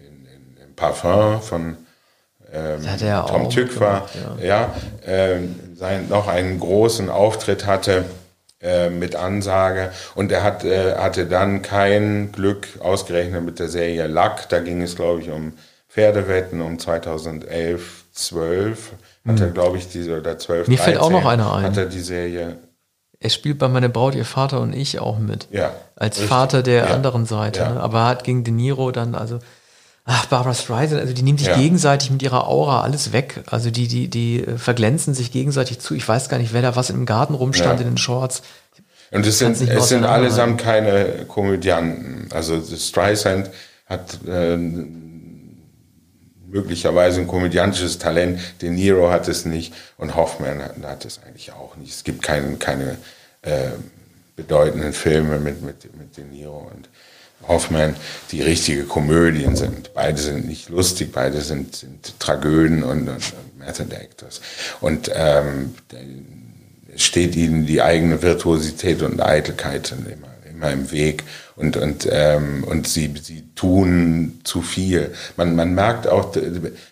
in, 0.04 0.66
in 0.66 0.74
Parfum 0.74 1.40
von 1.40 1.78
ähm, 2.52 2.82
Tom 3.26 3.48
Tückwer, 3.48 4.06
ja, 4.38 4.44
ja 4.44 4.74
äh, 5.06 5.40
sein, 5.76 6.08
noch 6.08 6.28
einen 6.28 6.58
großen 6.58 7.10
Auftritt 7.10 7.66
hatte 7.66 8.04
äh, 8.60 8.90
mit 8.90 9.14
Ansage 9.14 9.92
und 10.14 10.32
er 10.32 10.42
hat, 10.42 10.64
äh, 10.64 10.96
hatte 10.96 11.26
dann 11.26 11.62
kein 11.62 12.32
Glück 12.32 12.66
ausgerechnet 12.80 13.44
mit 13.44 13.58
der 13.58 13.68
Serie 13.68 14.06
Luck, 14.06 14.48
da 14.48 14.60
ging 14.60 14.82
es 14.82 14.96
glaube 14.96 15.20
ich 15.20 15.30
um 15.30 15.52
Pferdewetten 15.88 16.60
um 16.60 16.78
2011, 16.78 18.04
12 18.12 18.92
hat 19.26 19.40
er, 19.40 19.46
mhm. 19.48 19.54
glaube 19.54 19.76
ich, 19.76 19.88
diese, 19.88 20.20
oder 20.20 20.38
12, 20.38 20.68
Mir 20.68 20.76
13, 20.76 20.92
fällt 20.92 21.02
auch 21.02 21.10
noch 21.10 21.26
einer 21.26 21.52
ein. 21.52 21.64
Hat 21.64 21.76
er 21.76 21.86
die 21.86 22.00
Serie 22.00 22.58
er 23.18 23.30
spielt 23.30 23.58
bei 23.58 23.68
Meine 23.68 23.88
Braut, 23.88 24.14
ihr 24.14 24.24
Vater 24.24 24.60
und 24.60 24.74
ich 24.74 24.98
auch 25.00 25.18
mit. 25.18 25.48
Ja. 25.50 25.72
Als 25.96 26.16
richtig. 26.16 26.28
Vater 26.28 26.62
der 26.62 26.86
ja. 26.86 26.94
anderen 26.94 27.26
Seite. 27.26 27.60
Ja. 27.60 27.74
Ne? 27.74 27.80
Aber 27.80 28.00
er 28.00 28.06
hat 28.08 28.24
gegen 28.24 28.44
De 28.44 28.52
Niro 28.52 28.90
dann, 28.90 29.14
also, 29.14 29.38
ach, 30.06 30.26
Barbara 30.26 30.54
Streisand, 30.54 31.00
also 31.00 31.12
die 31.12 31.22
nehmen 31.22 31.36
sich 31.36 31.48
ja. 31.48 31.56
gegenseitig 31.56 32.10
mit 32.10 32.22
ihrer 32.22 32.48
Aura 32.48 32.80
alles 32.82 33.12
weg. 33.12 33.42
Also 33.46 33.70
die, 33.70 33.88
die, 33.88 34.08
die 34.08 34.44
äh, 34.44 34.56
verglänzen 34.56 35.14
sich 35.14 35.32
gegenseitig 35.32 35.80
zu. 35.80 35.94
Ich 35.94 36.08
weiß 36.08 36.28
gar 36.28 36.38
nicht, 36.38 36.52
wer 36.54 36.62
da 36.62 36.76
was 36.76 36.90
im 36.90 37.04
Garten 37.04 37.34
rumstand 37.34 37.80
in 37.80 37.88
den 37.88 37.98
Shorts. 37.98 38.42
Und 39.10 39.26
es 39.26 39.38
sind, 39.38 39.60
es 39.60 39.88
sind 39.88 40.04
allesamt 40.04 40.60
keine 40.60 41.26
Komödianten. 41.28 42.28
Also 42.32 42.60
Streisand 42.60 43.50
hat 43.86 44.18
äh, 44.26 44.56
möglicherweise 46.46 47.20
ein 47.20 47.26
komödiantisches 47.26 47.98
Talent. 47.98 48.40
De 48.62 48.70
Niro 48.70 49.10
hat 49.10 49.28
es 49.28 49.44
nicht 49.44 49.74
und 49.96 50.14
Hoffman 50.14 50.62
hat, 50.62 50.76
hat 50.82 51.04
es 51.04 51.20
eigentlich 51.24 51.52
auch 51.52 51.76
nicht. 51.76 51.92
Es 51.92 52.04
gibt 52.04 52.22
kein, 52.22 52.58
keine 52.58 52.96
äh, 53.42 53.70
bedeutenden 54.36 54.92
Filme 54.92 55.38
mit, 55.38 55.62
mit, 55.62 55.96
mit 55.96 56.16
De 56.16 56.24
Niro 56.24 56.70
und 56.74 56.88
Hoffman, 57.46 57.94
die 58.32 58.42
richtige 58.42 58.84
Komödien 58.84 59.56
sind. 59.56 59.94
Beide 59.94 60.18
sind 60.18 60.46
nicht 60.46 60.68
lustig, 60.68 61.12
beide 61.12 61.40
sind, 61.40 61.76
sind 61.76 62.18
Tragöden 62.18 62.82
und, 62.82 63.08
und, 63.08 63.08
und 63.08 63.58
Method 63.58 63.94
Actors. 63.94 64.40
Und 64.80 65.10
ähm, 65.14 65.74
steht 66.96 67.36
ihnen 67.36 67.66
die 67.66 67.82
eigene 67.82 68.22
Virtuosität 68.22 69.02
und 69.02 69.20
Eitelkeit 69.20 69.92
immer, 69.92 70.28
immer 70.50 70.72
im 70.72 70.90
Weg 70.90 71.24
und, 71.56 71.76
und, 71.76 72.08
ähm, 72.10 72.64
und 72.64 72.88
sie, 72.88 73.12
sie 73.22 73.44
tun 73.54 74.40
zu 74.44 74.62
viel. 74.62 75.12
Man, 75.36 75.54
man 75.54 75.74
merkt 75.74 76.06
auch 76.06 76.34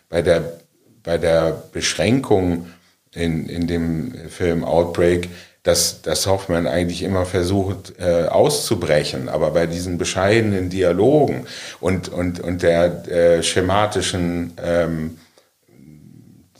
bei 0.08 0.22
der, 0.22 0.58
bei 1.02 1.18
der 1.18 1.62
Beschränkung 1.72 2.66
in, 3.12 3.48
in 3.48 3.66
dem 3.66 4.14
Film 4.28 4.64
Outbreak, 4.64 5.28
dass, 5.64 6.02
dass 6.02 6.26
Hoffmann 6.26 6.66
eigentlich 6.66 7.02
immer 7.02 7.24
versucht 7.24 7.94
äh, 7.98 8.26
auszubrechen, 8.26 9.28
aber 9.28 9.50
bei 9.50 9.66
diesen 9.66 9.98
bescheidenen 9.98 10.68
Dialogen 10.70 11.46
und, 11.80 12.10
und, 12.10 12.38
und 12.38 12.62
der 12.62 13.08
äh, 13.08 13.42
schematischen 13.42 14.52
ähm, 14.62 15.18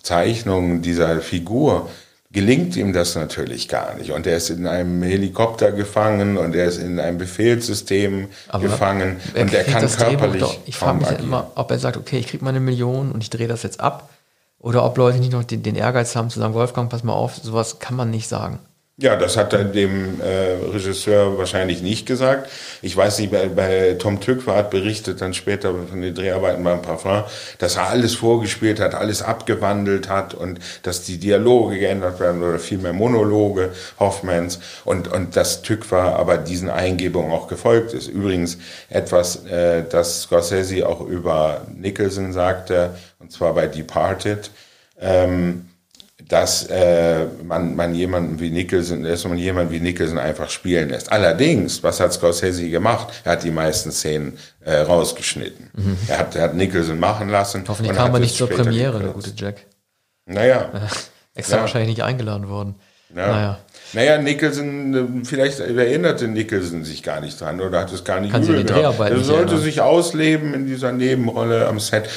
Zeichnung 0.02 0.80
dieser 0.80 1.20
Figur, 1.20 1.90
gelingt 2.32 2.76
ihm 2.76 2.94
das 2.94 3.14
natürlich 3.14 3.68
gar 3.68 3.94
nicht. 3.94 4.10
Und 4.10 4.26
er 4.26 4.38
ist 4.38 4.48
in 4.48 4.66
einem 4.66 5.02
Helikopter 5.02 5.70
gefangen 5.70 6.38
und 6.38 6.56
er 6.56 6.64
ist 6.64 6.78
in 6.78 6.98
einem 6.98 7.18
Befehlssystem 7.18 8.28
Aber 8.48 8.64
gefangen 8.64 9.18
und 9.38 9.52
er 9.52 9.64
kann 9.64 9.86
körperlich. 9.86 10.40
Doch, 10.40 10.56
ich 10.64 10.76
frage 10.76 10.98
mich 10.98 11.10
ja 11.10 11.16
immer, 11.16 11.52
ob 11.54 11.70
er 11.70 11.78
sagt, 11.78 11.98
okay, 11.98 12.18
ich 12.18 12.26
kriege 12.26 12.44
meine 12.44 12.58
Million 12.58 13.12
und 13.12 13.22
ich 13.22 13.30
drehe 13.30 13.48
das 13.48 13.62
jetzt 13.62 13.80
ab. 13.80 14.08
Oder 14.58 14.82
ob 14.84 14.96
Leute 14.96 15.18
nicht 15.18 15.32
noch 15.32 15.44
den, 15.44 15.62
den 15.62 15.76
Ehrgeiz 15.76 16.16
haben 16.16 16.30
zu 16.30 16.40
sagen, 16.40 16.54
Wolfgang, 16.54 16.90
pass 16.90 17.04
mal 17.04 17.12
auf, 17.12 17.36
sowas 17.36 17.80
kann 17.80 17.96
man 17.96 18.10
nicht 18.10 18.28
sagen. 18.28 18.58
Ja, 18.96 19.16
das 19.16 19.36
hat 19.36 19.52
er 19.52 19.64
dem 19.64 20.20
äh, 20.20 20.52
Regisseur 20.72 21.36
wahrscheinlich 21.36 21.82
nicht 21.82 22.06
gesagt. 22.06 22.48
Ich 22.80 22.96
weiß 22.96 23.18
nicht, 23.18 23.32
bei, 23.32 23.48
bei 23.48 23.96
Tom 23.98 24.20
Tückwer 24.20 24.54
hat 24.54 24.70
berichtet 24.70 25.20
dann 25.20 25.34
später 25.34 25.74
von 25.90 26.00
den 26.00 26.14
Dreharbeiten 26.14 26.62
beim 26.62 26.80
Parfum, 26.80 27.24
dass 27.58 27.74
er 27.74 27.88
alles 27.88 28.14
vorgespielt 28.14 28.78
hat, 28.78 28.94
alles 28.94 29.20
abgewandelt 29.20 30.08
hat 30.08 30.32
und 30.32 30.60
dass 30.84 31.02
die 31.02 31.18
Dialoge 31.18 31.80
geändert 31.80 32.20
werden 32.20 32.40
oder 32.40 32.60
vielmehr 32.60 32.92
Monologe 32.92 33.72
Hoffmans 33.98 34.60
und, 34.84 35.08
und 35.08 35.34
dass 35.34 35.62
Tückwer 35.62 36.14
aber 36.16 36.38
diesen 36.38 36.70
Eingebungen 36.70 37.32
auch 37.32 37.48
gefolgt 37.48 37.94
ist. 37.94 38.06
Übrigens 38.06 38.58
etwas, 38.90 39.44
äh, 39.46 39.82
das 39.90 40.22
Scorsese 40.22 40.88
auch 40.88 41.00
über 41.00 41.66
Nicholson 41.74 42.32
sagte, 42.32 42.94
und 43.18 43.32
zwar 43.32 43.54
bei 43.54 43.66
Departed. 43.66 44.52
Ähm, 45.00 45.66
dass 46.28 46.66
äh, 46.66 47.26
man, 47.44 47.76
man 47.76 47.94
jemanden 47.94 48.40
wie 48.40 48.50
Nicholson, 48.50 49.02
dass 49.02 49.24
man 49.24 49.36
jemanden 49.36 49.72
wie 49.72 49.80
Nicholson 49.80 50.18
einfach 50.18 50.48
spielen 50.48 50.88
lässt. 50.88 51.12
Allerdings, 51.12 51.82
was 51.82 52.00
hat 52.00 52.12
Scorsese 52.12 52.68
gemacht? 52.70 53.08
Er 53.24 53.32
hat 53.32 53.44
die 53.44 53.50
meisten 53.50 53.92
Szenen 53.92 54.38
äh, 54.60 54.76
rausgeschnitten. 54.76 55.70
Mhm. 55.74 55.98
Er, 56.08 56.18
hat, 56.18 56.36
er 56.36 56.44
hat 56.44 56.54
Nicholson 56.54 56.98
machen 56.98 57.28
lassen. 57.28 57.64
Hoffentlich 57.68 57.94
kam 57.94 58.14
er 58.14 58.20
nicht 58.20 58.36
zur 58.36 58.48
Premiere, 58.48 59.00
der 59.00 59.10
gute 59.10 59.32
Jack. 59.36 59.66
Naja. 60.26 60.70
Extra 61.34 61.56
ja. 61.56 61.62
wahrscheinlich 61.62 61.90
nicht 61.90 62.02
eingeladen 62.02 62.48
worden. 62.48 62.76
Ja. 63.14 63.26
Naja. 63.26 63.58
Naja, 63.92 64.18
Nicholson, 64.18 65.22
äh, 65.22 65.24
vielleicht 65.24 65.60
erinnerte 65.60 66.26
Nicholson 66.26 66.84
sich 66.84 67.02
gar 67.02 67.20
nicht 67.20 67.40
dran 67.40 67.60
oder 67.60 67.80
hat 67.80 67.92
es 67.92 68.04
gar 68.04 68.20
nicht 68.20 68.32
Kann 68.32 68.42
übel 68.42 68.64
gehabt. 68.64 68.98
Er 68.98 69.18
sollte 69.20 69.58
sich 69.58 69.80
ausleben 69.80 70.54
in 70.54 70.66
dieser 70.66 70.92
Nebenrolle 70.92 71.66
am 71.66 71.78
Set. 71.78 72.08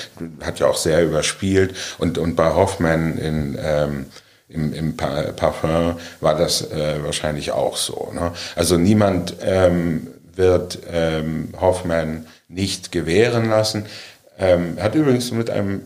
Hat 0.41 0.59
ja 0.59 0.67
auch 0.67 0.77
sehr 0.77 1.03
überspielt. 1.03 1.75
Und, 1.97 2.17
und 2.17 2.35
bei 2.35 2.53
Hoffman 2.53 3.17
in, 3.17 3.57
ähm, 3.61 4.05
im, 4.49 4.73
im 4.73 4.97
Parfum 4.97 5.97
war 6.21 6.37
das 6.37 6.71
äh, 6.71 7.03
wahrscheinlich 7.03 7.51
auch 7.51 7.77
so. 7.77 8.11
Ne? 8.13 8.31
Also 8.55 8.77
niemand 8.77 9.35
ähm, 9.41 10.07
wird 10.35 10.79
ähm, 10.91 11.49
Hoffman 11.59 12.25
nicht 12.47 12.91
gewähren 12.91 13.49
lassen. 13.49 13.85
Ähm, 14.39 14.73
er 14.77 14.85
hat 14.85 14.95
übrigens 14.95 15.31
mit 15.31 15.49
einem 15.49 15.81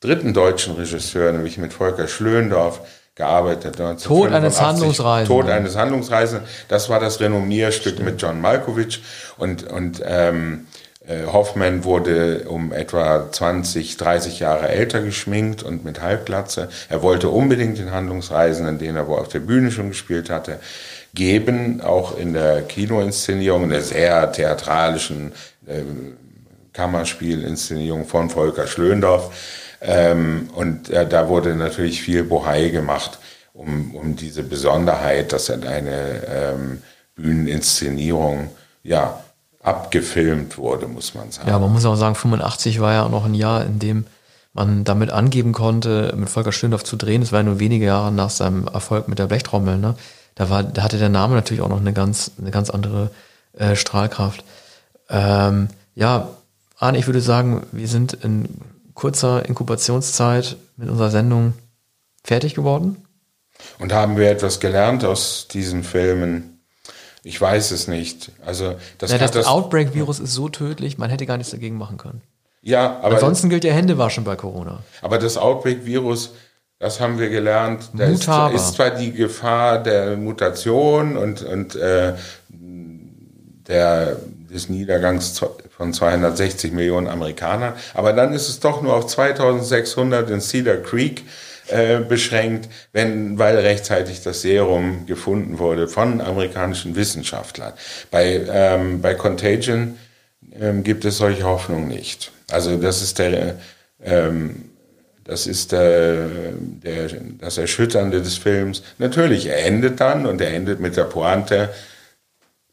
dritten 0.00 0.34
deutschen 0.34 0.74
Regisseur, 0.74 1.32
nämlich 1.32 1.58
mit 1.58 1.72
Volker 1.72 2.08
Schlöndorff, 2.08 2.80
gearbeitet. 3.14 3.76
Tod 4.02 4.32
eines 4.32 4.60
Handlungsreisenden. 4.60 5.42
Tod 5.42 5.50
eines 5.50 5.76
Handlungsreisenden. 5.76 6.48
Das 6.68 6.88
war 6.88 7.00
das 7.00 7.20
Renommierstück 7.20 7.94
Stimmt. 7.94 8.08
mit 8.08 8.22
John 8.22 8.40
Malkovich 8.40 9.02
und, 9.36 9.64
und 9.64 10.02
ähm, 10.04 10.66
äh, 11.06 11.26
Hoffman 11.26 11.84
wurde 11.84 12.44
um 12.48 12.72
etwa 12.72 13.30
20, 13.30 13.96
30 13.96 14.40
Jahre 14.40 14.68
älter 14.68 15.00
geschminkt 15.02 15.62
und 15.62 15.84
mit 15.84 16.00
Halbglatze. 16.00 16.68
Er 16.88 17.02
wollte 17.02 17.28
unbedingt 17.28 17.78
den 17.78 17.90
Handlungsreisenden, 17.90 18.78
den 18.78 18.96
er 18.96 19.08
wohl 19.08 19.18
auf 19.18 19.28
der 19.28 19.40
Bühne 19.40 19.70
schon 19.70 19.88
gespielt 19.88 20.30
hatte, 20.30 20.60
geben, 21.14 21.80
auch 21.80 22.16
in 22.16 22.32
der 22.32 22.62
Kinoinszenierung, 22.62 23.64
in 23.64 23.70
der 23.70 23.82
sehr 23.82 24.30
theatralischen 24.30 25.32
äh, 25.66 25.82
Kammerspielinszenierung 26.72 28.06
von 28.06 28.30
Volker 28.30 28.66
Schlöndorff. 28.66 29.30
Ähm, 29.80 30.50
und 30.54 30.90
äh, 30.90 31.08
da 31.08 31.28
wurde 31.28 31.54
natürlich 31.54 32.02
viel 32.02 32.24
Bohai 32.24 32.68
gemacht, 32.68 33.18
um, 33.52 33.94
um 33.94 34.16
diese 34.16 34.42
Besonderheit, 34.42 35.32
dass 35.32 35.50
eine 35.50 36.26
ähm, 36.26 36.82
Bühneninszenierung 37.14 38.50
ja, 38.82 39.20
abgefilmt 39.62 40.58
wurde, 40.58 40.86
muss 40.86 41.14
man 41.14 41.30
sagen. 41.30 41.48
Ja, 41.48 41.58
man 41.58 41.72
muss 41.72 41.84
auch 41.84 41.96
sagen, 41.96 42.14
85 42.14 42.80
war 42.80 42.92
ja 42.92 43.04
auch 43.04 43.10
noch 43.10 43.24
ein 43.24 43.34
Jahr, 43.34 43.64
in 43.64 43.78
dem 43.78 44.06
man 44.52 44.84
damit 44.84 45.10
angeben 45.10 45.52
konnte, 45.52 46.12
mit 46.16 46.28
Volker 46.28 46.52
Schlöndorff 46.52 46.84
zu 46.84 46.96
drehen. 46.96 47.20
Das 47.20 47.32
war 47.32 47.40
ja 47.40 47.44
nur 47.44 47.60
wenige 47.60 47.86
Jahre 47.86 48.10
nach 48.10 48.30
seinem 48.30 48.66
Erfolg 48.66 49.08
mit 49.08 49.18
der 49.18 49.26
Blechtrommel. 49.26 49.78
Ne? 49.78 49.94
Da, 50.34 50.50
war, 50.50 50.62
da 50.62 50.82
hatte 50.82 50.98
der 50.98 51.08
Name 51.08 51.34
natürlich 51.34 51.62
auch 51.62 51.68
noch 51.68 51.80
eine 51.80 51.92
ganz, 51.92 52.32
eine 52.40 52.50
ganz 52.50 52.70
andere 52.70 53.10
äh, 53.56 53.76
Strahlkraft. 53.76 54.44
Ähm, 55.08 55.68
ja, 55.94 56.28
Arne, 56.78 56.98
ich 56.98 57.06
würde 57.06 57.20
sagen, 57.20 57.66
wir 57.72 57.88
sind 57.88 58.14
in 58.14 58.48
kurzer 59.00 59.48
Inkubationszeit 59.48 60.56
mit 60.76 60.90
unserer 60.90 61.10
Sendung 61.10 61.54
fertig 62.22 62.54
geworden. 62.54 62.96
Und 63.78 63.94
haben 63.94 64.18
wir 64.18 64.30
etwas 64.30 64.60
gelernt 64.60 65.04
aus 65.04 65.48
diesen 65.48 65.84
Filmen? 65.84 66.60
Ich 67.22 67.40
weiß 67.40 67.70
es 67.70 67.88
nicht. 67.88 68.30
Also 68.44 68.74
das, 68.98 69.10
ja, 69.10 69.18
das, 69.18 69.30
das 69.30 69.46
Outbreak-Virus 69.46 70.20
ist 70.20 70.34
so 70.34 70.50
tödlich, 70.50 70.98
man 70.98 71.08
hätte 71.08 71.24
gar 71.24 71.38
nichts 71.38 71.50
dagegen 71.50 71.78
machen 71.78 71.96
können. 71.96 72.20
Ja, 72.60 72.98
aber 73.00 73.14
ansonsten 73.14 73.48
gilt 73.48 73.64
ja 73.64 73.72
Händewaschen 73.72 74.24
bei 74.24 74.36
Corona. 74.36 74.80
Aber 75.00 75.18
das 75.18 75.38
Outbreak-Virus, 75.38 76.34
das 76.78 77.00
haben 77.00 77.18
wir 77.18 77.30
gelernt. 77.30 77.88
Da 77.94 78.04
ist, 78.04 78.28
ist, 78.54 78.74
zwar 78.74 78.90
die 78.90 79.12
Gefahr 79.12 79.82
der 79.82 80.18
Mutation 80.18 81.16
und 81.16 81.42
und 81.42 81.74
äh, 81.74 82.14
der 83.66 84.16
des 84.50 84.68
Niedergangs 84.68 85.34
von 85.80 85.94
260 85.94 86.72
Millionen 86.72 87.06
Amerikanern. 87.08 87.72
Aber 87.94 88.12
dann 88.12 88.34
ist 88.34 88.50
es 88.50 88.60
doch 88.60 88.82
nur 88.82 88.92
auf 88.92 89.06
2600 89.06 90.28
in 90.28 90.42
Cedar 90.42 90.76
Creek 90.76 91.24
äh, 91.68 92.00
beschränkt, 92.00 92.68
wenn, 92.92 93.38
weil 93.38 93.56
rechtzeitig 93.56 94.22
das 94.22 94.42
Serum 94.42 95.06
gefunden 95.06 95.58
wurde 95.58 95.88
von 95.88 96.20
amerikanischen 96.20 96.96
Wissenschaftlern. 96.96 97.72
Bei, 98.10 98.42
ähm, 98.52 99.00
bei 99.00 99.14
Contagion 99.14 99.96
ähm, 100.60 100.82
gibt 100.82 101.06
es 101.06 101.16
solche 101.16 101.44
Hoffnung 101.44 101.88
nicht. 101.88 102.30
Also 102.50 102.76
das 102.76 103.00
ist 103.00 103.18
der, 103.18 103.58
ähm, 104.04 104.66
das 105.24 105.46
ist 105.46 105.72
der, 105.72 106.28
der, 106.58 107.08
das 107.38 107.56
Erschütternde 107.56 108.20
des 108.20 108.36
Films. 108.36 108.82
Natürlich, 108.98 109.46
er 109.46 109.64
endet 109.64 109.98
dann 109.98 110.26
und 110.26 110.42
er 110.42 110.52
endet 110.52 110.78
mit 110.78 110.98
der 110.98 111.04
Pointe 111.04 111.70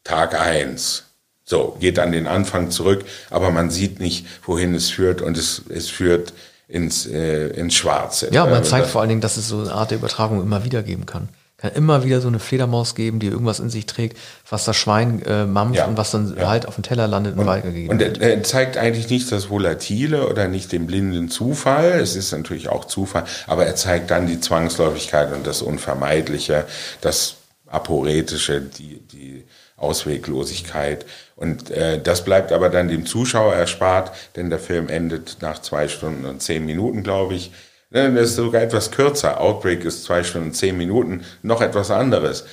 Tag 0.04 0.38
eins 0.38 1.07
so, 1.48 1.76
geht 1.80 1.98
an 1.98 2.12
den 2.12 2.26
Anfang 2.26 2.70
zurück, 2.70 3.06
aber 3.30 3.50
man 3.50 3.70
sieht 3.70 4.00
nicht, 4.00 4.26
wohin 4.44 4.74
es 4.74 4.90
führt 4.90 5.22
und 5.22 5.38
es, 5.38 5.62
es 5.70 5.88
führt 5.88 6.34
ins, 6.68 7.06
äh, 7.06 7.48
ins 7.48 7.74
Schwarze. 7.74 8.28
Ja, 8.32 8.44
man 8.44 8.56
also 8.56 8.70
zeigt 8.70 8.88
vor 8.88 9.00
allen 9.00 9.08
Dingen, 9.08 9.22
dass 9.22 9.38
es 9.38 9.48
so 9.48 9.60
eine 9.60 9.72
Art 9.72 9.90
der 9.90 9.96
Übertragung 9.96 10.42
immer 10.42 10.64
wieder 10.64 10.82
geben 10.82 11.06
kann. 11.06 11.30
Kann 11.56 11.72
immer 11.72 12.04
wieder 12.04 12.20
so 12.20 12.28
eine 12.28 12.38
Fledermaus 12.38 12.94
geben, 12.94 13.18
die 13.18 13.28
irgendwas 13.28 13.60
in 13.60 13.70
sich 13.70 13.86
trägt, 13.86 14.18
was 14.48 14.66
das 14.66 14.76
Schwein 14.76 15.22
äh, 15.22 15.46
mampft 15.46 15.78
ja, 15.78 15.86
und 15.86 15.96
was 15.96 16.10
dann 16.10 16.36
ja. 16.36 16.48
halt 16.48 16.68
auf 16.68 16.74
dem 16.74 16.84
Teller 16.84 17.08
landet 17.08 17.32
und, 17.32 17.40
und 17.40 17.46
weitergegeben 17.46 17.90
Und 17.90 18.02
er, 18.02 18.20
er, 18.20 18.42
zeigt 18.42 18.76
eigentlich 18.76 19.08
nicht 19.08 19.32
das 19.32 19.48
Volatile 19.48 20.28
oder 20.28 20.48
nicht 20.48 20.70
den 20.70 20.86
blinden 20.86 21.30
Zufall. 21.30 21.98
Es 21.98 22.14
ist 22.14 22.30
natürlich 22.30 22.68
auch 22.68 22.84
Zufall, 22.84 23.24
aber 23.46 23.64
er 23.64 23.74
zeigt 23.74 24.10
dann 24.10 24.26
die 24.26 24.38
Zwangsläufigkeit 24.38 25.32
und 25.32 25.46
das 25.46 25.62
Unvermeidliche, 25.62 26.66
das 27.00 27.36
Aporetische, 27.66 28.60
die, 28.60 29.00
die 29.10 29.44
Ausweglosigkeit. 29.78 31.06
Und 31.36 31.70
äh, 31.70 32.00
das 32.02 32.24
bleibt 32.24 32.52
aber 32.52 32.68
dann 32.68 32.88
dem 32.88 33.06
Zuschauer 33.06 33.54
erspart, 33.54 34.12
denn 34.36 34.50
der 34.50 34.58
Film 34.58 34.88
endet 34.88 35.38
nach 35.40 35.60
zwei 35.60 35.88
Stunden 35.88 36.24
und 36.26 36.42
zehn 36.42 36.66
Minuten, 36.66 37.02
glaube 37.02 37.34
ich. 37.34 37.52
Das 37.90 38.12
ist 38.12 38.36
sogar 38.36 38.60
etwas 38.60 38.90
kürzer. 38.90 39.40
Outbreak 39.40 39.84
ist 39.84 40.04
zwei 40.04 40.22
Stunden 40.22 40.48
und 40.48 40.54
zehn 40.54 40.76
Minuten, 40.76 41.24
noch 41.42 41.62
etwas 41.62 41.90
anderes. 41.90 42.44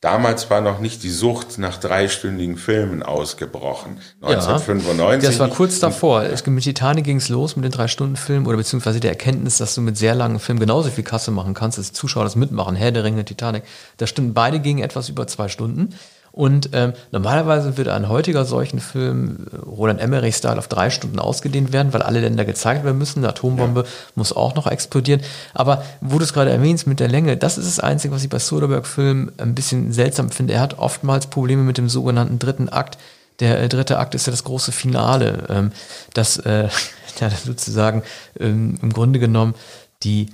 Damals 0.00 0.48
war 0.48 0.60
noch 0.60 0.78
nicht 0.78 1.02
die 1.02 1.10
Sucht 1.10 1.58
nach 1.58 1.78
dreistündigen 1.78 2.56
Filmen 2.56 3.02
ausgebrochen. 3.02 3.98
1995. 4.22 5.24
Ja, 5.24 5.28
das 5.28 5.40
war 5.40 5.48
kurz 5.48 5.80
davor. 5.80 6.22
Es, 6.22 6.46
mit 6.46 6.62
Titanic 6.62 7.04
ging 7.04 7.16
es 7.16 7.28
los 7.28 7.56
mit 7.56 7.64
den 7.64 7.72
drei-Stunden-Filmen 7.72 8.46
oder 8.46 8.58
beziehungsweise 8.58 9.00
der 9.00 9.10
Erkenntnis, 9.10 9.58
dass 9.58 9.74
du 9.74 9.80
mit 9.80 9.96
sehr 9.96 10.14
langen 10.14 10.38
Filmen 10.38 10.60
genauso 10.60 10.90
viel 10.90 11.02
Kasse 11.02 11.32
machen 11.32 11.52
kannst, 11.52 11.78
dass 11.78 11.92
Zuschauer 11.92 12.22
das 12.22 12.36
mitmachen. 12.36 12.76
Herr 12.76 12.92
der 12.92 13.02
Ringe, 13.02 13.24
Titanic. 13.24 13.64
Das 13.96 14.08
stimmt, 14.08 14.34
beide 14.34 14.60
gingen 14.60 14.84
etwas 14.84 15.08
über 15.08 15.26
zwei 15.26 15.48
Stunden. 15.48 15.92
Und 16.38 16.70
ähm, 16.72 16.92
normalerweise 17.10 17.76
würde 17.78 17.92
ein 17.94 18.08
heutiger 18.08 18.44
solchen 18.44 18.78
Film, 18.78 19.48
äh, 19.52 19.56
Roland 19.56 19.98
Emmerich-Style, 19.98 20.56
auf 20.56 20.68
drei 20.68 20.88
Stunden 20.88 21.18
ausgedehnt 21.18 21.72
werden, 21.72 21.92
weil 21.92 22.02
alle 22.02 22.20
Länder 22.20 22.44
gezeigt 22.44 22.84
werden 22.84 22.96
müssen. 22.96 23.18
Eine 23.18 23.30
Atombombe 23.30 23.80
ja. 23.80 23.86
muss 24.14 24.32
auch 24.32 24.54
noch 24.54 24.68
explodieren. 24.68 25.20
Aber 25.52 25.82
wo 26.00 26.16
du 26.16 26.22
es 26.22 26.32
gerade 26.32 26.52
erwähnst 26.52 26.86
mit 26.86 27.00
der 27.00 27.08
Länge, 27.08 27.36
das 27.36 27.58
ist 27.58 27.66
das 27.66 27.80
Einzige, 27.80 28.14
was 28.14 28.22
ich 28.22 28.28
bei 28.28 28.38
Soderbergh-Filmen 28.38 29.32
ein 29.38 29.56
bisschen 29.56 29.90
seltsam 29.90 30.30
finde. 30.30 30.52
Er 30.52 30.60
hat 30.60 30.78
oftmals 30.78 31.26
Probleme 31.26 31.64
mit 31.64 31.76
dem 31.76 31.88
sogenannten 31.88 32.38
dritten 32.38 32.68
Akt. 32.68 32.98
Der 33.40 33.60
äh, 33.60 33.68
dritte 33.68 33.98
Akt 33.98 34.14
ist 34.14 34.28
ja 34.28 34.30
das 34.30 34.44
große 34.44 34.70
Finale, 34.70 35.42
ähm, 35.48 35.72
das 36.14 36.36
äh, 36.36 36.68
ja, 37.20 37.30
sozusagen 37.30 38.04
ähm, 38.38 38.78
im 38.80 38.92
Grunde 38.92 39.18
genommen 39.18 39.56
die 40.04 40.28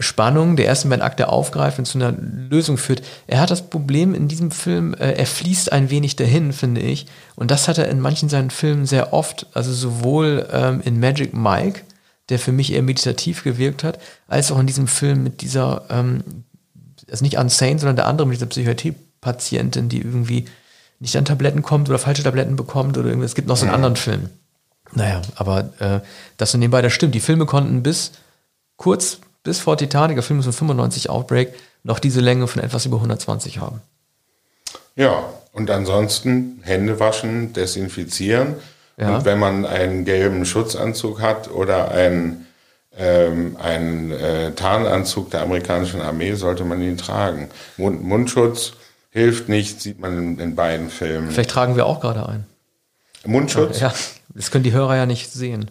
Spannung 0.00 0.56
der 0.56 0.66
ersten 0.66 0.88
beiden 0.88 1.04
Akte 1.04 1.28
aufgreift 1.28 1.78
und 1.78 1.84
zu 1.84 1.98
einer 1.98 2.12
Lösung 2.12 2.78
führt. 2.78 3.02
Er 3.28 3.40
hat 3.40 3.50
das 3.50 3.70
Problem 3.70 4.12
in 4.12 4.26
diesem 4.26 4.50
Film, 4.50 4.94
äh, 4.94 5.12
er 5.12 5.26
fließt 5.26 5.70
ein 5.72 5.90
wenig 5.90 6.16
dahin, 6.16 6.52
finde 6.52 6.80
ich. 6.80 7.06
Und 7.36 7.50
das 7.52 7.68
hat 7.68 7.78
er 7.78 7.88
in 7.88 8.00
manchen 8.00 8.28
seinen 8.28 8.50
Filmen 8.50 8.86
sehr 8.86 9.12
oft, 9.12 9.46
also 9.54 9.72
sowohl 9.72 10.48
ähm, 10.52 10.80
in 10.84 10.98
Magic 10.98 11.32
Mike, 11.32 11.82
der 12.28 12.40
für 12.40 12.50
mich 12.50 12.72
eher 12.72 12.82
meditativ 12.82 13.44
gewirkt 13.44 13.84
hat, 13.84 14.00
als 14.26 14.50
auch 14.50 14.58
in 14.58 14.66
diesem 14.66 14.88
Film 14.88 15.22
mit 15.22 15.42
dieser, 15.42 15.84
ähm, 15.90 16.24
also 17.08 17.24
nicht 17.24 17.38
Unsane, 17.38 17.78
sondern 17.78 17.96
der 17.96 18.08
andere 18.08 18.26
mit 18.26 18.36
dieser 18.36 18.46
Psychiatrie-Patientin, 18.46 19.88
die 19.88 19.98
irgendwie 19.98 20.46
nicht 20.98 21.16
an 21.16 21.24
Tabletten 21.24 21.62
kommt 21.62 21.88
oder 21.88 22.00
falsche 22.00 22.24
Tabletten 22.24 22.56
bekommt 22.56 22.98
oder 22.98 23.08
irgendwas. 23.08 23.30
Es 23.30 23.36
gibt 23.36 23.46
noch 23.46 23.56
so 23.56 23.64
einen 23.64 23.74
anderen 23.74 23.96
Film. 23.96 24.28
Naja, 24.92 25.22
aber 25.36 25.70
äh, 25.78 26.00
das 26.36 26.52
und 26.54 26.60
nebenbei, 26.60 26.82
das 26.82 26.92
stimmt. 26.92 27.14
Die 27.14 27.20
Filme 27.20 27.46
konnten 27.46 27.82
bis 27.84 28.12
kurz 28.76 29.20
bis 29.48 29.60
vor 29.60 29.78
Titanic, 29.78 30.16
der 30.16 30.22
Film 30.22 30.42
von 30.42 30.52
95 30.52 31.08
Outbreak, 31.08 31.54
noch 31.82 32.00
diese 32.00 32.20
Länge 32.20 32.46
von 32.48 32.62
etwas 32.62 32.84
über 32.84 32.96
120 32.96 33.60
haben. 33.60 33.80
Ja, 34.94 35.24
und 35.52 35.70
ansonsten 35.70 36.60
Hände 36.64 37.00
waschen, 37.00 37.54
desinfizieren. 37.54 38.56
Ja. 38.98 39.16
Und 39.16 39.24
wenn 39.24 39.38
man 39.38 39.64
einen 39.64 40.04
gelben 40.04 40.44
Schutzanzug 40.44 41.22
hat 41.22 41.50
oder 41.50 41.90
einen, 41.92 42.46
ähm, 42.94 43.56
einen 43.56 44.10
äh, 44.10 44.52
Tarnanzug 44.52 45.30
der 45.30 45.40
amerikanischen 45.40 46.02
Armee, 46.02 46.34
sollte 46.34 46.64
man 46.64 46.82
ihn 46.82 46.98
tragen. 46.98 47.48
Mund 47.78 48.04
Mundschutz 48.04 48.74
hilft 49.08 49.48
nicht, 49.48 49.80
sieht 49.80 49.98
man 49.98 50.18
in, 50.18 50.38
in 50.40 50.56
beiden 50.56 50.90
Filmen. 50.90 51.30
Vielleicht 51.30 51.50
tragen 51.50 51.74
wir 51.74 51.86
auch 51.86 52.00
gerade 52.00 52.28
einen. 52.28 52.46
Mundschutz? 53.24 53.80
Ja, 53.80 53.94
das 54.28 54.50
können 54.50 54.64
die 54.64 54.72
Hörer 54.72 54.96
ja 54.96 55.06
nicht 55.06 55.32
sehen. 55.32 55.70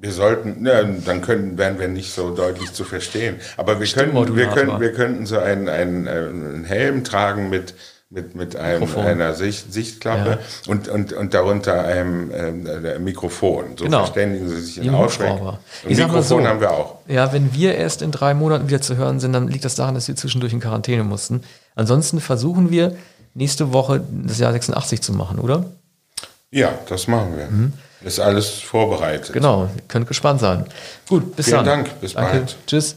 Wir 0.00 0.12
sollten, 0.12 0.64
ja, 0.64 0.82
dann 0.82 1.20
können, 1.20 1.58
werden 1.58 1.78
wir 1.78 1.88
nicht 1.88 2.14
so 2.14 2.34
deutlich 2.34 2.72
zu 2.72 2.84
verstehen. 2.84 3.36
Aber 3.58 3.80
wir 3.80 3.86
können, 3.86 4.34
wir 4.34 4.46
können, 4.46 4.80
wir 4.80 4.92
könnten 4.94 5.26
so 5.26 5.38
einen, 5.38 5.68
einen, 5.68 6.08
einen 6.08 6.64
Helm 6.64 7.04
tragen 7.04 7.50
mit, 7.50 7.74
mit, 8.08 8.34
mit 8.34 8.56
einem, 8.56 8.88
einer 8.96 9.34
Sicht, 9.34 9.74
Sichtklappe 9.74 10.30
ja. 10.30 10.38
und, 10.72 10.88
und, 10.88 11.12
und 11.12 11.34
darunter 11.34 11.84
einem 11.84 12.30
äh, 12.32 12.98
Mikrofon. 12.98 13.76
So 13.76 13.84
genau. 13.84 13.98
verständigen 13.98 14.48
Sie 14.48 14.60
sich 14.62 14.78
in 14.78 14.94
Aussprache. 14.94 15.58
Mikrofon 15.86 16.22
so, 16.22 16.42
haben 16.46 16.62
wir 16.62 16.70
auch. 16.70 16.96
Ja, 17.06 17.32
wenn 17.34 17.52
wir 17.52 17.74
erst 17.74 18.00
in 18.00 18.10
drei 18.10 18.32
Monaten 18.32 18.68
wieder 18.68 18.80
zu 18.80 18.96
hören 18.96 19.20
sind, 19.20 19.34
dann 19.34 19.48
liegt 19.48 19.66
das 19.66 19.74
daran, 19.74 19.94
dass 19.94 20.08
wir 20.08 20.16
zwischendurch 20.16 20.54
in 20.54 20.60
Quarantäne 20.60 21.04
mussten. 21.04 21.42
Ansonsten 21.74 22.20
versuchen 22.20 22.70
wir 22.70 22.96
nächste 23.34 23.72
Woche 23.74 24.02
das 24.24 24.38
Jahr 24.38 24.52
86 24.52 25.02
zu 25.02 25.12
machen, 25.12 25.38
oder? 25.38 25.66
Ja, 26.50 26.72
das 26.88 27.06
machen 27.06 27.36
wir. 27.36 27.46
Mhm. 27.46 27.72
Ist 28.02 28.18
alles 28.18 28.48
vorbereitet. 28.60 29.32
Genau, 29.32 29.64
ihr 29.64 29.82
könnt 29.88 30.08
gespannt 30.08 30.40
sein. 30.40 30.64
Gut, 31.08 31.36
bis 31.36 31.46
Vielen 31.46 31.64
dann. 31.64 31.64
Vielen 31.64 31.84
Dank, 31.84 32.00
bis 32.00 32.14
Danke. 32.14 32.30
bald. 32.38 32.56
Tschüss. 32.66 32.96